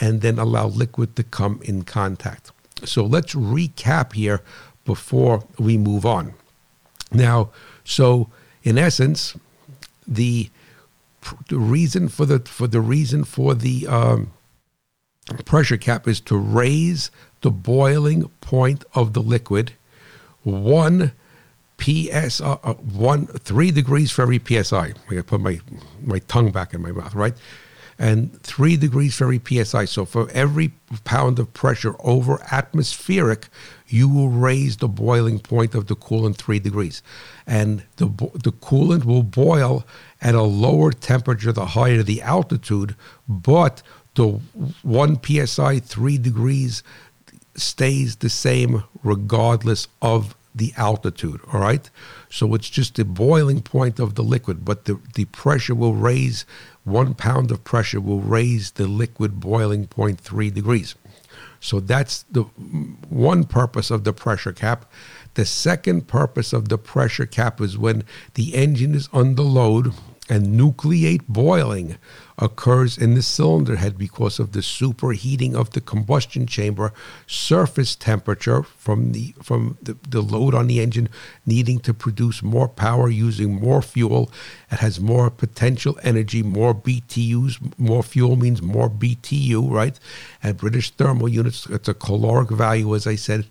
and 0.00 0.20
then 0.20 0.38
allow 0.38 0.66
liquid 0.66 1.16
to 1.16 1.22
come 1.22 1.60
in 1.62 1.84
contact. 1.84 2.50
So 2.84 3.04
let's 3.04 3.34
recap 3.34 4.12
here 4.12 4.42
before 4.84 5.44
we 5.58 5.78
move 5.78 6.04
on. 6.04 6.34
Now, 7.12 7.50
so 7.84 8.28
in 8.62 8.76
essence, 8.76 9.36
the 10.06 10.50
the 11.48 11.58
reason 11.58 12.08
for 12.08 12.26
the 12.26 12.40
for 12.40 12.66
the 12.66 12.80
reason 12.80 13.24
for 13.24 13.54
the 13.54 13.86
um, 13.86 14.32
pressure 15.44 15.76
cap 15.76 16.06
is 16.06 16.20
to 16.20 16.36
raise 16.36 17.10
the 17.40 17.50
boiling 17.50 18.30
point 18.40 18.84
of 18.94 19.12
the 19.12 19.22
liquid 19.22 19.72
one 20.42 21.12
ps 21.76 22.40
uh, 22.40 22.56
one 22.56 23.26
three 23.26 23.70
degrees 23.70 24.10
for 24.10 24.22
every 24.22 24.38
psi. 24.38 24.92
I 25.10 25.20
put 25.22 25.40
my 25.40 25.60
my 26.02 26.18
tongue 26.20 26.50
back 26.50 26.74
in 26.74 26.82
my 26.82 26.92
mouth, 26.92 27.14
right? 27.14 27.34
And 27.98 28.40
three 28.42 28.76
degrees 28.76 29.14
for 29.14 29.24
every 29.24 29.40
psi. 29.64 29.84
So 29.84 30.04
for 30.04 30.28
every 30.30 30.72
pound 31.04 31.38
of 31.38 31.52
pressure 31.54 31.94
over 32.00 32.40
atmospheric, 32.50 33.48
you 33.86 34.08
will 34.08 34.30
raise 34.30 34.78
the 34.78 34.88
boiling 34.88 35.38
point 35.38 35.74
of 35.74 35.86
the 35.86 35.94
coolant 35.94 36.36
three 36.36 36.58
degrees, 36.58 37.02
and 37.46 37.84
the 37.96 38.06
the 38.06 38.52
coolant 38.52 39.04
will 39.04 39.22
boil 39.22 39.84
at 40.24 40.34
a 40.34 40.42
lower 40.42 40.90
temperature 40.90 41.52
the 41.52 41.66
higher 41.66 42.02
the 42.02 42.22
altitude, 42.22 42.96
but 43.28 43.82
the 44.14 44.40
one 44.82 45.20
psi 45.22 45.78
three 45.78 46.18
degrees 46.18 46.82
stays 47.56 48.16
the 48.16 48.30
same 48.30 48.82
regardless 49.04 49.86
of 50.00 50.34
the 50.54 50.72
altitude. 50.76 51.40
All 51.52 51.60
right, 51.60 51.88
so 52.30 52.54
it's 52.54 52.70
just 52.70 52.94
the 52.94 53.04
boiling 53.04 53.60
point 53.60 53.98
of 53.98 54.14
the 54.14 54.22
liquid, 54.22 54.64
but 54.64 54.86
the 54.86 54.98
the 55.14 55.26
pressure 55.26 55.74
will 55.74 55.94
raise. 55.94 56.46
One 56.84 57.14
pound 57.14 57.50
of 57.50 57.64
pressure 57.64 58.00
will 58.00 58.20
raise 58.20 58.72
the 58.72 58.86
liquid 58.86 59.40
boiling 59.40 59.86
point 59.86 60.20
three 60.20 60.50
degrees. 60.50 60.94
So 61.60 61.80
that's 61.80 62.24
the 62.30 62.44
mm, 62.44 62.96
one 63.08 63.44
purpose 63.44 63.90
of 63.90 64.04
the 64.04 64.12
pressure 64.12 64.52
cap. 64.52 64.84
The 65.32 65.46
second 65.46 66.06
purpose 66.06 66.52
of 66.52 66.68
the 66.68 66.78
pressure 66.78 67.26
cap 67.26 67.60
is 67.60 67.78
when 67.78 68.04
the 68.34 68.54
engine 68.54 68.94
is 68.94 69.08
under 69.12 69.42
load 69.42 69.94
and 70.28 70.58
nucleate 70.58 71.26
boiling 71.28 71.98
occurs 72.38 72.98
in 72.98 73.14
the 73.14 73.22
cylinder 73.22 73.76
head 73.76 73.96
because 73.96 74.40
of 74.40 74.52
the 74.52 74.60
superheating 74.60 75.54
of 75.54 75.70
the 75.70 75.80
combustion 75.80 76.46
chamber 76.46 76.92
surface 77.26 77.94
temperature 77.94 78.62
from 78.62 79.12
the 79.12 79.34
from 79.42 79.78
the, 79.80 79.96
the 80.08 80.20
load 80.20 80.54
on 80.54 80.66
the 80.66 80.80
engine 80.80 81.08
needing 81.46 81.78
to 81.78 81.94
produce 81.94 82.42
more 82.42 82.68
power 82.68 83.08
using 83.08 83.54
more 83.54 83.80
fuel. 83.82 84.30
It 84.72 84.80
has 84.80 84.98
more 84.98 85.30
potential 85.30 85.98
energy 86.02 86.42
more 86.42 86.74
btus 86.74 87.78
more 87.78 88.02
fuel 88.02 88.34
means 88.36 88.60
more 88.60 88.90
btu 88.90 89.70
right? 89.70 89.98
And 90.42 90.56
british 90.56 90.90
thermal 90.90 91.28
units 91.28 91.66
it's 91.66 91.88
a 91.88 91.94
caloric 91.94 92.50
value 92.50 92.94
as 92.94 93.06
i 93.06 93.14
said 93.14 93.46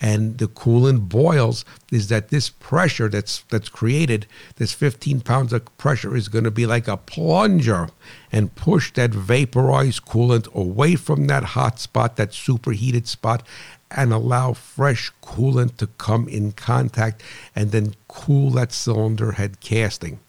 and 0.00 0.38
the 0.38 0.46
coolant 0.46 1.08
boils 1.08 1.64
is 1.90 2.08
that 2.08 2.28
this 2.28 2.48
pressure 2.50 3.08
that's 3.08 3.40
that's 3.48 3.68
created 3.68 4.26
this 4.56 4.72
15 4.72 5.20
pounds 5.20 5.52
of 5.52 5.76
pressure 5.78 6.16
is 6.16 6.28
going 6.28 6.44
to 6.44 6.50
be 6.50 6.66
like 6.66 6.86
a 6.86 6.96
plunger 6.96 7.88
and 8.30 8.54
push 8.54 8.92
that 8.92 9.10
vaporized 9.10 10.04
coolant 10.04 10.52
away 10.54 10.94
from 10.94 11.26
that 11.26 11.42
hot 11.42 11.78
spot 11.80 12.16
that 12.16 12.32
superheated 12.32 13.06
spot 13.06 13.42
and 13.90 14.12
allow 14.12 14.52
fresh 14.52 15.10
coolant 15.22 15.76
to 15.78 15.86
come 15.86 16.28
in 16.28 16.52
contact 16.52 17.22
and 17.54 17.72
then 17.72 17.94
cool 18.06 18.50
that 18.50 18.72
cylinder 18.72 19.32
head 19.32 19.60
casting. 19.60 20.20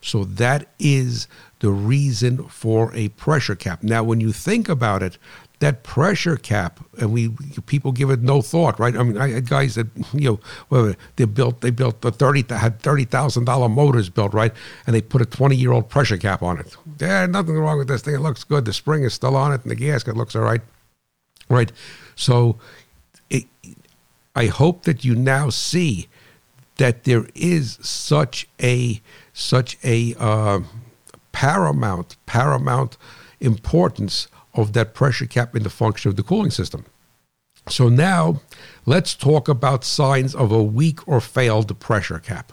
So 0.00 0.24
that 0.24 0.68
is 0.78 1.26
the 1.60 1.70
reason 1.70 2.44
for 2.44 2.94
a 2.94 3.08
pressure 3.10 3.56
cap. 3.56 3.82
Now 3.82 4.04
when 4.04 4.20
you 4.20 4.32
think 4.32 4.68
about 4.68 5.02
it 5.02 5.18
that 5.60 5.82
pressure 5.82 6.36
cap, 6.36 6.78
and 7.00 7.12
we 7.12 7.30
people 7.66 7.90
give 7.90 8.10
it 8.10 8.22
no 8.22 8.40
thought, 8.40 8.78
right? 8.78 8.96
I 8.96 9.02
mean, 9.02 9.18
I 9.18 9.30
had 9.30 9.48
guys 9.48 9.74
that 9.74 9.88
you 10.12 10.40
know, 10.70 10.94
they 11.16 11.24
built 11.24 11.60
they 11.60 11.70
built 11.70 12.00
the 12.00 12.12
thirty 12.12 12.44
had 12.48 12.80
thirty 12.80 13.04
thousand 13.04 13.44
dollar 13.44 13.68
motors 13.68 14.08
built, 14.08 14.32
right? 14.34 14.52
And 14.86 14.94
they 14.94 15.02
put 15.02 15.20
a 15.20 15.26
twenty 15.26 15.56
year 15.56 15.72
old 15.72 15.88
pressure 15.88 16.16
cap 16.16 16.42
on 16.42 16.60
it. 16.60 16.76
Yeah, 17.00 17.26
nothing 17.26 17.56
wrong 17.56 17.78
with 17.78 17.88
this 17.88 18.02
thing. 18.02 18.14
It 18.14 18.20
looks 18.20 18.44
good. 18.44 18.64
The 18.64 18.72
spring 18.72 19.02
is 19.02 19.14
still 19.14 19.34
on 19.34 19.52
it, 19.52 19.62
and 19.62 19.70
the 19.70 19.76
gasket 19.76 20.16
looks 20.16 20.36
all 20.36 20.42
right, 20.42 20.60
right? 21.48 21.72
So, 22.14 22.58
it, 23.28 23.44
I 24.36 24.46
hope 24.46 24.84
that 24.84 25.04
you 25.04 25.16
now 25.16 25.50
see 25.50 26.08
that 26.76 27.02
there 27.02 27.26
is 27.34 27.78
such 27.82 28.46
a 28.62 29.00
such 29.32 29.76
a 29.82 30.14
uh, 30.18 30.60
paramount 31.32 32.16
paramount 32.26 32.96
importance 33.40 34.28
of 34.60 34.72
that 34.72 34.94
pressure 34.94 35.26
cap 35.26 35.54
in 35.54 35.62
the 35.62 35.70
function 35.70 36.08
of 36.08 36.16
the 36.16 36.22
cooling 36.22 36.50
system. 36.50 36.84
So 37.68 37.88
now 37.88 38.40
let's 38.86 39.14
talk 39.14 39.48
about 39.48 39.84
signs 39.84 40.34
of 40.34 40.52
a 40.52 40.62
weak 40.62 41.06
or 41.06 41.20
failed 41.20 41.78
pressure 41.80 42.18
cap. 42.18 42.52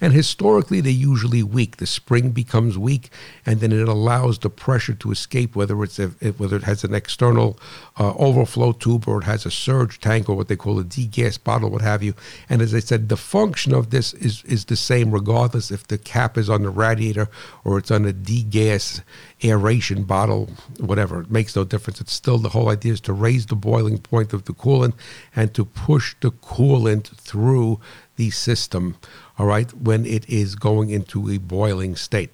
And 0.00 0.12
historically, 0.12 0.80
they're 0.80 0.92
usually 0.92 1.42
weak. 1.42 1.76
The 1.78 1.86
spring 1.86 2.30
becomes 2.30 2.76
weak, 2.76 3.10
and 3.46 3.60
then 3.60 3.72
it 3.72 3.88
allows 3.88 4.38
the 4.38 4.50
pressure 4.50 4.94
to 4.94 5.12
escape, 5.12 5.56
whether 5.56 5.82
it's 5.82 5.98
a, 5.98 6.08
whether 6.38 6.56
it 6.56 6.64
has 6.64 6.84
an 6.84 6.94
external 6.94 7.58
uh, 7.98 8.14
overflow 8.14 8.72
tube 8.72 9.08
or 9.08 9.20
it 9.20 9.24
has 9.24 9.46
a 9.46 9.50
surge 9.50 10.00
tank 10.00 10.28
or 10.28 10.36
what 10.36 10.48
they 10.48 10.56
call 10.56 10.78
a 10.78 10.84
degas 10.84 11.38
bottle, 11.38 11.70
what 11.70 11.82
have 11.82 12.02
you. 12.02 12.14
And 12.48 12.60
as 12.60 12.74
I 12.74 12.80
said, 12.80 13.08
the 13.08 13.16
function 13.16 13.74
of 13.74 13.90
this 13.90 14.14
is 14.14 14.42
is 14.44 14.64
the 14.66 14.76
same 14.76 15.10
regardless 15.10 15.70
if 15.70 15.86
the 15.86 15.98
cap 15.98 16.36
is 16.36 16.50
on 16.50 16.62
the 16.62 16.70
radiator 16.70 17.28
or 17.64 17.78
it's 17.78 17.90
on 17.90 18.04
a 18.04 18.12
degas 18.12 19.00
aeration 19.42 20.04
bottle, 20.04 20.48
whatever. 20.78 21.22
It 21.22 21.30
makes 21.30 21.56
no 21.56 21.64
difference. 21.64 22.00
It's 22.00 22.12
still 22.12 22.38
the 22.38 22.50
whole 22.50 22.68
idea 22.68 22.92
is 22.92 23.00
to 23.02 23.12
raise 23.12 23.46
the 23.46 23.56
boiling 23.56 23.98
point 23.98 24.32
of 24.32 24.44
the 24.44 24.52
coolant 24.52 24.94
and 25.34 25.52
to 25.54 25.64
push 25.64 26.14
the 26.20 26.30
coolant 26.30 27.06
through 27.16 27.80
the 28.16 28.30
system 28.30 28.96
all 29.38 29.46
right, 29.46 29.72
when 29.74 30.06
it 30.06 30.28
is 30.28 30.54
going 30.54 30.90
into 30.90 31.30
a 31.30 31.38
boiling 31.38 31.96
state. 31.96 32.30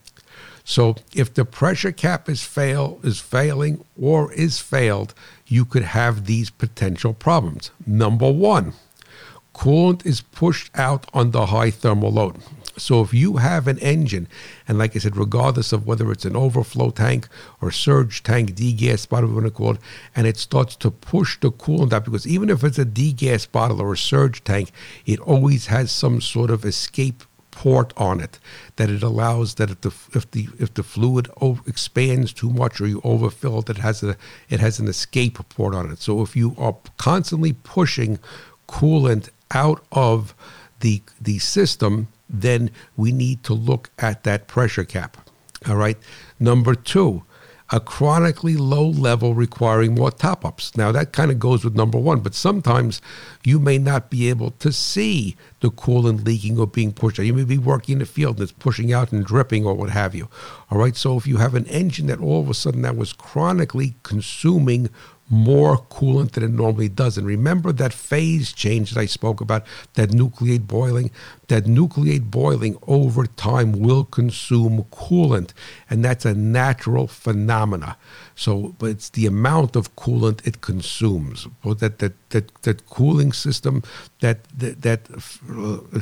So 0.64 0.96
if 1.14 1.34
the 1.34 1.44
pressure 1.44 1.92
cap 1.92 2.28
is 2.28 2.42
fail 2.42 3.00
is 3.02 3.18
failing 3.18 3.84
or 4.00 4.32
is 4.32 4.58
failed, 4.60 5.14
you 5.46 5.64
could 5.64 5.82
have 5.82 6.26
these 6.26 6.50
potential 6.50 7.12
problems. 7.12 7.70
Number 7.86 8.30
one, 8.30 8.74
coolant 9.54 10.06
is 10.06 10.20
pushed 10.20 10.70
out 10.76 11.08
under 11.12 11.44
high 11.46 11.70
thermal 11.70 12.12
load. 12.12 12.36
So 12.80 13.02
if 13.02 13.12
you 13.14 13.36
have 13.36 13.68
an 13.68 13.78
engine, 13.78 14.28
and 14.66 14.78
like 14.78 14.96
I 14.96 14.98
said, 14.98 15.16
regardless 15.16 15.72
of 15.72 15.86
whether 15.86 16.10
it's 16.10 16.24
an 16.24 16.36
overflow 16.36 16.90
tank 16.90 17.28
or 17.60 17.70
surge 17.70 18.22
tank, 18.22 18.54
degas 18.54 19.06
bottle, 19.06 19.30
whatever 19.30 19.46
you 19.46 19.50
call 19.52 19.74
it, 19.74 19.80
and 20.16 20.26
it 20.26 20.36
starts 20.36 20.76
to 20.76 20.90
push 20.90 21.38
the 21.40 21.50
coolant 21.50 21.92
out, 21.92 22.04
because 22.04 22.26
even 22.26 22.50
if 22.50 22.64
it's 22.64 22.78
a 22.78 22.84
degas 22.84 23.46
bottle 23.46 23.80
or 23.80 23.92
a 23.92 23.96
surge 23.96 24.42
tank, 24.44 24.70
it 25.06 25.20
always 25.20 25.66
has 25.66 25.90
some 25.90 26.20
sort 26.20 26.50
of 26.50 26.64
escape 26.64 27.24
port 27.50 27.92
on 27.96 28.20
it 28.20 28.38
that 28.76 28.88
it 28.88 29.02
allows 29.02 29.56
that 29.56 29.70
if 29.70 29.80
the 29.80 29.92
if 30.14 30.30
the 30.30 30.48
if 30.58 30.72
the 30.74 30.82
fluid 30.82 31.28
over, 31.40 31.60
expands 31.66 32.32
too 32.32 32.48
much 32.48 32.80
or 32.80 32.86
you 32.86 33.00
overfill 33.04 33.58
it, 33.58 33.68
it 33.68 33.78
has 33.78 34.02
a 34.02 34.16
it 34.48 34.60
has 34.60 34.78
an 34.78 34.88
escape 34.88 35.36
port 35.50 35.74
on 35.74 35.90
it. 35.90 35.98
So 35.98 36.22
if 36.22 36.36
you 36.36 36.54
are 36.56 36.76
constantly 36.96 37.52
pushing 37.52 38.18
coolant 38.68 39.28
out 39.50 39.84
of 39.92 40.34
the 40.78 41.02
the 41.20 41.38
system, 41.38 42.08
then 42.32 42.70
we 42.96 43.12
need 43.12 43.42
to 43.44 43.54
look 43.54 43.90
at 43.98 44.24
that 44.24 44.46
pressure 44.46 44.84
cap. 44.84 45.16
All 45.68 45.76
right. 45.76 45.98
Number 46.38 46.74
two, 46.74 47.24
a 47.72 47.78
chronically 47.78 48.56
low 48.56 48.88
level 48.88 49.34
requiring 49.34 49.94
more 49.94 50.10
top 50.10 50.44
ups. 50.44 50.76
Now, 50.76 50.90
that 50.90 51.12
kind 51.12 51.30
of 51.30 51.38
goes 51.38 51.64
with 51.64 51.76
number 51.76 51.98
one, 51.98 52.20
but 52.20 52.34
sometimes 52.34 53.00
you 53.44 53.60
may 53.60 53.78
not 53.78 54.10
be 54.10 54.28
able 54.28 54.50
to 54.52 54.72
see 54.72 55.36
the 55.60 55.70
coolant 55.70 56.24
leaking 56.24 56.58
or 56.58 56.66
being 56.66 56.92
pushed 56.92 57.20
out. 57.20 57.26
You 57.26 57.34
may 57.34 57.44
be 57.44 57.58
working 57.58 57.94
in 57.94 57.98
the 58.00 58.06
field 58.06 58.36
and 58.36 58.42
it's 58.42 58.52
pushing 58.52 58.92
out 58.92 59.12
and 59.12 59.24
dripping 59.24 59.64
or 59.64 59.74
what 59.74 59.90
have 59.90 60.14
you. 60.14 60.28
All 60.70 60.78
right, 60.78 60.96
so 60.96 61.16
if 61.16 61.26
you 61.26 61.36
have 61.36 61.54
an 61.54 61.66
engine 61.66 62.08
that 62.08 62.20
all 62.20 62.40
of 62.40 62.50
a 62.50 62.54
sudden 62.54 62.82
that 62.82 62.96
was 62.96 63.12
chronically 63.12 63.94
consuming 64.02 64.90
more 65.30 65.78
coolant 65.78 66.32
than 66.32 66.42
it 66.42 66.50
normally 66.50 66.88
does. 66.88 67.16
And 67.16 67.26
remember 67.26 67.72
that 67.72 67.92
phase 67.92 68.52
change 68.52 68.90
that 68.90 69.00
I 69.00 69.06
spoke 69.06 69.40
about, 69.40 69.64
that 69.94 70.10
nucleate 70.10 70.66
boiling? 70.66 71.10
That 71.46 71.64
nucleate 71.64 72.30
boiling 72.30 72.76
over 72.86 73.26
time 73.26 73.72
will 73.72 74.04
consume 74.04 74.84
coolant, 74.92 75.52
and 75.88 76.04
that's 76.04 76.24
a 76.24 76.34
natural 76.34 77.06
phenomena. 77.06 77.96
So, 78.34 78.74
but 78.78 78.90
it's 78.90 79.10
the 79.10 79.26
amount 79.26 79.76
of 79.76 79.96
coolant 79.96 80.46
it 80.46 80.60
consumes. 80.60 81.46
That 81.64 81.98
that 82.00 82.12
that 82.30 82.62
that 82.62 82.86
cooling 82.86 83.32
system, 83.32 83.82
that 84.20 84.44
that, 84.58 84.82
that 84.82 85.00
uh, 85.48 86.00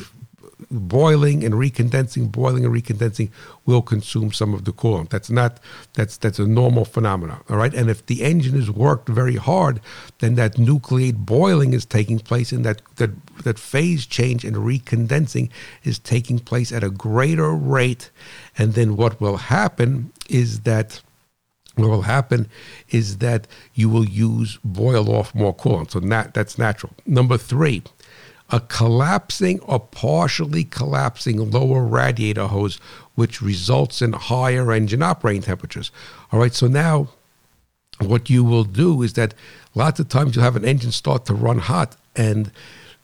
boiling 0.70 1.44
and 1.44 1.54
recondensing, 1.54 2.30
boiling 2.30 2.64
and 2.64 2.74
recondensing 2.74 3.30
will 3.66 3.82
consume 3.82 4.32
some 4.32 4.54
of 4.54 4.64
the 4.64 4.72
coolant. 4.72 5.10
That's 5.10 5.30
not 5.30 5.60
that's 5.94 6.16
that's 6.16 6.38
a 6.38 6.46
normal 6.46 6.84
phenomenon. 6.84 7.42
All 7.48 7.56
right. 7.56 7.72
And 7.74 7.88
if 7.88 8.04
the 8.06 8.22
engine 8.22 8.56
is 8.56 8.70
worked 8.70 9.08
very 9.08 9.36
hard, 9.36 9.80
then 10.18 10.34
that 10.34 10.54
nucleate 10.54 11.16
boiling 11.16 11.72
is 11.72 11.84
taking 11.84 12.18
place 12.18 12.52
and 12.52 12.64
that 12.64 12.82
that 12.96 13.10
that 13.44 13.58
phase 13.58 14.06
change 14.06 14.44
and 14.44 14.56
recondensing 14.56 15.50
is 15.84 15.98
taking 15.98 16.38
place 16.38 16.72
at 16.72 16.84
a 16.84 16.90
greater 16.90 17.52
rate. 17.52 18.10
And 18.56 18.74
then 18.74 18.96
what 18.96 19.20
will 19.20 19.36
happen 19.36 20.12
is 20.28 20.60
that 20.60 21.00
what 21.78 21.90
will 21.90 22.02
happen 22.02 22.48
is 22.90 23.18
that 23.18 23.46
you 23.74 23.88
will 23.88 24.04
use 24.04 24.58
boil 24.64 25.14
off 25.14 25.34
more 25.34 25.54
coolant. 25.54 25.92
So 25.92 26.00
that, 26.00 26.34
that's 26.34 26.58
natural. 26.58 26.92
Number 27.06 27.38
three, 27.38 27.82
a 28.50 28.60
collapsing 28.60 29.60
or 29.60 29.78
partially 29.78 30.64
collapsing 30.64 31.50
lower 31.50 31.84
radiator 31.84 32.46
hose, 32.46 32.76
which 33.14 33.42
results 33.42 34.00
in 34.00 34.12
higher 34.12 34.72
engine 34.72 35.02
operating 35.02 35.42
temperatures. 35.42 35.90
All 36.32 36.40
right, 36.40 36.54
so 36.54 36.66
now 36.66 37.08
what 38.00 38.30
you 38.30 38.44
will 38.44 38.64
do 38.64 39.02
is 39.02 39.14
that 39.14 39.34
lots 39.74 40.00
of 40.00 40.08
times 40.08 40.34
you'll 40.34 40.44
have 40.44 40.56
an 40.56 40.64
engine 40.64 40.92
start 40.92 41.26
to 41.26 41.34
run 41.34 41.58
hot, 41.58 41.96
and 42.16 42.50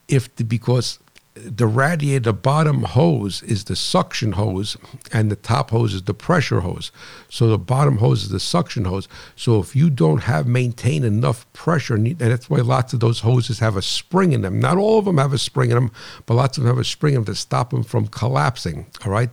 if 0.08 0.34
the, 0.36 0.44
because 0.44 0.98
the 1.34 1.66
radiator 1.66 2.20
the 2.20 2.32
bottom 2.32 2.84
hose 2.84 3.42
is 3.42 3.64
the 3.64 3.74
suction 3.74 4.32
hose 4.32 4.76
and 5.12 5.30
the 5.30 5.36
top 5.36 5.70
hose 5.70 5.92
is 5.92 6.02
the 6.02 6.14
pressure 6.14 6.60
hose. 6.60 6.92
So 7.28 7.48
the 7.48 7.58
bottom 7.58 7.98
hose 7.98 8.22
is 8.22 8.28
the 8.28 8.38
suction 8.38 8.84
hose. 8.84 9.08
So 9.34 9.58
if 9.58 9.74
you 9.74 9.90
don't 9.90 10.22
have 10.22 10.46
maintain 10.46 11.02
enough 11.02 11.52
pressure 11.52 11.94
and 11.94 12.16
that's 12.18 12.48
why 12.48 12.58
lots 12.58 12.92
of 12.92 13.00
those 13.00 13.20
hoses 13.20 13.58
have 13.58 13.76
a 13.76 13.82
spring 13.82 14.32
in 14.32 14.42
them. 14.42 14.60
Not 14.60 14.78
all 14.78 15.00
of 15.00 15.06
them 15.06 15.18
have 15.18 15.32
a 15.32 15.38
spring 15.38 15.70
in 15.70 15.74
them 15.74 15.90
but 16.26 16.34
lots 16.34 16.56
of 16.56 16.62
them 16.62 16.72
have 16.72 16.80
a 16.80 16.84
spring 16.84 17.14
in 17.14 17.24
them 17.24 17.34
to 17.34 17.40
stop 17.40 17.70
them 17.70 17.82
from 17.82 18.06
collapsing 18.06 18.86
all 19.04 19.10
right? 19.10 19.30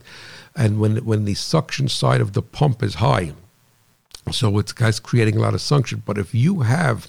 And 0.56 0.80
when 0.80 1.04
when 1.04 1.24
the 1.24 1.34
suction 1.34 1.86
side 1.88 2.20
of 2.20 2.32
the 2.32 2.42
pump 2.42 2.82
is 2.82 2.94
high 2.94 3.32
so 4.32 4.58
it's 4.58 4.72
guys 4.72 4.98
creating 4.98 5.36
a 5.36 5.40
lot 5.40 5.54
of 5.54 5.60
suction. 5.60 6.02
But 6.04 6.18
if 6.18 6.34
you 6.34 6.60
have 6.60 7.08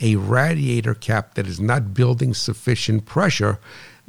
a 0.00 0.16
radiator 0.16 0.94
cap 0.94 1.34
that 1.34 1.46
is 1.46 1.60
not 1.60 1.94
building 1.94 2.34
sufficient 2.34 3.04
pressure 3.06 3.58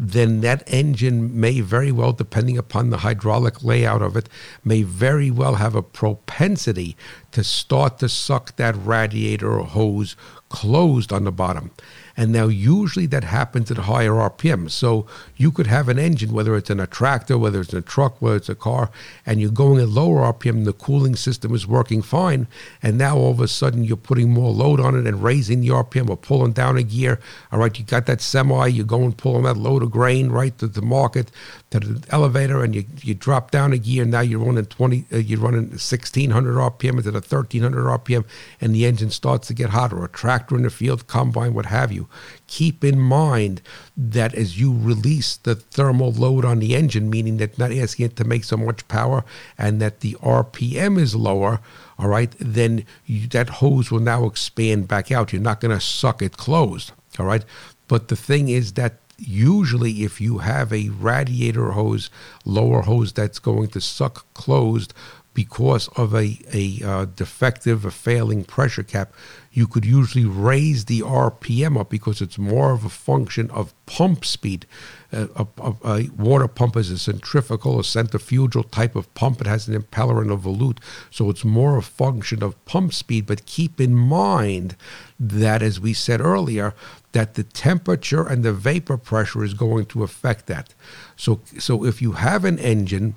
then 0.01 0.39
that 0.39 0.63
engine 0.65 1.37
may 1.37 1.59
very 1.59 1.91
well, 1.91 2.13
depending 2.13 2.57
upon 2.57 2.89
the 2.89 2.99
hydraulic 2.99 3.61
layout 3.61 4.01
of 4.01 4.15
it, 4.15 4.29
may 4.63 4.81
very 4.81 5.29
well 5.29 5.55
have 5.55 5.75
a 5.75 5.83
propensity 5.83 6.95
to 7.33 7.43
start 7.43 7.99
to 7.99 8.07
suck 8.07 8.55
that 8.55 8.75
radiator 8.77 9.59
or 9.59 9.65
hose 9.65 10.15
closed 10.47 11.11
on 11.11 11.25
the 11.25 11.33
bottom. 11.33 11.71
And 12.19 12.33
now, 12.33 12.47
usually 12.47 13.05
that 13.05 13.23
happens 13.23 13.71
at 13.71 13.77
higher 13.77 14.11
RPM. 14.11 14.69
So 14.69 15.07
you 15.37 15.53
could 15.53 15.67
have 15.67 15.87
an 15.87 15.97
engine, 15.97 16.33
whether 16.33 16.53
it's 16.57 16.69
in 16.69 16.81
a 16.81 16.85
tractor, 16.85 17.37
whether 17.37 17.61
it's 17.61 17.71
in 17.71 17.79
a 17.79 17.81
truck, 17.81 18.21
whether 18.21 18.35
it's 18.35 18.49
a 18.49 18.55
car, 18.55 18.91
and 19.25 19.39
you're 19.39 19.51
going 19.51 19.81
at 19.81 19.87
lower 19.87 20.33
RPM, 20.33 20.65
the 20.65 20.73
cooling 20.73 21.15
system 21.15 21.55
is 21.55 21.65
working 21.65 22.01
fine. 22.01 22.47
And 22.83 22.97
now 22.97 23.15
all 23.15 23.31
of 23.31 23.39
a 23.39 23.47
sudden 23.47 23.85
you're 23.85 23.95
putting 23.95 24.31
more 24.31 24.51
load 24.51 24.81
on 24.81 24.95
it 24.95 25.07
and 25.07 25.23
raising 25.23 25.61
the 25.61 25.69
RPM 25.69 26.09
or 26.09 26.17
pulling 26.17 26.51
down 26.51 26.75
a 26.75 26.83
gear. 26.83 27.21
All 27.53 27.59
right, 27.59 27.79
you 27.79 27.85
got 27.85 28.05
that 28.07 28.19
semi, 28.19 28.67
you're 28.67 28.85
going 28.85 29.13
pulling 29.13 29.43
that 29.43 29.55
load 29.55 29.81
of 29.81 29.89
grain 29.89 30.27
right 30.27 30.57
to 30.57 30.67
the 30.67 30.81
market, 30.81 31.31
to 31.71 31.79
the 31.79 32.05
elevator, 32.13 32.61
and 32.65 32.75
you, 32.75 32.83
you 33.01 33.13
drop 33.13 33.49
down 33.49 33.71
a 33.71 33.77
gear. 33.77 34.03
Now 34.03 34.19
you're 34.19 34.39
running 34.39 34.65
20, 34.65 35.05
uh, 35.13 35.17
you're 35.19 35.39
running 35.39 35.69
1600 35.69 36.53
RPM 36.53 36.95
instead 36.95 37.15
of 37.15 37.31
1300 37.31 37.85
RPM, 37.85 38.25
and 38.59 38.75
the 38.75 38.85
engine 38.85 39.09
starts 39.09 39.47
to 39.47 39.53
get 39.53 39.69
hotter. 39.69 39.99
Or 39.99 40.05
a 40.05 40.09
tractor 40.09 40.57
in 40.57 40.63
the 40.63 40.69
field, 40.69 41.07
combine, 41.07 41.53
what 41.53 41.67
have 41.67 41.93
you 41.93 42.08
keep 42.47 42.83
in 42.83 42.99
mind 42.99 43.61
that 43.97 44.33
as 44.33 44.59
you 44.59 44.75
release 44.75 45.37
the 45.37 45.55
thermal 45.55 46.11
load 46.11 46.45
on 46.45 46.59
the 46.59 46.75
engine, 46.75 47.09
meaning 47.09 47.37
that 47.37 47.57
not 47.57 47.71
asking 47.71 48.07
it 48.07 48.15
to 48.17 48.23
make 48.23 48.43
so 48.43 48.57
much 48.57 48.87
power 48.87 49.23
and 49.57 49.81
that 49.81 50.01
the 50.01 50.13
RPM 50.21 50.99
is 50.99 51.15
lower, 51.15 51.59
all 51.97 52.07
right, 52.07 52.33
then 52.39 52.85
you, 53.05 53.27
that 53.27 53.49
hose 53.49 53.91
will 53.91 53.99
now 53.99 54.25
expand 54.25 54.87
back 54.87 55.11
out. 55.11 55.33
You're 55.33 55.41
not 55.41 55.61
going 55.61 55.77
to 55.77 55.83
suck 55.83 56.21
it 56.21 56.37
closed, 56.37 56.91
all 57.17 57.25
right? 57.25 57.45
But 57.87 58.07
the 58.07 58.15
thing 58.15 58.49
is 58.49 58.73
that 58.73 58.95
usually 59.17 60.03
if 60.03 60.21
you 60.21 60.37
have 60.37 60.71
a 60.71 60.89
radiator 60.89 61.71
hose, 61.71 62.09
lower 62.45 62.83
hose 62.83 63.11
that's 63.11 63.39
going 63.39 63.67
to 63.69 63.81
suck 63.81 64.25
closed, 64.33 64.93
because 65.33 65.87
of 65.89 66.13
a, 66.13 66.37
a 66.53 66.81
uh, 66.83 67.05
defective, 67.05 67.85
a 67.85 67.91
failing 67.91 68.43
pressure 68.43 68.83
cap, 68.83 69.13
you 69.59 69.67
could 69.67 69.83
usually 69.83 70.23
raise 70.23 70.85
the 70.85 71.01
RPM 71.01 71.77
up 71.77 71.89
because 71.89 72.21
it's 72.21 72.37
more 72.37 72.71
of 72.71 72.85
a 72.85 72.89
function 72.89 73.51
of 73.51 73.73
pump 73.85 74.23
speed. 74.23 74.65
Uh, 75.11 75.27
a, 75.35 75.47
a, 75.61 75.75
a, 75.83 76.09
water 76.17 76.47
pump 76.47 76.77
is 76.77 76.89
a 76.89 76.97
centrifugal, 76.97 77.77
a 77.77 77.83
centrifugal 77.83 78.63
type 78.63 78.95
of 78.95 79.13
pump. 79.15 79.41
It 79.41 79.47
has 79.47 79.67
an 79.67 79.77
impeller 79.77 80.21
and 80.21 80.31
a 80.31 80.37
volute, 80.37 80.77
so 81.11 81.29
it's 81.29 81.43
more 81.43 81.75
a 81.75 81.81
function 81.81 82.41
of 82.41 82.63
pump 82.63 82.93
speed. 82.93 83.25
But 83.25 83.45
keep 83.45 83.81
in 83.81 83.95
mind 83.95 84.77
that, 85.19 85.61
as 85.61 85.77
we 85.77 85.91
said 85.91 86.21
earlier, 86.21 86.73
that 87.11 87.33
the 87.33 87.43
temperature 87.43 88.25
and 88.25 88.43
the 88.43 88.53
vapor 88.53 88.95
pressure 88.95 89.43
is 89.43 89.53
going 89.53 89.87
to 89.87 90.03
affect 90.03 90.45
that. 90.45 90.73
So, 91.17 91.41
so 91.57 91.83
if 91.83 92.01
you 92.01 92.13
have 92.13 92.45
an 92.45 92.59
engine 92.59 93.15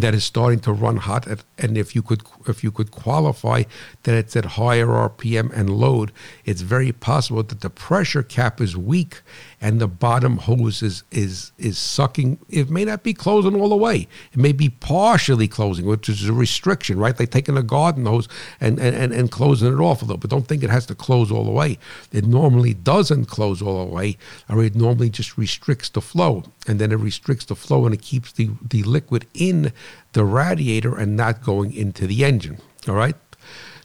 that 0.00 0.14
is 0.14 0.24
starting 0.24 0.60
to 0.60 0.72
run 0.72 0.96
hot 0.96 1.26
at, 1.26 1.44
and 1.58 1.76
if 1.76 1.94
you 1.94 2.02
could 2.02 2.22
if 2.46 2.62
you 2.62 2.70
could 2.70 2.90
qualify 2.90 3.62
that 4.04 4.14
it's 4.14 4.36
at 4.36 4.44
higher 4.44 4.86
rpm 4.86 5.52
and 5.52 5.70
load 5.70 6.12
it's 6.44 6.60
very 6.60 6.92
possible 6.92 7.42
that 7.42 7.60
the 7.60 7.70
pressure 7.70 8.22
cap 8.22 8.60
is 8.60 8.76
weak 8.76 9.22
and 9.60 9.80
the 9.80 9.88
bottom 9.88 10.38
hose 10.38 10.82
is 10.82 11.02
is 11.10 11.52
is 11.58 11.78
sucking. 11.78 12.38
It 12.48 12.70
may 12.70 12.84
not 12.84 13.02
be 13.02 13.12
closing 13.14 13.60
all 13.60 13.68
the 13.68 13.76
way. 13.76 14.06
It 14.32 14.38
may 14.38 14.52
be 14.52 14.68
partially 14.68 15.48
closing 15.48 15.86
which 15.86 16.08
is 16.08 16.28
a 16.28 16.32
restriction 16.32 16.98
right? 16.98 17.18
Like 17.18 17.30
taking 17.30 17.56
a 17.56 17.62
garden 17.62 18.06
hose 18.06 18.28
and 18.60 18.78
and, 18.78 19.12
and, 19.12 19.30
closing 19.30 19.72
it 19.72 19.80
off 19.80 20.02
a 20.02 20.04
little 20.04 20.18
but 20.18 20.30
don't 20.30 20.46
think 20.46 20.62
it 20.62 20.70
has 20.70 20.86
to 20.86 20.94
close 20.94 21.30
all 21.30 21.44
the 21.44 21.50
way. 21.50 21.78
It 22.12 22.26
normally 22.26 22.74
doesn't 22.74 23.26
close 23.26 23.60
all 23.60 23.84
the 23.84 23.92
way 23.92 24.16
or 24.48 24.64
it 24.64 24.74
normally 24.74 25.10
just 25.10 25.36
restricts 25.36 25.88
the 25.88 26.00
flow. 26.00 26.44
And 26.66 26.78
then 26.78 26.92
it 26.92 26.96
restricts 26.96 27.46
the 27.46 27.56
flow 27.56 27.84
and 27.84 27.94
it 27.94 28.02
keeps 28.02 28.32
the 28.32 28.50
the 28.62 28.82
liquid 28.84 29.26
in 29.34 29.72
the 30.12 30.24
radiator 30.24 30.96
and 30.96 31.16
not 31.16 31.42
going 31.42 31.72
into 31.72 32.06
the 32.06 32.24
engine 32.24 32.58
all 32.88 32.94
right 32.94 33.16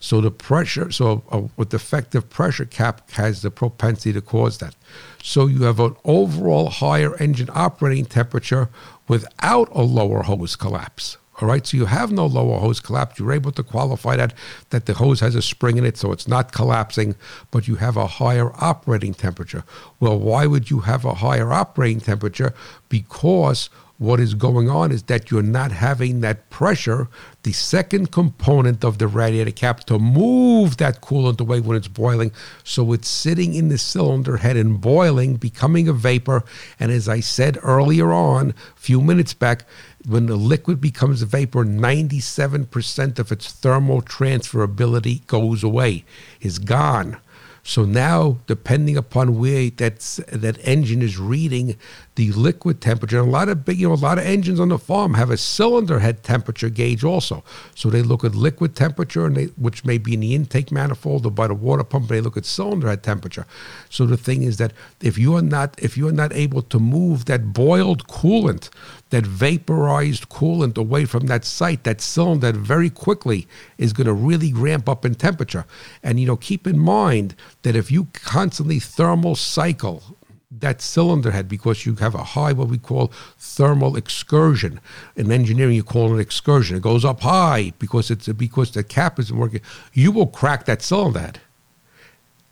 so 0.04 0.20
the 0.20 0.32
pressure, 0.32 0.92
so 0.92 1.24
uh, 1.32 1.44
a, 1.58 1.62
a 1.62 1.66
defective 1.66 2.30
pressure 2.30 2.66
cap 2.66 3.10
has 3.12 3.42
the 3.42 3.50
propensity 3.50 4.12
to 4.12 4.20
cause 4.20 4.58
that. 4.58 4.76
So 5.24 5.48
you 5.48 5.64
have 5.64 5.80
an 5.80 5.96
overall 6.04 6.70
higher 6.70 7.16
engine 7.22 7.50
operating 7.54 8.06
temperature 8.06 8.68
without 9.08 9.70
a 9.72 9.82
lower 9.82 10.24
hose 10.24 10.58
collapse. 10.58 11.16
All 11.40 11.48
right, 11.48 11.66
so 11.66 11.78
you 11.78 11.86
have 11.86 12.12
no 12.12 12.26
lower 12.26 12.60
hose 12.60 12.82
collapse. 12.82 13.18
You're 13.18 13.32
able 13.32 13.54
to 13.54 13.64
qualify 13.64 14.18
that 14.18 14.34
that 14.72 14.88
the 14.88 14.96
hose 14.96 15.22
has 15.22 15.36
a 15.36 15.42
spring 15.42 15.78
in 15.78 15.86
it, 15.86 15.96
so 15.98 16.12
it's 16.12 16.28
not 16.28 16.52
collapsing, 16.52 17.16
but 17.50 17.70
you 17.70 17.76
have 17.76 17.96
a 17.96 18.06
higher 18.06 18.52
operating 18.62 19.14
temperature. 19.14 19.64
Well, 20.02 20.20
why 20.20 20.48
would 20.48 20.70
you 20.70 20.82
have 20.82 21.06
a 21.06 21.14
higher 21.14 21.54
operating 21.54 22.02
temperature? 22.02 22.54
Because 22.90 23.70
what 24.04 24.20
is 24.20 24.34
going 24.34 24.70
on 24.70 24.92
is 24.92 25.04
that 25.04 25.32
you're 25.32 25.42
not 25.42 25.72
having 25.72 26.20
that 26.20 26.50
pressure, 26.50 27.08
the 27.44 27.54
second 27.54 28.12
component 28.12 28.84
of 28.84 28.98
the 28.98 29.08
radiator 29.08 29.52
cap, 29.52 29.86
to 29.86 29.98
move 29.98 30.76
that 30.76 31.02
coolant 31.02 31.40
away 31.40 31.62
when 31.62 31.78
it's 31.78 31.88
boiling. 31.88 32.34
So 32.66 32.92
it's 32.92 33.08
sitting 33.08 33.54
in 33.54 33.70
the 33.70 33.78
cylinder 33.78 34.38
head 34.38 34.58
and 34.58 34.82
boiling, 34.82 35.38
becoming 35.38 35.88
a 35.88 35.94
vapor. 35.94 36.44
And 36.82 36.92
as 36.92 37.08
I 37.08 37.22
said 37.22 37.58
earlier 37.64 38.12
on, 38.12 38.50
a 38.50 38.80
few 38.80 39.00
minutes 39.02 39.34
back, 39.34 39.64
when 40.06 40.26
the 40.26 40.36
liquid 40.36 40.82
becomes 40.82 41.22
a 41.22 41.26
vapor, 41.26 41.64
97% 41.64 43.20
of 43.20 43.32
its 43.32 43.54
thermal 43.54 44.02
transferability 44.02 45.26
goes 45.28 45.64
away, 45.64 46.04
is 46.42 46.60
gone. 46.60 47.18
So 47.66 47.86
now, 47.86 48.40
depending 48.46 48.98
upon 48.98 49.40
where 49.40 49.70
that 49.78 50.00
that 50.34 50.58
engine 50.68 51.02
is 51.02 51.18
reading 51.18 51.78
the 52.16 52.34
liquid 52.34 52.82
temperature, 52.82 53.20
a 53.20 53.24
lot 53.24 53.48
of 53.48 53.64
big, 53.64 53.80
you 53.80 53.88
know, 53.88 53.94
a 53.94 53.96
lot 53.96 54.18
of 54.18 54.26
engines 54.26 54.60
on 54.60 54.68
the 54.68 54.78
farm 54.78 55.14
have 55.14 55.32
a 55.32 55.38
cylinder 55.38 56.00
head 56.00 56.24
temperature 56.24 56.70
gauge 56.70 57.06
also. 57.06 57.42
So 57.74 57.90
they 57.90 58.02
look 58.02 58.26
at 58.26 58.36
liquid 58.36 58.76
temperature, 58.76 59.26
and 59.26 59.38
they, 59.38 59.46
which 59.56 59.86
may 59.86 59.98
be 59.98 60.14
in 60.14 60.20
the 60.20 60.36
intake 60.36 60.74
manifold 60.74 61.26
or 61.26 61.32
by 61.32 61.48
the 61.48 61.54
water 61.54 61.86
pump. 61.86 62.10
They 62.10 62.20
look 62.20 62.36
at 62.36 62.46
cylinder 62.46 62.90
head 62.90 63.02
temperature. 63.02 63.46
So 63.90 64.06
the 64.06 64.18
thing 64.18 64.44
is 64.44 64.58
that 64.58 64.74
if 65.02 65.18
you 65.18 65.34
are 65.36 65.42
not 65.42 65.82
if 65.82 65.98
you 65.98 66.10
are 66.10 66.14
not 66.14 66.34
able 66.34 66.64
to 66.64 66.80
move 66.80 67.26
that 67.26 67.54
boiled 67.54 68.08
coolant 68.10 68.70
that 69.14 69.28
vaporized 69.28 70.28
coolant 70.30 70.76
away 70.76 71.06
from 71.06 71.28
that 71.28 71.46
site, 71.46 71.84
that 71.84 72.02
cylinder 72.02 72.52
very 72.52 72.90
quickly 72.90 73.48
is 73.78 73.94
going 73.94 74.08
to 74.08 74.14
really 74.14 74.52
ramp 74.52 74.90
up 74.90 75.06
in 75.06 75.14
temperature. 75.14 75.66
And 76.02 76.20
you 76.20 76.26
know, 76.26 76.36
keep 76.36 76.66
in 76.66 76.80
mind 76.80 77.36
that 77.62 77.76
if 77.76 77.92
you 77.92 78.08
constantly 78.14 78.80
thermal 78.80 79.36
cycle 79.36 80.18
that 80.52 80.82
cylinder 80.82 81.32
head 81.32 81.48
because 81.48 81.86
you 81.86 81.96
have 81.96 82.16
a 82.16 82.24
high 82.24 82.54
what 82.54 82.70
we 82.70 82.78
call 82.78 83.12
thermal 83.38 83.96
excursion. 83.96 84.80
In 85.16 85.32
engineering 85.32 85.76
you 85.76 85.84
call 85.84 86.16
it 86.16 86.22
excursion. 86.22 86.78
It 86.78 86.84
goes 86.84 87.04
up 87.04 87.22
high 87.22 87.74
because 87.80 88.12
it's 88.12 88.28
because 88.30 88.72
the 88.72 88.84
cap 88.84 89.20
isn't 89.20 89.38
working. 89.38 89.62
You 89.94 90.12
will 90.12 90.28
crack 90.28 90.66
that 90.66 90.82
cylinder 90.82 91.20
head 91.20 91.40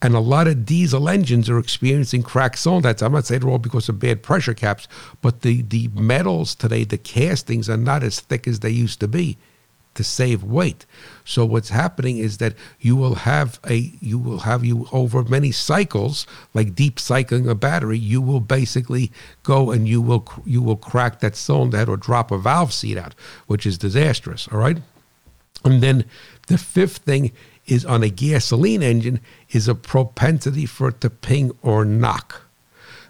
and 0.02 0.16
a 0.16 0.20
lot 0.20 0.47
of 0.47 0.66
diesel 0.66 1.08
engines 1.08 1.49
are 1.49 1.60
experiencing 1.60 2.24
cracked 2.24 2.58
cylinders. 2.58 3.02
I'm 3.02 3.12
not 3.12 3.26
saying 3.26 3.41
they're 3.41 3.49
all 3.49 3.60
because 3.60 3.88
of 3.88 3.99
bad 3.99 4.24
pressure 4.24 4.54
caps, 4.54 4.88
but 5.22 5.41
the, 5.41 5.62
the 5.62 5.89
metals 5.93 6.56
today, 6.56 6.84
the 6.84 6.97
castings 6.97 7.70
are 7.70 7.78
not 7.78 8.02
as 8.02 8.20
thick 8.20 8.47
as 8.47 8.62
they 8.62 8.72
used 8.72 8.99
to 9.02 9.08
be 9.08 9.38
to 9.93 10.04
save 10.04 10.43
weight. 10.43 10.86
So 11.26 11.45
what's 11.45 11.70
happening 11.70 12.18
is 12.18 12.38
that 12.38 12.54
you 12.80 12.95
will 12.95 13.16
have 13.16 13.60
a 13.68 13.91
you 13.99 14.18
will 14.18 14.39
have 14.39 14.64
you 14.64 14.88
over 14.91 15.24
many 15.24 15.52
cycles, 15.52 16.26
like 16.54 16.76
deep 16.76 16.99
cycling 16.99 17.47
a 17.49 17.56
battery, 17.56 17.97
you 17.97 18.22
will 18.22 18.39
basically 18.39 19.12
go 19.43 19.72
and 19.72 19.88
you 19.88 20.02
will 20.02 20.26
you 20.45 20.62
will 20.62 20.78
crack 20.78 21.20
that 21.20 21.36
cylinder 21.36 21.78
head 21.78 21.89
or 21.89 21.97
drop 21.97 22.32
a 22.32 22.38
valve 22.38 22.74
seat 22.74 22.97
out, 22.97 23.14
which 23.47 23.66
is 23.66 23.78
disastrous. 23.78 24.47
All 24.52 24.60
right. 24.60 24.78
And 25.64 25.84
then 25.84 26.06
the 26.47 26.58
fifth 26.58 26.97
thing 26.99 27.34
is 27.66 27.86
on 27.86 28.03
a 28.03 28.09
gasoline 28.09 28.84
engine 28.84 29.20
is 29.49 29.68
a 29.68 29.76
propensity 29.76 30.66
for 30.66 30.89
it 30.89 31.01
to 31.01 31.09
ping 31.09 31.51
or 31.62 31.86
knock. 31.86 32.41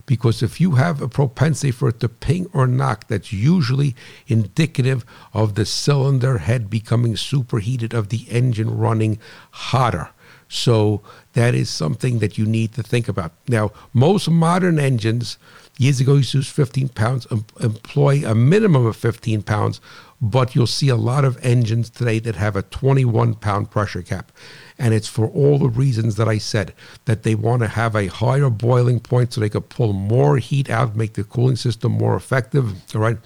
Because 0.05 0.43
if 0.43 0.59
you 0.59 0.71
have 0.71 1.01
a 1.01 1.07
propensity 1.07 1.71
for 1.71 1.89
it 1.89 1.99
to 2.01 2.09
ping 2.09 2.47
or 2.53 2.67
knock, 2.67 3.07
that's 3.07 3.31
usually 3.31 3.95
indicative 4.27 5.05
of 5.33 5.55
the 5.55 5.65
cylinder 5.65 6.39
head 6.39 6.69
becoming 6.69 7.15
superheated, 7.15 7.93
of 7.93 8.09
the 8.09 8.25
engine 8.29 8.77
running 8.77 9.19
hotter. 9.51 10.09
So 10.49 11.01
that 11.31 11.55
is 11.55 11.69
something 11.69 12.19
that 12.19 12.37
you 12.37 12.45
need 12.45 12.73
to 12.73 12.83
think 12.83 13.07
about. 13.07 13.31
Now, 13.47 13.71
most 13.93 14.29
modern 14.29 14.79
engines, 14.79 15.37
years 15.77 16.01
ago, 16.01 16.15
used 16.15 16.33
to 16.33 16.39
use 16.39 16.49
15 16.49 16.89
pounds, 16.89 17.25
employ 17.61 18.23
a 18.25 18.35
minimum 18.35 18.85
of 18.85 18.97
15 18.97 19.43
pounds 19.43 19.79
but 20.21 20.53
you'll 20.53 20.67
see 20.67 20.89
a 20.89 20.95
lot 20.95 21.25
of 21.25 21.43
engines 21.43 21.89
today 21.89 22.19
that 22.19 22.35
have 22.35 22.55
a 22.55 22.61
21 22.61 23.35
pound 23.35 23.71
pressure 23.71 24.03
cap. 24.03 24.31
And 24.77 24.93
it's 24.93 25.07
for 25.07 25.27
all 25.27 25.57
the 25.57 25.69
reasons 25.69 26.15
that 26.15 26.27
I 26.27 26.37
said 26.37 26.73
that 27.05 27.23
they 27.23 27.33
want 27.33 27.63
to 27.63 27.67
have 27.67 27.95
a 27.95 28.07
higher 28.07 28.49
boiling 28.49 28.99
point 28.99 29.33
so 29.33 29.41
they 29.41 29.49
could 29.49 29.69
pull 29.69 29.93
more 29.93 30.37
heat 30.37 30.69
out, 30.69 30.95
make 30.95 31.13
the 31.13 31.23
cooling 31.23 31.55
system 31.55 31.93
more 31.93 32.15
effective. 32.15 32.75
All 32.93 33.01
right. 33.01 33.17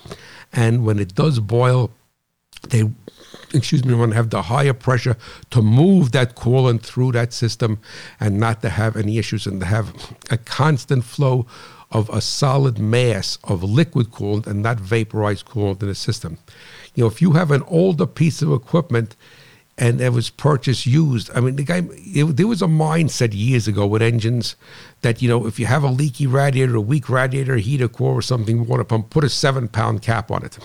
And 0.54 0.86
when 0.86 1.00
it 1.00 1.14
does 1.16 1.40
boil, 1.40 1.92
they 2.70 2.90
excuse 3.54 3.86
me, 3.86 3.94
want 3.94 4.12
to 4.12 4.16
have 4.16 4.30
the 4.30 4.44
higher 4.44 4.74
pressure 4.74 5.18
to 5.50 5.62
move 5.62 6.12
that 6.12 6.36
coolant 6.36 6.82
through 6.82 7.12
that 7.14 7.34
system 7.34 7.80
and 8.20 8.40
not 8.40 8.62
to 8.62 8.70
have 8.70 8.96
any 8.96 9.18
issues 9.18 9.46
and 9.46 9.60
to 9.60 9.66
have 9.66 10.16
a 10.30 10.38
constant 10.38 11.04
flow 11.04 11.46
of 11.92 12.10
a 12.10 12.20
solid 12.20 12.80
mass 12.80 13.38
of 13.44 13.64
liquid 13.64 14.08
coolant 14.12 14.48
and 14.48 14.62
not 14.62 14.80
vaporized 14.80 15.46
coolant 15.46 15.82
in 15.82 15.88
the 15.88 15.96
system. 15.96 16.38
You 16.96 17.04
know, 17.04 17.08
if 17.08 17.22
you 17.22 17.34
have 17.34 17.52
an 17.52 17.64
older 17.68 18.08
piece 18.08 18.42
of 18.42 18.52
equipment, 18.52 19.16
and 19.78 20.00
it 20.00 20.14
was 20.14 20.30
purchased 20.30 20.86
used. 20.86 21.30
I 21.36 21.42
mean, 21.42 21.58
the 21.58 21.64
guy, 21.64 21.82
it, 21.92 22.38
there 22.38 22.48
was 22.48 22.62
a 22.62 22.68
mindset 22.68 23.32
years 23.34 23.68
ago 23.68 23.86
with 23.86 24.02
engines 24.02 24.56
that, 25.02 25.22
you 25.22 25.28
know, 25.28 25.46
if 25.46 25.60
you 25.60 25.66
have 25.66 25.84
a 25.84 25.90
leaky 25.90 26.28
radiator, 26.28 26.76
a 26.76 26.82
weak 26.82 27.10
radiator, 27.10 27.58
heater 27.58 27.90
core 27.90 28.14
or 28.14 28.22
something, 28.22 28.66
water 28.66 28.86
pump, 28.86 29.10
put 29.10 29.26
a 29.26 29.30
seven 29.30 29.68
pound 29.68 30.02
cap 30.02 30.32
on 30.32 30.46
it. 30.46 30.58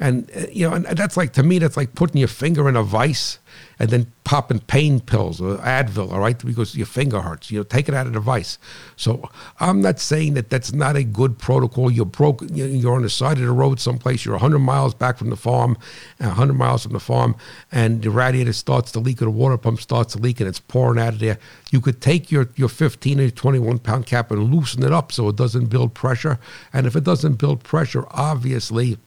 And, 0.00 0.28
uh, 0.36 0.46
you 0.50 0.68
know, 0.68 0.74
and 0.74 0.84
that's 0.86 1.16
like, 1.16 1.32
to 1.34 1.44
me, 1.44 1.60
that's 1.60 1.76
like 1.76 1.94
putting 1.94 2.18
your 2.18 2.28
finger 2.28 2.68
in 2.68 2.74
a 2.74 2.82
vice 2.82 3.38
and 3.78 3.90
then 3.90 4.12
popping 4.24 4.60
pain 4.60 5.00
pills 5.00 5.40
or 5.40 5.56
Advil, 5.58 6.12
all 6.12 6.20
right, 6.20 6.42
because 6.44 6.74
your 6.76 6.86
finger 6.86 7.20
hurts. 7.20 7.50
You 7.50 7.58
know, 7.58 7.64
take 7.64 7.88
it 7.88 7.94
out 7.94 8.06
of 8.06 8.14
the 8.14 8.20
vice. 8.20 8.58
So 8.96 9.28
I'm 9.60 9.80
not 9.80 10.00
saying 10.00 10.34
that 10.34 10.50
that's 10.50 10.72
not 10.72 10.96
a 10.96 11.04
good 11.04 11.38
protocol. 11.38 11.90
You're 11.90 12.06
broke. 12.06 12.42
You're 12.52 12.94
on 12.94 13.02
the 13.02 13.10
side 13.10 13.38
of 13.38 13.44
the 13.44 13.52
road 13.52 13.80
someplace. 13.80 14.24
You're 14.24 14.34
100 14.34 14.58
miles 14.58 14.94
back 14.94 15.18
from 15.18 15.30
the 15.30 15.36
farm, 15.36 15.76
100 16.18 16.54
miles 16.54 16.84
from 16.84 16.92
the 16.92 17.00
farm, 17.00 17.36
and 17.70 18.02
the 18.02 18.10
radiator 18.10 18.52
starts 18.52 18.92
to 18.92 19.00
leak 19.00 19.20
or 19.20 19.26
the 19.26 19.30
water 19.30 19.58
pump 19.58 19.80
starts 19.80 20.14
to 20.14 20.18
leak 20.18 20.40
and 20.40 20.48
it's 20.48 20.60
pouring 20.60 21.00
out 21.00 21.14
of 21.14 21.18
there. 21.18 21.38
You 21.70 21.80
could 21.80 22.00
take 22.00 22.30
your 22.30 22.48
your 22.56 22.68
15 22.68 23.20
or 23.20 23.30
21 23.30 23.78
pound 23.80 24.06
cap 24.06 24.30
and 24.30 24.54
loosen 24.54 24.82
it 24.82 24.92
up 24.92 25.12
so 25.12 25.28
it 25.28 25.36
doesn't 25.36 25.66
build 25.66 25.94
pressure. 25.94 26.38
And 26.72 26.86
if 26.86 26.96
it 26.96 27.04
doesn't 27.04 27.34
build 27.34 27.62
pressure, 27.62 28.04
obviously 28.10 28.98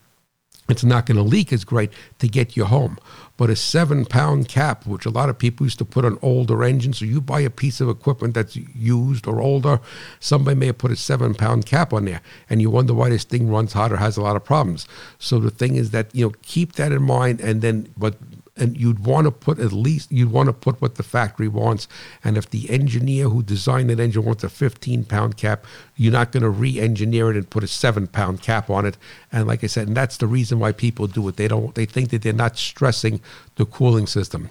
it's 0.69 0.83
not 0.83 1.05
going 1.05 1.17
to 1.17 1.23
leak 1.23 1.53
as 1.53 1.63
great 1.63 1.91
to 2.19 2.27
get 2.27 2.57
you 2.57 2.65
home. 2.65 2.97
But 3.37 3.51
a 3.51 3.55
seven 3.55 4.05
pound 4.05 4.47
cap, 4.47 4.85
which 4.87 5.05
a 5.05 5.11
lot 5.11 5.29
of 5.29 5.37
people 5.37 5.65
used 5.65 5.77
to 5.77 5.85
put 5.85 6.05
on 6.05 6.17
older 6.21 6.63
engines, 6.63 6.97
so 6.97 7.05
you 7.05 7.21
buy 7.21 7.39
a 7.41 7.51
piece 7.51 7.79
of 7.79 7.87
equipment 7.87 8.33
that's 8.33 8.55
used 8.55 9.27
or 9.27 9.39
older, 9.39 9.79
somebody 10.19 10.55
may 10.55 10.65
have 10.67 10.79
put 10.79 10.91
a 10.91 10.95
seven 10.95 11.35
pound 11.35 11.65
cap 11.67 11.93
on 11.93 12.05
there, 12.05 12.21
and 12.49 12.61
you 12.61 12.71
wonder 12.71 12.95
why 12.95 13.09
this 13.09 13.23
thing 13.23 13.49
runs 13.49 13.73
hot 13.73 13.91
or 13.91 13.97
has 13.97 14.17
a 14.17 14.21
lot 14.21 14.35
of 14.35 14.43
problems. 14.43 14.87
So 15.19 15.39
the 15.39 15.51
thing 15.51 15.75
is 15.75 15.91
that, 15.91 16.13
you 16.13 16.25
know, 16.25 16.33
keep 16.41 16.73
that 16.73 16.91
in 16.91 17.03
mind 17.03 17.39
and 17.39 17.61
then, 17.61 17.93
but 17.95 18.15
and 18.57 18.77
you'd 18.77 19.05
want 19.05 19.25
to 19.25 19.31
put 19.31 19.59
at 19.59 19.71
least 19.71 20.11
you'd 20.11 20.31
want 20.31 20.47
to 20.47 20.53
put 20.53 20.81
what 20.81 20.95
the 20.95 21.03
factory 21.03 21.47
wants. 21.47 21.87
And 22.23 22.37
if 22.37 22.49
the 22.49 22.69
engineer 22.69 23.29
who 23.29 23.43
designed 23.43 23.89
that 23.89 23.99
engine 23.99 24.25
wants 24.25 24.43
a 24.43 24.49
15 24.49 25.05
pound 25.05 25.37
cap, 25.37 25.65
you're 25.95 26.11
not 26.11 26.31
going 26.31 26.43
to 26.43 26.49
re-engineer 26.49 27.31
it 27.31 27.37
and 27.37 27.49
put 27.49 27.63
a 27.63 27.67
seven 27.67 28.07
pound 28.07 28.41
cap 28.41 28.69
on 28.69 28.85
it. 28.85 28.97
And 29.31 29.47
like 29.47 29.63
I 29.63 29.67
said, 29.67 29.87
and 29.87 29.97
that's 29.97 30.17
the 30.17 30.27
reason 30.27 30.59
why 30.59 30.71
people 30.71 31.07
do 31.07 31.27
it. 31.27 31.37
They 31.37 31.47
don't. 31.47 31.75
They 31.75 31.85
think 31.85 32.09
that 32.09 32.21
they're 32.21 32.33
not 32.33 32.57
stressing 32.57 33.21
the 33.55 33.65
cooling 33.65 34.07
system. 34.07 34.49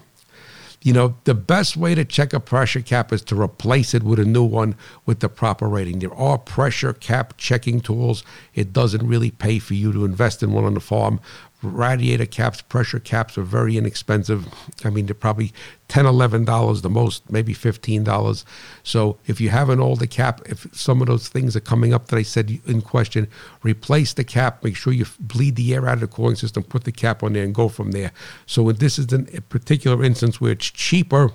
You 0.83 0.93
know, 0.93 1.17
the 1.25 1.35
best 1.35 1.77
way 1.77 1.97
to 1.97 2.05
check 2.05 2.33
a 2.33 2.39
pressure 2.39 2.81
cap 2.81 3.13
is 3.13 3.23
to 3.23 3.41
replace 3.41 3.93
it 3.93 4.05
with 4.05 4.21
a 4.21 4.25
new 4.25 4.45
one 4.45 4.77
with 5.05 5.19
the 5.19 5.29
proper 5.29 5.69
rating. 5.69 5.99
There 5.99 6.15
are 6.15 6.39
pressure 6.39 6.93
cap 6.93 7.35
checking 7.37 7.81
tools. 7.81 8.23
It 8.55 8.73
doesn't 8.73 9.05
really 9.05 9.33
pay 9.33 9.59
for 9.59 9.75
you 9.75 9.93
to 9.93 10.05
invest 10.05 10.45
in 10.45 10.53
one 10.53 10.65
on 10.65 10.75
the 10.75 10.81
farm, 10.81 11.19
radiator 11.67 12.27
caps, 12.27 12.63
pressure 12.63 12.99
caps 12.99 13.37
are 13.37 13.43
very 13.43 13.77
inexpensive. 13.77 14.47
I 14.85 14.91
mean, 14.91 15.07
they're 15.07 15.15
probably 15.15 15.53
10 15.89 16.05
$11 16.05 16.83
the 16.83 16.91
most, 16.91 17.31
maybe 17.31 17.55
$15. 17.55 18.45
So 18.83 19.19
if 19.27 19.41
you 19.41 19.51
have 19.51 19.69
an 19.71 19.81
older 19.81 20.07
cap, 20.07 20.41
if 20.47 20.67
some 20.73 21.01
of 21.01 21.09
those 21.09 21.29
things 21.29 21.55
are 21.57 21.61
coming 21.61 21.93
up 21.93 22.09
that 22.09 22.17
I 22.17 22.23
said 22.23 22.59
in 22.67 22.83
question, 22.83 23.29
replace 23.63 24.13
the 24.13 24.25
cap, 24.25 24.65
make 24.65 24.77
sure 24.77 24.93
you 24.93 25.07
bleed 25.21 25.57
the 25.57 25.75
air 25.75 25.89
out 25.89 25.95
of 25.95 26.01
the 26.01 26.07
cooling 26.07 26.37
system, 26.37 26.63
put 26.63 26.85
the 26.85 26.93
cap 26.93 27.23
on 27.23 27.33
there, 27.35 27.45
and 27.45 27.55
go 27.55 27.69
from 27.69 27.93
there. 27.93 28.13
So 28.47 28.71
this 28.73 28.99
is 28.99 29.13
a 29.13 29.41
particular 29.43 30.03
instance 30.03 30.41
where 30.41 30.53
it's 30.53 30.71
cheaper 30.71 31.33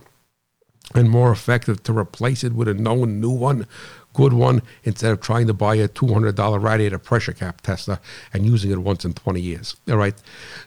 and 0.94 1.10
more 1.10 1.32
effective 1.32 1.84
to 1.84 1.98
replace 1.98 2.44
it 2.44 2.54
with 2.54 2.68
a 2.68 2.74
known 2.74 3.22
new 3.22 3.32
one 3.32 3.66
good 4.14 4.34
one 4.34 4.62
instead 4.84 5.12
of 5.12 5.22
trying 5.22 5.48
to 5.48 5.54
buy 5.54 5.76
a 5.76 5.88
$200 5.88 6.62
radiator 6.62 7.00
pressure 7.00 7.34
cap 7.34 7.62
tester 7.62 8.00
and 8.34 8.46
using 8.46 8.72
it 8.72 8.80
once 8.80 9.06
in 9.06 9.14
20 9.14 9.42
years 9.42 9.76
all 9.90 9.98
right? 9.98 10.16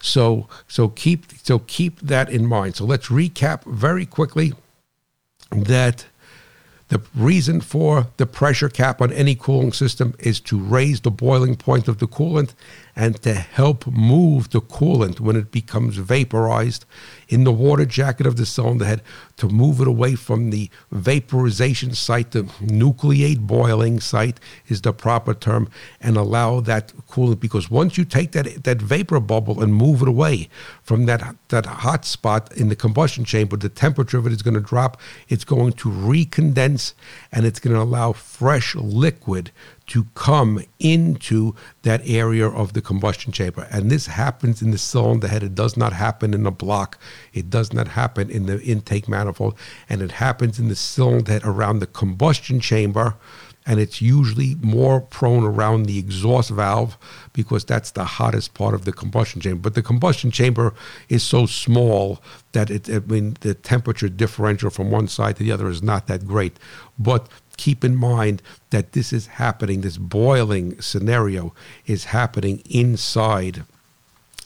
So 0.01 0.49
so 0.69 0.89
keep 0.89 1.27
so 1.43 1.61
keep 1.61 2.01
that 2.01 2.29
in 2.31 2.47
mind. 2.47 2.77
So 2.77 2.85
let's 2.85 3.09
recap 3.09 3.65
very 3.65 4.07
quickly 4.07 4.53
that 5.51 6.07
the 6.89 7.01
reason 7.15 7.61
for 7.61 8.09
the 8.19 8.27
pressure 8.27 8.69
cap 8.69 9.01
on 9.01 9.13
any 9.13 9.35
cooling 9.35 9.73
system 9.73 10.15
is 10.19 10.39
to 10.41 10.59
raise 10.59 11.01
the 11.01 11.11
boiling 11.11 11.57
point 11.57 11.89
of 11.89 11.99
the 11.99 12.07
coolant 12.07 12.55
and 12.97 13.21
to 13.23 13.35
help 13.35 13.87
move 13.87 14.51
the 14.51 14.61
coolant 14.61 15.21
when 15.21 15.37
it 15.37 15.51
becomes 15.51 15.97
vaporized 15.97 16.85
in 17.29 17.45
the 17.45 17.53
water 17.53 17.85
jacket 17.85 18.27
of 18.27 18.37
the 18.37 18.47
cylinder 18.47 18.85
head 18.85 19.03
to 19.37 19.49
move 19.49 19.81
it 19.81 19.89
away 19.89 20.15
from 20.15 20.51
the 20.51 20.71
vaporization 20.93 21.95
site. 21.95 22.31
The 22.31 22.45
nucleate 22.61 23.41
boiling 23.41 24.01
site 24.01 24.39
is 24.69 24.83
the 24.83 24.93
proper 24.93 25.35
term, 25.35 25.69
and 26.01 26.17
allow 26.17 26.61
that 26.61 26.93
coolant 27.09 27.41
because 27.41 27.71
once 27.71 27.99
you 27.99 28.05
take 28.05 28.33
that 28.33 28.65
that 28.65 28.81
vapor 28.81 29.21
bubble 29.21 29.63
and 29.63 29.75
move 29.75 30.03
it 30.03 30.09
away 30.09 30.49
from 30.83 31.07
that 31.07 31.37
that 31.49 31.67
hot 31.67 32.05
spot 32.05 32.57
in 32.57 32.69
the 32.69 32.77
combustion 32.77 33.25
chamber, 33.25 33.57
the 33.57 33.69
temperature 33.69 34.19
of 34.19 34.27
it 34.27 34.33
is 34.33 34.43
going 34.43 34.55
to 34.55 34.61
drop. 34.61 35.01
It's 35.29 35.45
going 35.45 35.73
to 35.73 35.89
recondense, 35.89 36.95
and 37.33 37.45
it's 37.45 37.59
going 37.59 37.75
to 37.75 37.83
allow 37.83 38.13
fresh 38.13 38.75
liquid 38.75 39.51
to 39.87 40.05
come 40.15 40.65
into 40.79 41.55
that 41.83 42.01
area 42.07 42.49
of 42.49 42.73
the 42.73 42.81
combustion 42.81 43.33
chamber. 43.33 43.67
And 43.71 43.91
this 43.91 44.07
happens 44.07 44.63
in 44.63 44.71
the 44.71 44.79
cylinder 44.79 45.29
head. 45.29 45.43
It 45.43 45.55
does 45.55 45.77
not 45.77 45.93
happen 45.93 46.33
in 46.33 46.45
the 46.45 46.51
block. 46.51 46.99
It 47.33 47.51
does 47.51 47.73
not 47.73 47.89
happen 47.89 48.31
in 48.31 48.47
the 48.47 48.63
intake 48.63 49.09
manifold. 49.09 49.59
And 49.89 50.01
it 50.01 50.13
happens 50.13 50.59
in 50.59 50.69
the 50.69 50.77
cylinder 50.77 51.33
head 51.33 51.43
around 51.45 51.81
the 51.81 51.87
combustion 51.87 52.61
chamber. 52.61 53.17
And 53.67 53.81
it's 53.81 54.03
usually 54.03 54.57
more 54.57 55.01
prone 55.01 55.43
around 55.43 55.85
the 55.85 55.99
exhaust 55.99 56.51
valve 56.51 56.99
because 57.33 57.65
that's 57.65 57.93
the 57.93 58.05
hottest 58.05 58.53
part 58.53 58.75
of 58.75 58.85
the 58.85 58.93
combustion 58.93 59.41
chamber. 59.41 59.63
But 59.63 59.75
the 59.75 59.83
combustion 59.83 60.31
chamber 60.31 60.75
is 61.09 61.23
so 61.23 61.47
small 61.47 62.23
that 62.53 62.71
it, 62.71 62.91
I 62.91 62.99
mean, 62.99 63.39
the 63.41 63.55
temperature 63.55 64.11
differential 64.11 64.69
from 64.69 64.91
one 64.91 65.09
side 65.09 65.37
to 65.37 65.43
the 65.43 65.53
other 65.53 65.69
is 65.69 65.83
not 65.83 66.09
that 66.09 66.27
great. 66.27 66.59
But 66.99 67.29
keep 67.57 67.85
in 67.85 67.97
mind 67.97 68.43
that 68.71 68.93
this 68.93 69.13
is 69.13 69.27
happening, 69.27 69.81
this 69.81 69.97
boiling 69.97 70.81
scenario 70.81 71.55
is 71.87 72.07
happening 72.07 72.63
inside 72.69 73.65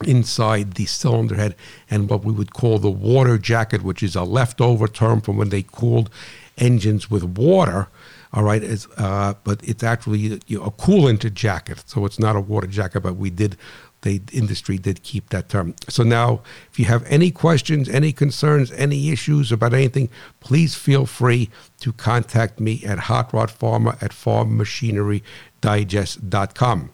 inside 0.06 0.74
the 0.74 0.86
cylinder 0.86 1.34
head 1.34 1.56
and 1.90 2.08
what 2.08 2.24
we 2.24 2.32
would 2.32 2.52
call 2.52 2.78
the 2.78 2.90
water 2.90 3.36
jacket, 3.36 3.82
which 3.82 4.00
is 4.00 4.14
a 4.14 4.22
leftover 4.22 4.86
term 4.86 5.20
from 5.20 5.36
when 5.36 5.48
they 5.48 5.62
cooled 5.62 6.08
engines 6.56 7.10
with 7.10 7.24
water. 7.24 7.88
All 8.32 8.42
right, 8.42 8.62
uh, 8.98 9.34
but 9.42 9.60
it's 9.64 9.82
actually 9.82 10.34
a 10.34 10.38
coolant 10.38 11.32
jacket, 11.32 11.82
so 11.86 12.04
it's 12.04 12.18
not 12.18 12.36
a 12.36 12.40
water 12.40 12.66
jacket. 12.66 13.00
But 13.00 13.16
we 13.16 13.30
did 13.30 13.56
the 14.02 14.20
industry 14.32 14.78
did 14.78 15.02
keep 15.02 15.30
that 15.30 15.48
term. 15.48 15.74
So 15.88 16.02
now, 16.02 16.42
if 16.70 16.78
you 16.78 16.84
have 16.86 17.04
any 17.06 17.30
questions, 17.30 17.88
any 17.88 18.12
concerns, 18.12 18.70
any 18.72 19.08
issues 19.10 19.50
about 19.50 19.72
anything, 19.74 20.10
please 20.40 20.74
feel 20.74 21.06
free 21.06 21.48
to 21.80 21.92
contact 21.92 22.60
me 22.60 22.82
at 22.84 22.98
Hot 23.00 23.32
Rod 23.32 23.50
Farmer 23.50 23.96
at 24.00 24.12
farmmachinerydigest.com. 24.12 26.90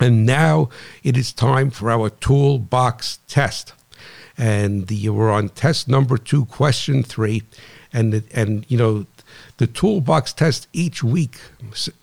And 0.00 0.26
now 0.26 0.68
it 1.02 1.16
is 1.16 1.32
time 1.32 1.70
for 1.70 1.90
our 1.90 2.10
toolbox 2.10 3.18
test. 3.26 3.72
And 4.36 4.86
the, 4.86 5.08
we're 5.08 5.32
on 5.32 5.48
test 5.48 5.88
number 5.88 6.18
two, 6.18 6.44
question 6.44 7.02
three. 7.02 7.42
And, 7.92 8.22
and 8.32 8.64
you 8.68 8.76
know, 8.76 9.06
the 9.58 9.66
toolbox 9.66 10.32
test 10.32 10.68
each 10.72 11.02
week 11.02 11.38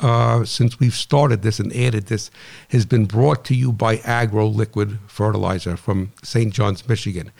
uh, 0.02 0.44
since 0.44 0.80
we've 0.80 0.94
started 0.94 1.42
this 1.42 1.60
and 1.60 1.74
added 1.76 2.08
this 2.08 2.30
has 2.70 2.86
been 2.86 3.06
brought 3.06 3.44
to 3.46 3.56
you 3.56 3.72
by 3.72 3.98
Agro 4.00 4.46
Liquid 4.46 5.00
Fertilizer 5.08 5.78
from 5.78 6.12
St. 6.22 6.54
John's, 6.54 6.88
Michigan. 6.88 7.32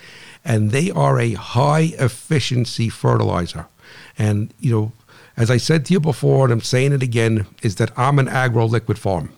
And 0.44 0.72
they 0.72 0.90
are 0.90 1.20
a 1.20 1.34
high 1.34 1.94
efficiency 2.00 2.88
fertilizer. 2.90 3.68
And, 4.18 4.54
you 4.58 4.72
know, 4.72 4.92
as 5.36 5.52
I 5.52 5.58
said 5.58 5.86
to 5.86 5.94
you 5.94 6.00
before, 6.00 6.46
and 6.46 6.54
I'm 6.54 6.62
saying 6.62 6.94
it 6.94 7.04
again, 7.04 7.46
is 7.62 7.76
that 7.76 7.92
I'm 7.98 8.18
an 8.18 8.30
agro 8.30 8.66
liquid 8.66 8.98
farm. 8.98 9.34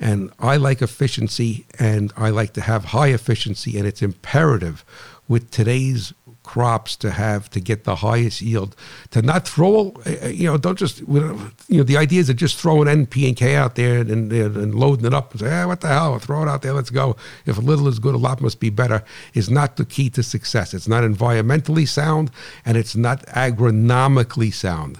And 0.00 0.32
I 0.40 0.56
like 0.56 0.82
efficiency 0.82 1.66
and 1.78 2.12
I 2.16 2.30
like 2.30 2.52
to 2.54 2.62
have 2.62 2.86
high 2.86 3.08
efficiency, 3.08 3.78
and 3.78 3.86
it's 3.86 4.02
imperative 4.02 4.84
with 5.28 5.50
today's 5.50 6.14
crops 6.50 6.96
to 6.96 7.12
have 7.12 7.48
to 7.48 7.60
get 7.60 7.84
the 7.84 7.94
highest 7.94 8.42
yield. 8.42 8.74
To 9.12 9.22
not 9.22 9.46
throw, 9.46 9.94
uh, 10.04 10.26
you 10.26 10.48
know, 10.48 10.58
don't 10.58 10.76
just, 10.76 10.98
you 10.98 11.52
know, 11.68 11.84
the 11.84 11.96
idea 11.96 12.18
is 12.18 12.26
to 12.26 12.34
just 12.34 12.58
throwing 12.58 12.88
NP 12.88 13.28
and 13.28 13.36
K 13.36 13.54
out 13.54 13.76
there 13.76 14.00
and, 14.00 14.32
and 14.32 14.74
loading 14.74 15.06
it 15.06 15.14
up 15.14 15.30
and 15.30 15.40
say, 15.40 15.48
hey, 15.48 15.64
what 15.64 15.80
the 15.80 15.86
hell, 15.86 16.18
throw 16.18 16.42
it 16.42 16.48
out 16.48 16.62
there, 16.62 16.72
let's 16.72 16.90
go. 16.90 17.14
If 17.46 17.56
a 17.56 17.60
little 17.60 17.86
is 17.86 18.00
good, 18.00 18.16
a 18.16 18.18
lot 18.18 18.40
must 18.40 18.58
be 18.58 18.68
better, 18.68 19.04
is 19.32 19.48
not 19.48 19.76
the 19.76 19.84
key 19.84 20.10
to 20.10 20.24
success. 20.24 20.74
It's 20.74 20.88
not 20.88 21.04
environmentally 21.04 21.86
sound 21.86 22.32
and 22.64 22.76
it's 22.76 22.96
not 22.96 23.24
agronomically 23.26 24.52
sound. 24.52 24.98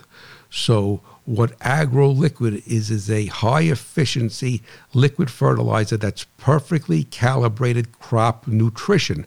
So, 0.50 1.00
what 1.24 1.52
agro 1.60 2.08
liquid 2.08 2.62
is 2.66 2.90
is 2.90 3.10
a 3.10 3.26
high 3.26 3.62
efficiency 3.62 4.62
liquid 4.94 5.30
fertilizer 5.30 5.96
that's 5.96 6.24
perfectly 6.38 7.04
calibrated 7.04 7.98
crop 7.98 8.46
nutrition 8.46 9.26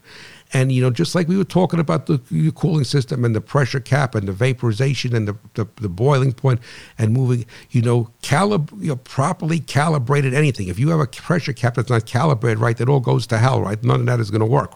and 0.54 0.72
you 0.72 0.82
know, 0.82 0.92
just 0.92 1.16
like 1.16 1.28
we 1.28 1.36
were 1.36 1.44
talking 1.44 1.80
about 1.80 2.06
the, 2.06 2.20
cooling 2.56 2.84
system 2.84 3.26
and 3.26 3.36
the 3.36 3.42
pressure 3.42 3.80
cap 3.80 4.14
and 4.14 4.28
the 4.28 4.32
vaporization 4.32 5.16
and 5.16 5.28
the, 5.28 5.36
the, 5.56 5.68
the 5.82 5.90
boiling 5.90 6.32
point 6.32 6.60
and 6.98 7.12
moving, 7.12 7.46
you 7.72 7.82
know, 7.82 8.10
calib- 8.22 8.72
you 8.80 8.90
know, 8.90 8.96
properly 8.98 9.60
calibrated 9.60 10.34
anything. 10.34 10.68
If 10.68 10.78
you 10.78 10.90
have 10.90 11.00
a 11.00 11.08
pressure 11.08 11.54
cap 11.54 11.76
that's 11.76 11.90
not 11.90 12.06
calibrated 12.06 12.60
right, 12.60 12.78
that 12.78 12.88
all 12.88 13.00
goes 13.00 13.26
to 13.28 13.40
hell, 13.40 13.62
right? 13.62 13.84
None 13.84 14.02
of 14.02 14.06
that 14.06 14.20
is 14.20 14.30
going 14.30 14.42
to 14.42 14.46
work 14.46 14.74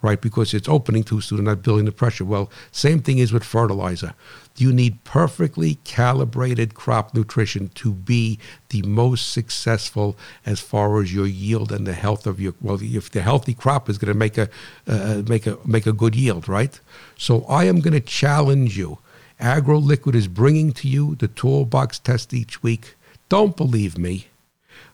right? 0.00 0.20
Because 0.20 0.54
it's 0.54 0.68
opening 0.68 1.02
too 1.02 1.20
soon 1.20 1.38
and 1.38 1.46
not 1.46 1.62
building 1.62 1.84
the 1.84 1.92
pressure. 1.92 2.24
Well, 2.24 2.50
same 2.70 3.00
thing 3.00 3.18
is 3.18 3.32
with 3.32 3.42
fertilizer. 3.42 4.14
You 4.60 4.72
need 4.72 5.04
perfectly 5.04 5.76
calibrated 5.84 6.74
crop 6.74 7.14
nutrition 7.14 7.68
to 7.76 7.92
be 7.92 8.38
the 8.70 8.82
most 8.82 9.32
successful 9.32 10.16
as 10.44 10.58
far 10.60 11.00
as 11.00 11.14
your 11.14 11.26
yield 11.26 11.70
and 11.70 11.86
the 11.86 11.92
health 11.92 12.26
of 12.26 12.40
your. 12.40 12.54
Well, 12.60 12.78
if 12.82 13.10
the 13.10 13.22
healthy 13.22 13.54
crop 13.54 13.88
is 13.88 13.98
going 13.98 14.12
to 14.12 14.18
make 14.18 14.36
a 14.36 14.48
uh, 14.86 15.22
make 15.28 15.46
a 15.46 15.58
make 15.64 15.86
a 15.86 15.92
good 15.92 16.16
yield, 16.16 16.48
right? 16.48 16.78
So 17.16 17.44
I 17.44 17.64
am 17.64 17.80
going 17.80 17.94
to 17.94 18.00
challenge 18.00 18.76
you. 18.76 18.98
AgroLiquid 19.40 20.16
is 20.16 20.26
bringing 20.26 20.72
to 20.72 20.88
you 20.88 21.14
the 21.14 21.28
toolbox 21.28 22.00
test 22.00 22.34
each 22.34 22.62
week. 22.62 22.96
Don't 23.28 23.56
believe 23.56 23.96
me. 23.96 24.26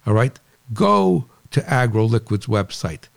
All 0.07 0.13
right, 0.13 0.39
go 0.75 1.25
to 1.51 1.61
AgroLiquid's 1.63 2.47
website. 2.47 3.09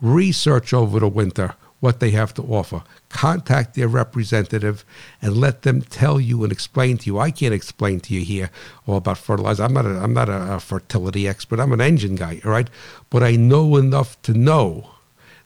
Research 0.00 0.72
over 0.72 1.00
the 1.00 1.08
winter 1.08 1.54
what 1.80 2.00
they 2.00 2.10
have 2.10 2.32
to 2.34 2.42
offer. 2.42 2.82
Contact 3.08 3.74
their 3.74 3.88
representative 3.88 4.84
and 5.20 5.36
let 5.36 5.62
them 5.62 5.82
tell 5.82 6.18
you 6.18 6.42
and 6.42 6.52
explain 6.52 6.98
to 6.98 7.06
you. 7.06 7.18
I 7.18 7.30
can't 7.30 7.54
explain 7.54 8.00
to 8.00 8.14
you 8.14 8.24
here 8.24 8.50
all 8.86 8.96
about 8.96 9.18
fertilizer. 9.18 9.62
I'm 9.62 9.74
not 9.74 9.86
a, 9.86 9.98
I'm 9.98 10.14
not 10.14 10.28
a, 10.28 10.54
a 10.54 10.60
fertility 10.60 11.28
expert. 11.28 11.60
I'm 11.60 11.72
an 11.72 11.80
engine 11.80 12.16
guy, 12.16 12.40
all 12.44 12.50
right? 12.50 12.70
But 13.10 13.22
I 13.22 13.36
know 13.36 13.76
enough 13.76 14.20
to 14.22 14.32
know 14.32 14.90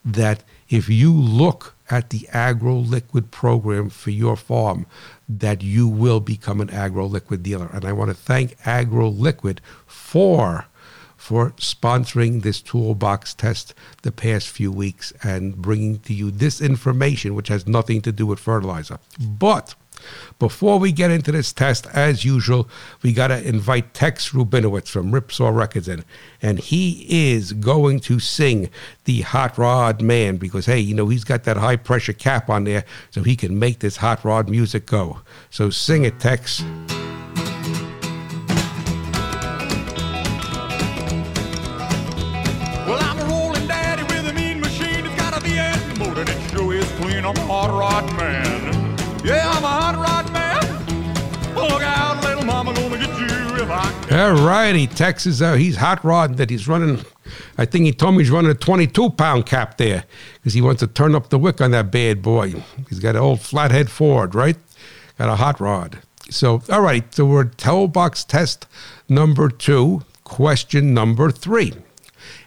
that 0.05 0.45
if 0.69 0.89
you 0.89 1.13
look 1.13 1.75
at 1.91 2.11
the 2.11 2.29
agro 2.33 2.77
liquid 2.77 3.31
program 3.33 3.91
for 3.91 4.11
your 4.11 4.37
farm, 4.37 4.87
that 5.29 5.63
you 5.63 5.89
will 5.89 6.21
become 6.21 6.61
an 6.61 6.71
agro 6.71 7.07
liquid 7.07 7.43
dealer. 7.43 7.69
And 7.73 7.85
I 7.85 7.93
want 7.93 8.11
to 8.11 8.15
thank 8.15 8.57
Agro 8.65 9.09
Liquid 9.09 9.61
for 9.87 10.67
for 11.21 11.51
sponsoring 11.59 12.43
this 12.43 12.63
toolbox 12.63 13.35
test 13.35 13.75
the 14.03 14.11
past 14.11 14.49
few 14.49 14.73
weeks 14.73 15.13
and 15.23 15.55
bringing 15.55 15.99
to 15.99 16.15
you 16.15 16.31
this 16.31 16.63
information, 16.63 17.35
which 17.35 17.49
has 17.49 17.67
nothing 17.67 18.01
to 18.01 18.11
do 18.11 18.27
with 18.27 18.41
fertilizer. 18.41 18.99
But 19.21 19.75
before 20.39 20.79
we 20.79 20.93
get 20.93 21.11
into 21.11 21.31
this 21.31 21.53
test, 21.53 21.87
as 21.93 22.25
usual, 22.25 22.71
we 23.03 23.13
got 23.13 23.29
to 23.29 23.47
invite 23.47 23.93
Tex 23.93 24.31
Rubinowitz 24.31 24.89
from 24.89 25.13
Ripsaw 25.13 25.55
Records 25.55 25.89
in. 25.89 26.07
And 26.41 26.59
he 26.59 27.05
is 27.31 27.53
going 27.53 28.01
to 28.01 28.19
sing 28.19 28.71
the 29.05 29.21
Hot 29.21 29.59
Rod 29.59 30.01
Man 30.01 30.39
because, 30.39 30.65
hey, 30.65 30.81
you 30.81 30.95
know, 30.95 31.09
he's 31.09 31.25
got 31.25 31.45
that 31.45 31.59
high 31.59 31.77
pressure 31.77 32.15
cap 32.15 32.49
on 32.49 32.65
there 32.65 32.87
so 33.11 33.23
he 33.23 33.37
can 33.37 33.59
make 33.59 33.81
this 33.81 33.99
hot 33.99 34.25
rod 34.25 34.49
music 34.49 34.87
go. 34.87 35.21
So 35.51 35.69
sing 35.69 36.05
it, 36.05 36.19
Tex. 36.19 36.65
Rod 47.81 48.15
man. 48.15 48.99
Yeah, 49.25 49.51
I'm 49.51 49.65
a 49.65 49.67
hot 49.67 49.97
rod 49.97 50.31
man. 50.35 51.55
Look 51.55 51.83
out, 51.83 52.23
little 52.23 52.45
mama, 52.45 52.75
gonna 52.75 52.99
get 52.99 53.09
you 53.19 53.63
if 53.63 53.71
I. 53.71 54.07
Uh, 55.41 55.55
he's 55.55 55.77
hot 55.77 56.05
rod 56.05 56.37
that 56.37 56.51
he's 56.51 56.69
running. 56.69 57.03
I 57.57 57.65
think 57.65 57.87
he 57.87 57.93
told 57.93 58.17
me 58.17 58.23
he's 58.23 58.31
running 58.31 58.51
a 58.51 58.55
22 58.55 59.11
pound 59.11 59.47
cap 59.47 59.79
there 59.79 60.05
because 60.35 60.53
he 60.53 60.61
wants 60.61 60.81
to 60.81 60.89
turn 60.89 61.15
up 61.15 61.31
the 61.31 61.39
wick 61.39 61.63
on 61.63 61.71
that 61.71 61.91
bad 61.91 62.21
boy. 62.21 62.53
He's 62.91 62.99
got 62.99 63.17
an 63.17 63.23
old 63.23 63.41
flathead 63.41 63.91
Ford, 63.91 64.35
right? 64.35 64.59
Got 65.17 65.31
a 65.31 65.37
hot 65.37 65.59
rod. 65.59 66.01
So, 66.29 66.63
all 66.69 66.83
right, 66.83 67.15
so 67.15 67.25
we're 67.25 67.45
toolbox 67.45 68.25
test 68.25 68.67
number 69.09 69.49
two, 69.49 70.03
question 70.25 70.93
number 70.93 71.31
three. 71.31 71.73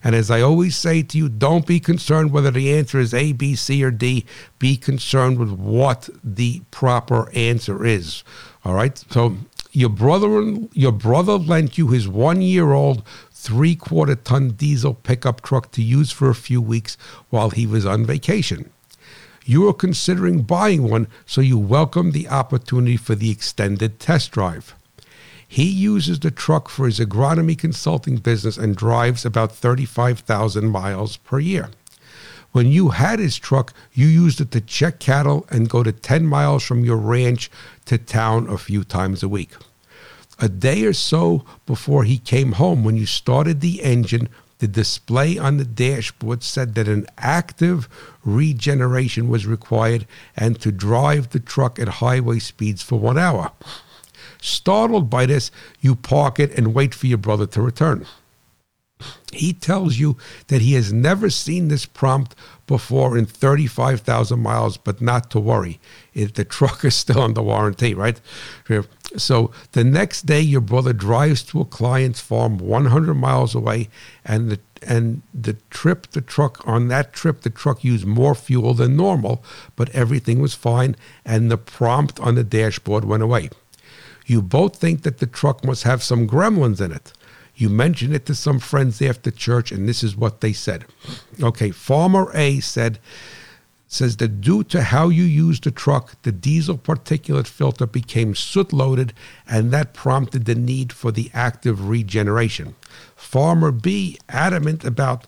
And 0.04 0.16
as 0.16 0.30
I 0.30 0.42
always 0.42 0.76
say 0.76 1.02
to 1.02 1.18
you, 1.18 1.30
don't 1.30 1.66
be 1.66 1.80
concerned 1.80 2.32
whether 2.32 2.52
the 2.52 2.74
answer 2.74 3.00
is 3.00 3.14
A, 3.14 3.32
B, 3.32 3.56
C, 3.56 3.84
or 3.84 3.92
D. 3.92 4.26
Be 4.60 4.76
concerned 4.76 5.40
with 5.40 5.52
what 5.52 6.10
the 6.24 6.62
proper 6.72 7.32
answer 7.34 7.86
is. 7.86 8.24
All 8.66 8.74
right. 8.74 8.98
So 9.10 9.38
your 9.72 9.90
brother, 9.90 10.58
your 10.74 10.92
brother 10.92 11.34
lent 11.34 11.78
you 11.78 11.88
his 11.88 12.08
one-year-old 12.08 13.04
three-quarter 13.32 14.16
ton 14.16 14.50
diesel 14.52 14.94
pickup 14.94 15.42
truck 15.42 15.72
to 15.72 15.82
use 15.82 16.12
for 16.12 16.30
a 16.30 16.36
few 16.36 16.62
weeks 16.62 16.98
while 17.30 17.50
he 17.50 17.66
was 17.66 17.86
on 17.86 18.06
vacation. 18.06 18.70
You 19.46 19.68
are 19.68 19.74
considering 19.74 20.44
buying 20.44 20.90
one, 20.90 21.08
so 21.26 21.42
you 21.42 21.58
welcome 21.58 22.12
the 22.12 22.30
opportunity 22.30 22.96
for 22.98 23.16
the 23.16 23.32
extended 23.32 24.00
test 24.00 24.32
drive. 24.32 24.76
He 25.54 25.70
uses 25.70 26.20
the 26.20 26.32
truck 26.32 26.68
for 26.68 26.88
his 26.88 27.00
agronomy 27.00 27.56
consulting 27.56 28.18
business 28.18 28.58
and 28.58 28.76
drives 28.76 29.24
about 29.24 29.52
35,000 29.52 30.68
miles 30.68 31.18
per 31.18 31.38
year. 31.38 31.70
When 32.54 32.66
you 32.66 32.90
had 32.90 33.20
his 33.20 33.38
truck, 33.38 33.72
you 33.94 34.08
used 34.08 34.42
it 34.42 34.50
to 34.50 34.62
check 34.62 35.00
cattle 35.00 35.46
and 35.52 35.70
go 35.70 35.84
to 35.84 35.92
10 35.92 36.26
miles 36.26 36.64
from 36.64 36.84
your 36.84 36.98
ranch 36.98 37.52
to 37.86 38.00
town 38.00 38.50
a 38.50 38.58
few 38.58 38.84
times 38.84 39.22
a 39.22 39.30
week. 39.30 39.52
A 40.40 40.50
day 40.50 40.86
or 40.86 40.94
so 40.94 41.46
before 41.68 42.04
he 42.04 42.18
came 42.18 42.54
home, 42.54 42.84
when 42.84 42.98
you 42.98 43.06
started 43.06 43.62
the 43.62 43.84
engine, 43.84 44.30
the 44.58 44.68
display 44.68 45.38
on 45.38 45.58
the 45.58 45.66
dashboard 45.66 46.42
said 46.42 46.74
that 46.74 46.88
an 46.88 47.06
active 47.20 47.88
regeneration 48.26 49.30
was 49.30 49.46
required 49.46 50.08
and 50.36 50.60
to 50.62 50.72
drive 50.72 51.30
the 51.30 51.40
truck 51.40 51.78
at 51.78 52.00
highway 52.02 52.40
speeds 52.40 52.82
for 52.82 52.98
one 52.98 53.20
hour. 53.20 53.52
Startled 54.44 55.10
by 55.10 55.26
this, 55.26 55.52
you 55.80 55.96
park 55.96 56.38
it 56.38 56.52
and 56.58 56.74
wait 56.74 56.94
for 56.94 57.08
your 57.08 57.18
brother 57.18 57.48
to 57.48 57.62
return. 57.62 58.06
He 59.32 59.54
tells 59.54 59.98
you 59.98 60.18
that 60.48 60.62
he 60.62 60.74
has 60.74 60.92
never 60.92 61.30
seen 61.30 61.70
this 61.70 61.86
prompt 61.86 62.36
before 62.68 63.18
in 63.18 63.26
35,000 63.26 64.38
miles, 64.38 64.76
but 64.76 65.00
not 65.00 65.30
to 65.32 65.40
worry. 65.40 65.80
If 66.14 66.34
the 66.34 66.44
truck 66.58 66.84
is 66.84 66.94
still 66.94 67.22
under 67.22 67.42
warranty, 67.42 67.94
right? 67.94 68.20
So 69.16 69.52
the 69.72 69.86
next 69.86 70.26
day, 70.26 70.42
your 70.42 70.60
brother 70.60 70.92
drives 70.92 71.42
to 71.44 71.62
a 71.62 71.66
client's 71.66 72.20
farm 72.20 72.58
100 72.58 73.14
miles 73.14 73.56
away, 73.56 73.88
and 74.26 74.52
the 74.52 74.60
and 74.86 75.22
the 75.34 75.54
trip, 75.70 76.08
the 76.08 76.20
truck 76.20 76.62
on 76.68 76.90
that 76.90 77.14
trip, 77.14 77.44
the 77.44 77.50
truck 77.50 77.86
used 77.86 78.06
more 78.06 78.36
fuel 78.36 78.74
than 78.74 78.98
normal, 78.98 79.42
but 79.78 79.90
everything 79.92 80.42
was 80.42 80.54
fine, 80.54 80.98
and 81.24 81.50
the 81.50 81.58
prompt 81.58 82.20
on 82.20 82.36
the 82.36 82.44
dashboard 82.44 83.06
went 83.06 83.24
away. 83.24 83.50
You 84.26 84.42
both 84.42 84.76
think 84.76 85.04
that 85.04 85.18
the 85.18 85.28
truck 85.28 85.64
must 85.64 85.84
have 85.84 86.04
some 86.04 86.28
gremlins 86.28 86.82
in 86.82 86.92
it. 86.92 87.14
You 87.56 87.70
mention 87.70 88.14
it 88.14 88.26
to 88.26 88.36
some 88.36 88.60
friends 88.60 89.02
after 89.02 89.30
church, 89.30 89.72
and 89.72 89.88
this 89.88 90.04
is 90.04 90.16
what 90.16 90.42
they 90.42 90.54
said. 90.54 90.86
Okay, 91.42 91.72
Farmer 91.72 92.32
A 92.34 92.60
said, 92.60 93.00
says 93.88 94.18
that 94.18 94.42
due 94.42 94.64
to 94.64 94.82
how 94.82 95.10
you 95.10 95.24
used 95.24 95.64
the 95.66 95.72
truck, 95.72 96.20
the 96.24 96.32
diesel 96.32 96.78
particulate 96.78 97.46
filter 97.46 97.86
became 97.86 98.34
soot 98.34 98.74
loaded, 98.74 99.14
and 99.48 99.72
that 99.72 99.94
prompted 99.94 100.46
the 100.46 100.56
need 100.56 100.92
for 100.92 101.12
the 101.12 101.30
active 101.34 101.88
regeneration. 101.88 102.76
Farmer 103.16 103.72
B, 103.72 104.18
adamant 104.30 104.84
about 104.84 105.28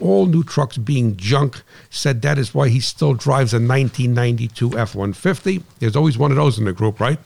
all 0.00 0.26
new 0.26 0.42
trucks 0.42 0.78
being 0.78 1.16
junk, 1.16 1.62
said 1.90 2.22
that 2.22 2.38
is 2.38 2.54
why 2.54 2.68
he 2.68 2.80
still 2.80 3.14
drives 3.14 3.52
a 3.52 3.56
1992 3.56 4.78
F 4.78 4.94
150. 4.94 5.62
There's 5.78 5.96
always 5.96 6.18
one 6.18 6.32
of 6.32 6.36
those 6.36 6.58
in 6.58 6.64
the 6.64 6.72
group, 6.72 6.98
right? 6.98 7.18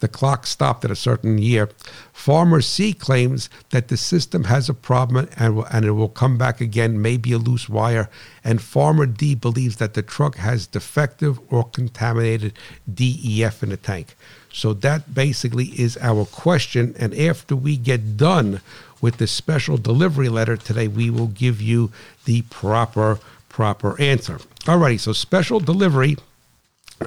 The 0.00 0.08
clock 0.08 0.46
stopped 0.46 0.84
at 0.84 0.90
a 0.90 0.96
certain 0.96 1.38
year. 1.38 1.68
Farmer 2.12 2.60
C 2.60 2.92
claims 2.92 3.50
that 3.70 3.88
the 3.88 3.96
system 3.96 4.44
has 4.44 4.68
a 4.68 4.74
problem 4.74 5.28
and, 5.36 5.64
and 5.70 5.84
it 5.84 5.92
will 5.92 6.08
come 6.08 6.38
back 6.38 6.60
again, 6.60 7.00
maybe 7.00 7.32
a 7.32 7.38
loose 7.38 7.68
wire. 7.68 8.08
And 8.42 8.60
Farmer 8.60 9.06
D 9.06 9.34
believes 9.34 9.76
that 9.76 9.94
the 9.94 10.02
truck 10.02 10.36
has 10.36 10.66
defective 10.66 11.38
or 11.52 11.64
contaminated 11.64 12.52
DEF 12.92 13.62
in 13.62 13.70
the 13.70 13.76
tank. 13.76 14.16
So 14.52 14.72
that 14.74 15.14
basically 15.14 15.66
is 15.66 15.98
our 16.00 16.24
question. 16.24 16.94
And 16.98 17.14
after 17.18 17.56
we 17.56 17.76
get 17.76 18.16
done 18.16 18.60
with 19.00 19.16
the 19.18 19.26
special 19.26 19.76
delivery 19.76 20.28
letter 20.28 20.56
today, 20.56 20.88
we 20.88 21.10
will 21.10 21.26
give 21.26 21.60
you 21.60 21.90
the 22.24 22.42
proper 22.42 23.18
proper 23.48 24.00
answer. 24.00 24.38
Alrighty, 24.64 24.98
so 24.98 25.12
special 25.12 25.60
delivery 25.60 26.16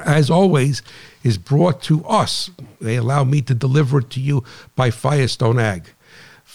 as 0.01 0.29
always, 0.29 0.81
is 1.23 1.37
brought 1.37 1.81
to 1.83 2.05
us. 2.05 2.49
They 2.79 2.95
allow 2.95 3.23
me 3.23 3.41
to 3.43 3.53
deliver 3.53 3.99
it 3.99 4.09
to 4.11 4.19
you 4.19 4.43
by 4.75 4.91
Firestone 4.91 5.59
Ag. 5.59 5.89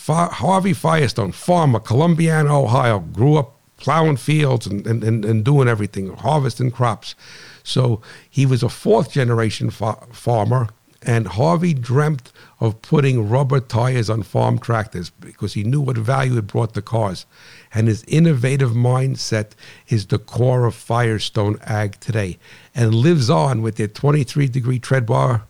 Harvey 0.06 0.72
Firestone, 0.72 1.32
farmer, 1.32 1.78
Columbiana, 1.78 2.50
Ohio, 2.50 2.98
grew 2.98 3.36
up 3.36 3.58
plowing 3.76 4.16
fields 4.16 4.66
and, 4.66 4.86
and, 4.86 5.02
and, 5.04 5.24
and, 5.24 5.44
doing 5.44 5.68
everything, 5.68 6.14
harvesting 6.14 6.70
crops. 6.70 7.14
So 7.62 8.00
he 8.28 8.46
was 8.46 8.62
a 8.62 8.68
fourth 8.68 9.12
generation 9.12 9.70
fa- 9.70 10.06
farmer, 10.12 10.68
and 11.04 11.26
Harvey 11.26 11.74
dreamt 11.74 12.32
of 12.60 12.80
putting 12.80 13.28
rubber 13.28 13.60
tires 13.60 14.08
on 14.08 14.22
farm 14.22 14.58
tractors 14.58 15.10
because 15.10 15.54
he 15.54 15.64
knew 15.64 15.80
what 15.80 15.96
value 15.96 16.38
it 16.38 16.46
brought 16.46 16.74
to 16.74 16.82
cars 16.82 17.26
and 17.74 17.88
his 17.88 18.04
innovative 18.04 18.70
mindset 18.70 19.52
is 19.88 20.06
the 20.06 20.18
core 20.18 20.66
of 20.66 20.74
Firestone 20.74 21.58
Ag 21.62 21.98
today 22.00 22.38
and 22.74 22.94
lives 22.94 23.28
on 23.30 23.62
with 23.62 23.76
their 23.76 23.88
23 23.88 24.48
degree 24.48 24.78
tread 24.78 25.06
bar 25.06 25.44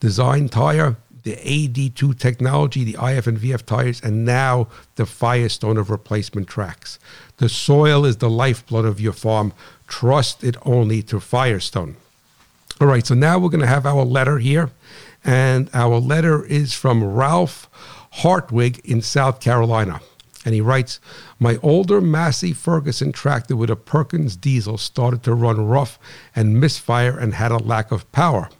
design 0.00 0.48
tire, 0.48 0.96
the 1.22 1.36
AD2 1.36 2.18
technology, 2.18 2.84
the 2.84 2.98
IF 3.02 3.26
and 3.26 3.38
VF 3.38 3.64
tires, 3.64 4.00
and 4.02 4.24
now 4.24 4.68
the 4.96 5.06
Firestone 5.06 5.78
of 5.78 5.88
replacement 5.88 6.46
tracks. 6.46 6.98
The 7.38 7.48
soil 7.48 8.04
is 8.04 8.18
the 8.18 8.28
lifeblood 8.28 8.84
of 8.84 9.00
your 9.00 9.14
farm. 9.14 9.54
Trust 9.86 10.44
it 10.44 10.56
only 10.66 11.02
to 11.04 11.20
Firestone. 11.20 11.96
All 12.80 12.86
right, 12.86 13.06
so 13.06 13.14
now 13.14 13.38
we're 13.38 13.48
going 13.48 13.60
to 13.60 13.66
have 13.66 13.86
our 13.86 14.04
letter 14.04 14.38
here. 14.38 14.70
And 15.24 15.70
our 15.72 15.98
letter 15.98 16.44
is 16.44 16.74
from 16.74 17.02
Ralph 17.02 17.70
Hartwig 18.16 18.80
in 18.84 19.00
South 19.00 19.40
Carolina. 19.40 20.00
And 20.44 20.54
he 20.54 20.60
writes 20.60 21.00
My 21.38 21.58
older 21.62 22.00
Massey 22.00 22.52
Ferguson 22.52 23.12
tractor 23.12 23.56
with 23.56 23.70
a 23.70 23.76
Perkins 23.76 24.36
diesel 24.36 24.76
started 24.78 25.22
to 25.22 25.34
run 25.34 25.66
rough 25.66 25.98
and 26.36 26.60
misfire 26.60 27.18
and 27.18 27.34
had 27.34 27.50
a 27.50 27.58
lack 27.58 27.90
of 27.90 28.10
power. 28.12 28.50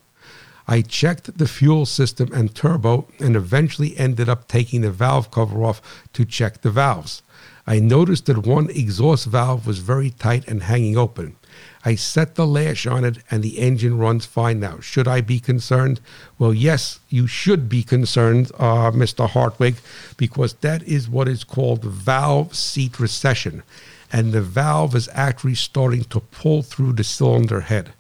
I 0.67 0.81
checked 0.81 1.37
the 1.37 1.47
fuel 1.47 1.85
system 1.85 2.33
and 2.33 2.55
turbo 2.55 3.07
and 3.21 3.37
eventually 3.37 3.97
ended 3.99 4.29
up 4.29 4.49
taking 4.49 4.81
the 4.81 4.91
valve 4.91 5.31
cover 5.31 5.63
off 5.63 5.83
to 6.15 6.25
check 6.25 6.63
the 6.63 6.71
valves. 6.71 7.23
I 7.67 7.81
noticed 7.81 8.27
that 8.27 8.47
one 8.47 8.71
exhaust 8.71 9.27
valve 9.27 9.67
was 9.67 9.79
very 9.79 10.11
tight 10.11 10.47
and 10.49 10.63
hanging 10.63 10.97
open. 10.97 11.37
I 11.85 11.97
set 11.97 12.35
the 12.35 12.47
lash 12.47 12.87
on 12.87 13.05
it 13.05 13.19
and 13.31 13.43
the 13.43 13.59
engine 13.59 13.99
runs 13.99 14.25
fine 14.25 14.61
now. 14.61 14.81
Should 14.81 15.07
I 15.07 15.21
be 15.21 15.39
concerned? 15.39 16.01
Well, 16.39 16.55
yes, 16.55 17.01
you 17.11 17.27
should 17.27 17.69
be 17.69 17.83
concerned, 17.83 18.51
uh, 18.59 18.91
Mr. 18.91 19.29
Hartwig, 19.29 19.77
because 20.17 20.55
that 20.55 20.83
is 20.85 21.09
what 21.09 21.29
is 21.29 21.45
called 21.45 21.85
valve 21.85 22.55
seat 22.55 22.99
recession. 22.99 23.63
And 24.11 24.33
the 24.33 24.41
valve 24.41 24.95
is 24.95 25.09
actually 25.13 25.57
starting 25.57 26.05
to 26.05 26.21
pull 26.21 26.63
through 26.63 26.95
the 26.95 27.05
cylinder 27.05 27.61
head. 27.61 27.93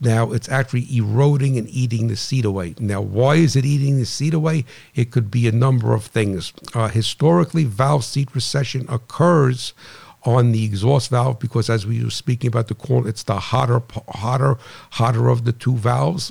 Now 0.00 0.32
it's 0.32 0.48
actually 0.48 0.86
eroding 0.96 1.58
and 1.58 1.68
eating 1.68 2.06
the 2.06 2.16
seat 2.16 2.44
away. 2.44 2.76
Now, 2.78 3.00
why 3.00 3.34
is 3.34 3.56
it 3.56 3.64
eating 3.64 3.98
the 3.98 4.06
seat 4.06 4.32
away? 4.32 4.64
It 4.94 5.10
could 5.10 5.30
be 5.30 5.48
a 5.48 5.52
number 5.52 5.92
of 5.92 6.04
things. 6.04 6.52
Uh, 6.72 6.88
historically, 6.88 7.64
valve 7.64 8.04
seat 8.04 8.32
recession 8.34 8.86
occurs 8.88 9.74
on 10.28 10.52
the 10.52 10.62
exhaust 10.62 11.08
valve 11.08 11.38
because, 11.38 11.70
as 11.70 11.86
we 11.86 12.04
were 12.04 12.10
speaking 12.10 12.48
about 12.48 12.68
the 12.68 12.74
core, 12.74 13.08
it's 13.08 13.22
the 13.22 13.40
hotter, 13.40 13.80
hotter, 14.08 14.58
hotter 14.90 15.28
of 15.28 15.46
the 15.46 15.52
two 15.52 15.74
valves. 15.74 16.30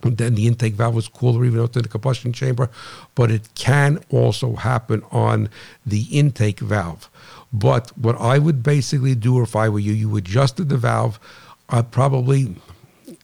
Then 0.00 0.34
the 0.34 0.46
intake 0.46 0.72
valve 0.72 0.94
was 0.94 1.08
cooler, 1.08 1.44
even 1.44 1.60
out 1.60 1.76
in 1.76 1.82
the 1.82 1.88
combustion 1.88 2.32
chamber. 2.32 2.70
But 3.14 3.30
it 3.30 3.54
can 3.54 4.02
also 4.10 4.54
happen 4.54 5.02
on 5.10 5.50
the 5.84 6.06
intake 6.10 6.60
valve. 6.60 7.10
But 7.52 7.96
what 7.98 8.18
I 8.18 8.38
would 8.38 8.62
basically 8.62 9.14
do 9.14 9.42
if 9.42 9.54
I 9.54 9.68
were 9.68 9.78
you, 9.78 9.92
you 9.92 10.16
adjusted 10.16 10.70
the 10.70 10.78
valve. 10.78 11.20
I 11.68 11.82
probably 11.82 12.56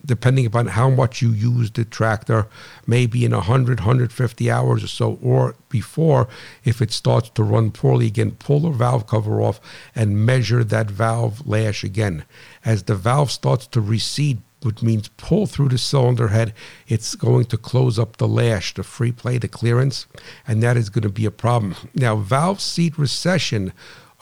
depending 0.04 0.46
upon 0.46 0.68
how 0.68 0.90
much 0.90 1.22
you 1.22 1.30
use 1.30 1.70
the 1.70 1.84
tractor, 1.84 2.46
maybe 2.86 3.24
in 3.24 3.32
100, 3.32 3.80
150 3.80 4.50
hours 4.50 4.84
or 4.84 4.88
so, 4.88 5.18
or 5.22 5.54
before, 5.68 6.28
if 6.64 6.80
it 6.80 6.92
starts 6.92 7.30
to 7.30 7.42
run 7.42 7.70
poorly 7.70 8.06
again, 8.06 8.32
pull 8.32 8.60
the 8.60 8.70
valve 8.70 9.06
cover 9.06 9.40
off 9.40 9.60
and 9.94 10.24
measure 10.24 10.64
that 10.64 10.90
valve 10.90 11.46
lash 11.46 11.84
again. 11.84 12.24
As 12.64 12.84
the 12.84 12.94
valve 12.94 13.30
starts 13.30 13.66
to 13.68 13.80
recede, 13.80 14.42
which 14.62 14.82
means 14.82 15.08
pull 15.16 15.46
through 15.46 15.68
the 15.68 15.78
cylinder 15.78 16.28
head, 16.28 16.52
it's 16.86 17.14
going 17.14 17.46
to 17.46 17.56
close 17.56 17.98
up 17.98 18.18
the 18.18 18.28
lash, 18.28 18.74
the 18.74 18.82
free 18.82 19.12
play, 19.12 19.38
the 19.38 19.48
clearance, 19.48 20.06
and 20.46 20.62
that 20.62 20.76
is 20.76 20.90
going 20.90 21.02
to 21.02 21.08
be 21.08 21.24
a 21.24 21.30
problem. 21.30 21.74
Now, 21.94 22.16
valve 22.16 22.60
seat 22.60 22.98
recession 22.98 23.72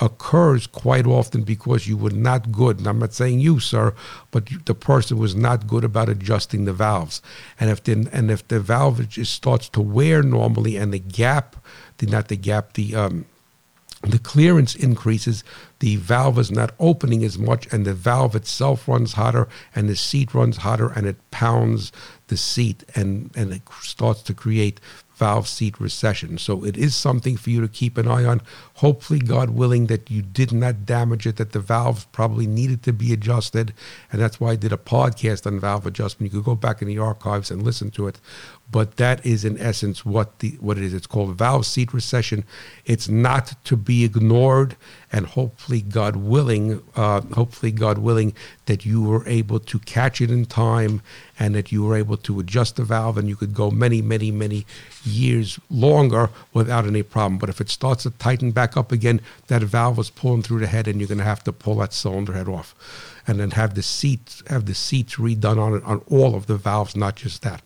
occurs 0.00 0.66
quite 0.66 1.06
often 1.06 1.42
because 1.42 1.86
you 1.86 1.96
were 1.96 2.10
not 2.10 2.52
good. 2.52 2.78
And 2.78 2.86
I'm 2.86 2.98
not 2.98 3.12
saying 3.12 3.40
you, 3.40 3.60
sir, 3.60 3.94
but 4.30 4.48
the 4.64 4.74
person 4.74 5.18
was 5.18 5.34
not 5.34 5.66
good 5.66 5.84
about 5.84 6.08
adjusting 6.08 6.64
the 6.64 6.72
valves. 6.72 7.20
And 7.58 7.70
if 7.70 7.82
the, 7.82 8.08
and 8.12 8.30
if 8.30 8.46
the 8.48 8.60
valve 8.60 9.08
just 9.08 9.34
starts 9.34 9.68
to 9.70 9.80
wear 9.80 10.22
normally 10.22 10.76
and 10.76 10.92
the 10.92 10.98
gap, 10.98 11.56
the, 11.98 12.06
not 12.06 12.28
the 12.28 12.36
gap, 12.36 12.74
the 12.74 12.94
um, 12.94 13.26
the 14.02 14.18
clearance 14.18 14.76
increases, 14.76 15.42
the 15.80 15.96
valve 15.96 16.38
is 16.38 16.52
not 16.52 16.72
opening 16.78 17.24
as 17.24 17.36
much, 17.36 17.72
and 17.72 17.84
the 17.84 17.94
valve 17.94 18.36
itself 18.36 18.86
runs 18.86 19.14
hotter, 19.14 19.48
and 19.74 19.88
the 19.88 19.96
seat 19.96 20.34
runs 20.34 20.58
hotter, 20.58 20.90
and 20.90 21.04
it 21.06 21.16
pounds 21.32 21.90
the 22.28 22.36
seat, 22.36 22.84
and, 22.94 23.32
and 23.34 23.52
it 23.52 23.62
starts 23.82 24.22
to 24.22 24.34
create 24.34 24.80
valve 25.18 25.48
seat 25.48 25.80
recession. 25.80 26.38
So 26.38 26.64
it 26.64 26.76
is 26.76 26.94
something 26.94 27.36
for 27.36 27.50
you 27.50 27.60
to 27.60 27.68
keep 27.68 27.98
an 27.98 28.06
eye 28.08 28.24
on. 28.24 28.40
Hopefully, 28.74 29.18
God 29.18 29.50
willing, 29.50 29.86
that 29.86 30.10
you 30.10 30.22
did 30.22 30.52
not 30.52 30.86
damage 30.86 31.26
it, 31.26 31.36
that 31.36 31.52
the 31.52 31.60
valves 31.60 32.06
probably 32.12 32.46
needed 32.46 32.82
to 32.84 32.92
be 32.92 33.12
adjusted. 33.12 33.74
And 34.12 34.20
that's 34.20 34.38
why 34.40 34.52
I 34.52 34.56
did 34.56 34.72
a 34.72 34.76
podcast 34.76 35.46
on 35.46 35.58
valve 35.58 35.86
adjustment. 35.86 36.32
You 36.32 36.38
could 36.38 36.46
go 36.46 36.54
back 36.54 36.80
in 36.80 36.88
the 36.88 36.98
archives 36.98 37.50
and 37.50 37.62
listen 37.62 37.90
to 37.92 38.06
it. 38.06 38.20
But 38.70 38.96
that 38.96 39.24
is 39.24 39.46
in 39.46 39.58
essence 39.58 40.04
what 40.04 40.40
the 40.40 40.58
what 40.60 40.76
it 40.76 40.84
is. 40.84 40.92
It's 40.92 41.06
called 41.06 41.36
valve 41.36 41.64
seat 41.64 41.94
recession. 41.94 42.44
It's 42.84 43.08
not 43.08 43.54
to 43.64 43.76
be 43.76 44.04
ignored, 44.04 44.76
and 45.10 45.24
hopefully, 45.24 45.80
God 45.80 46.16
willing, 46.16 46.82
uh, 46.94 47.22
hopefully, 47.22 47.72
God 47.72 47.96
willing, 47.96 48.34
that 48.66 48.84
you 48.84 49.02
were 49.02 49.26
able 49.26 49.58
to 49.58 49.78
catch 49.78 50.20
it 50.20 50.30
in 50.30 50.44
time, 50.44 51.00
and 51.38 51.54
that 51.54 51.72
you 51.72 51.82
were 51.82 51.96
able 51.96 52.18
to 52.18 52.40
adjust 52.40 52.76
the 52.76 52.84
valve, 52.84 53.16
and 53.16 53.26
you 53.26 53.36
could 53.36 53.54
go 53.54 53.70
many, 53.70 54.02
many, 54.02 54.30
many 54.30 54.66
years 55.02 55.58
longer 55.70 56.28
without 56.52 56.86
any 56.86 57.02
problem. 57.02 57.38
But 57.38 57.48
if 57.48 57.62
it 57.62 57.70
starts 57.70 58.02
to 58.02 58.10
tighten 58.10 58.50
back 58.50 58.76
up 58.76 58.92
again, 58.92 59.22
that 59.46 59.62
valve 59.62 59.98
is 59.98 60.10
pulling 60.10 60.42
through 60.42 60.60
the 60.60 60.66
head, 60.66 60.86
and 60.86 61.00
you're 61.00 61.08
going 61.08 61.18
to 61.18 61.24
have 61.24 61.44
to 61.44 61.52
pull 61.54 61.76
that 61.76 61.94
cylinder 61.94 62.34
head 62.34 62.48
off, 62.48 62.74
and 63.26 63.40
then 63.40 63.52
have 63.52 63.74
the 63.74 63.82
seats 63.82 64.42
have 64.48 64.66
the 64.66 64.74
seats 64.74 65.14
redone 65.14 65.58
on 65.58 65.74
it 65.74 65.84
on 65.84 66.02
all 66.10 66.34
of 66.34 66.46
the 66.46 66.56
valves, 66.56 66.94
not 66.94 67.16
just 67.16 67.40
that. 67.42 67.62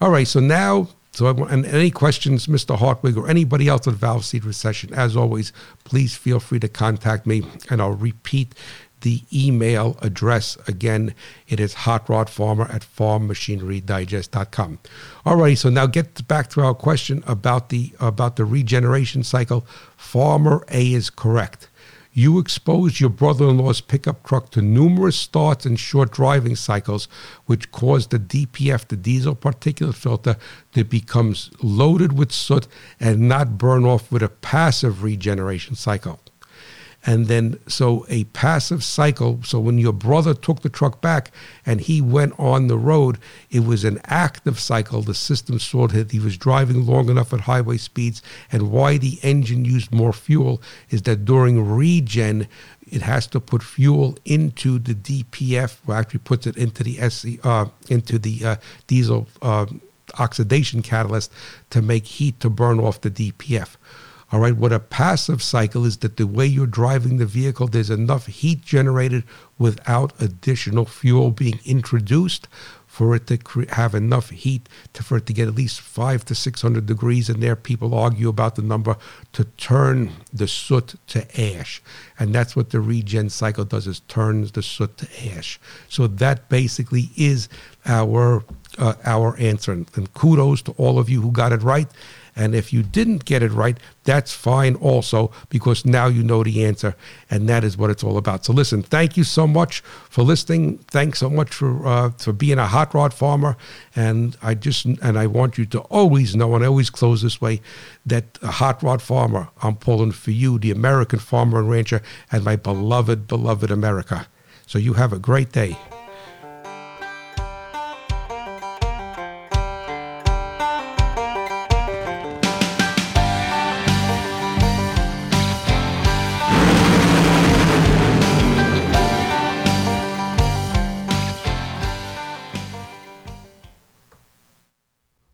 All 0.00 0.10
right, 0.10 0.26
so 0.26 0.40
now 0.40 0.88
so, 1.16 1.26
i 1.26 1.50
and 1.50 1.64
any 1.64 1.90
questions, 1.90 2.46
Mr. 2.46 2.76
Hartwig, 2.76 3.16
or 3.16 3.26
anybody 3.26 3.68
else 3.68 3.86
with 3.86 3.96
valve 3.96 4.26
seat 4.26 4.44
recession, 4.44 4.92
as 4.92 5.16
always, 5.16 5.50
please 5.82 6.14
feel 6.14 6.40
free 6.40 6.60
to 6.60 6.68
contact 6.68 7.26
me, 7.26 7.42
and 7.70 7.80
I'll 7.80 7.92
repeat 7.92 8.54
the 9.00 9.22
email 9.32 9.96
address 10.02 10.58
again. 10.68 11.14
It 11.48 11.58
is 11.58 11.74
hotrodfarmer 11.74 12.68
at 12.68 12.82
farmmachinerydigest.com. 12.82 14.78
All 15.24 15.36
right, 15.36 15.56
so 15.56 15.70
now 15.70 15.86
get 15.86 16.28
back 16.28 16.50
to 16.50 16.60
our 16.60 16.74
question 16.74 17.24
about 17.26 17.70
the 17.70 17.92
about 17.98 18.36
the 18.36 18.44
regeneration 18.44 19.22
cycle. 19.22 19.66
Farmer 19.96 20.66
A 20.70 20.92
is 20.92 21.08
correct. 21.08 21.70
You 22.18 22.38
exposed 22.38 22.98
your 22.98 23.10
brother 23.10 23.46
in 23.46 23.58
law's 23.58 23.82
pickup 23.82 24.24
truck 24.24 24.48
to 24.52 24.62
numerous 24.62 25.16
starts 25.16 25.66
and 25.66 25.78
short 25.78 26.12
driving 26.12 26.56
cycles, 26.56 27.08
which 27.44 27.70
caused 27.70 28.08
the 28.08 28.18
DPF, 28.18 28.88
the 28.88 28.96
diesel 28.96 29.36
particulate 29.36 29.96
filter, 29.96 30.38
to 30.72 30.82
become 30.82 31.34
loaded 31.60 32.14
with 32.14 32.32
soot 32.32 32.68
and 32.98 33.28
not 33.28 33.58
burn 33.58 33.84
off 33.84 34.10
with 34.10 34.22
a 34.22 34.30
passive 34.30 35.02
regeneration 35.02 35.74
cycle. 35.74 36.18
And 37.04 37.26
then, 37.26 37.60
so 37.68 38.04
a 38.08 38.24
passive 38.24 38.82
cycle. 38.82 39.40
So 39.44 39.60
when 39.60 39.78
your 39.78 39.92
brother 39.92 40.34
took 40.34 40.62
the 40.62 40.68
truck 40.68 41.00
back 41.00 41.30
and 41.64 41.80
he 41.80 42.00
went 42.00 42.34
on 42.38 42.66
the 42.66 42.78
road, 42.78 43.18
it 43.48 43.60
was 43.60 43.84
an 43.84 44.00
active 44.06 44.58
cycle. 44.58 45.02
The 45.02 45.14
system 45.14 45.60
saw 45.60 45.86
that 45.88 46.10
he 46.10 46.18
was 46.18 46.36
driving 46.36 46.84
long 46.84 47.08
enough 47.08 47.32
at 47.32 47.40
highway 47.40 47.76
speeds. 47.76 48.22
And 48.50 48.72
why 48.72 48.98
the 48.98 49.20
engine 49.22 49.64
used 49.64 49.92
more 49.92 50.12
fuel 50.12 50.60
is 50.90 51.02
that 51.02 51.24
during 51.24 51.64
regen, 51.64 52.48
it 52.86 53.02
has 53.02 53.26
to 53.28 53.40
put 53.40 53.62
fuel 53.62 54.16
into 54.24 54.78
the 54.78 54.94
DPF, 54.94 55.78
or 55.86 55.94
actually 55.94 56.20
puts 56.20 56.46
it 56.46 56.56
into 56.56 56.82
the 56.82 57.08
SC, 57.08 57.44
uh, 57.44 57.66
into 57.88 58.18
the 58.18 58.44
uh, 58.44 58.56
diesel 58.86 59.26
uh, 59.42 59.66
oxidation 60.18 60.82
catalyst 60.82 61.32
to 61.70 61.82
make 61.82 62.06
heat 62.06 62.38
to 62.40 62.50
burn 62.50 62.78
off 62.78 63.00
the 63.00 63.10
DPF. 63.10 63.76
All 64.32 64.40
right, 64.40 64.56
what 64.56 64.72
a 64.72 64.80
passive 64.80 65.40
cycle 65.40 65.84
is 65.84 65.98
that 65.98 66.16
the 66.16 66.26
way 66.26 66.46
you're 66.46 66.66
driving 66.66 67.18
the 67.18 67.26
vehicle, 67.26 67.68
there's 67.68 67.90
enough 67.90 68.26
heat 68.26 68.60
generated 68.62 69.22
without 69.56 70.12
additional 70.20 70.84
fuel 70.84 71.30
being 71.30 71.60
introduced 71.64 72.48
for 72.96 73.14
it 73.14 73.26
to 73.26 73.36
cre- 73.36 73.68
have 73.68 73.94
enough 73.94 74.30
heat 74.30 74.68
to, 74.94 75.02
for 75.02 75.18
it 75.18 75.26
to 75.26 75.32
get 75.34 75.46
at 75.46 75.54
least 75.54 75.82
five 75.82 76.24
to 76.24 76.34
600 76.34 76.86
degrees 76.86 77.28
in 77.28 77.40
there. 77.40 77.54
People 77.54 77.94
argue 77.94 78.28
about 78.28 78.56
the 78.56 78.62
number 78.62 78.96
to 79.34 79.44
turn 79.44 80.10
the 80.32 80.48
soot 80.48 80.94
to 81.08 81.40
ash. 81.40 81.82
And 82.18 82.34
that's 82.34 82.56
what 82.56 82.70
the 82.70 82.80
regen 82.80 83.28
cycle 83.28 83.66
does 83.66 83.86
is 83.86 84.00
turns 84.00 84.52
the 84.52 84.62
soot 84.62 84.96
to 84.96 85.08
ash. 85.30 85.60
So 85.88 86.06
that 86.06 86.48
basically 86.48 87.10
is 87.16 87.50
our, 87.84 88.42
uh, 88.78 88.94
our 89.04 89.36
answer. 89.36 89.72
And 89.72 90.14
kudos 90.14 90.62
to 90.62 90.72
all 90.72 90.98
of 90.98 91.10
you 91.10 91.20
who 91.20 91.30
got 91.30 91.52
it 91.52 91.62
right. 91.62 91.88
And 92.36 92.54
if 92.54 92.70
you 92.70 92.82
didn't 92.82 93.24
get 93.24 93.42
it 93.42 93.50
right, 93.50 93.78
that's 94.04 94.32
fine 94.32 94.74
also, 94.76 95.32
because 95.48 95.86
now 95.86 96.06
you 96.06 96.22
know 96.22 96.44
the 96.44 96.64
answer, 96.64 96.94
and 97.30 97.48
that 97.48 97.64
is 97.64 97.78
what 97.78 97.88
it's 97.88 98.04
all 98.04 98.18
about. 98.18 98.44
So 98.44 98.52
listen, 98.52 98.82
thank 98.82 99.16
you 99.16 99.24
so 99.24 99.46
much 99.46 99.80
for 99.80 100.22
listening. 100.22 100.78
Thanks 100.88 101.18
so 101.18 101.30
much 101.30 101.54
for 101.54 101.86
uh, 101.86 102.10
for 102.10 102.34
being 102.34 102.58
a 102.58 102.66
hot 102.66 102.92
rod 102.92 103.14
farmer. 103.14 103.56
And 103.96 104.36
I 104.42 104.54
just 104.54 104.84
and 104.84 105.18
I 105.18 105.26
want 105.26 105.56
you 105.56 105.64
to 105.66 105.80
always 105.80 106.36
know, 106.36 106.54
and 106.54 106.62
I 106.62 106.68
always 106.68 106.90
close 106.90 107.22
this 107.22 107.40
way, 107.40 107.62
that 108.04 108.38
a 108.42 108.52
hot 108.52 108.82
rod 108.82 109.00
farmer, 109.00 109.48
I'm 109.62 109.76
pulling 109.76 110.12
for 110.12 110.30
you, 110.30 110.58
the 110.58 110.70
American 110.70 111.18
farmer 111.18 111.58
and 111.58 111.70
rancher, 111.70 112.02
and 112.30 112.44
my 112.44 112.56
beloved, 112.56 113.26
beloved 113.26 113.70
America. 113.70 114.28
So 114.66 114.78
you 114.78 114.92
have 114.94 115.12
a 115.12 115.18
great 115.18 115.52
day. 115.52 115.76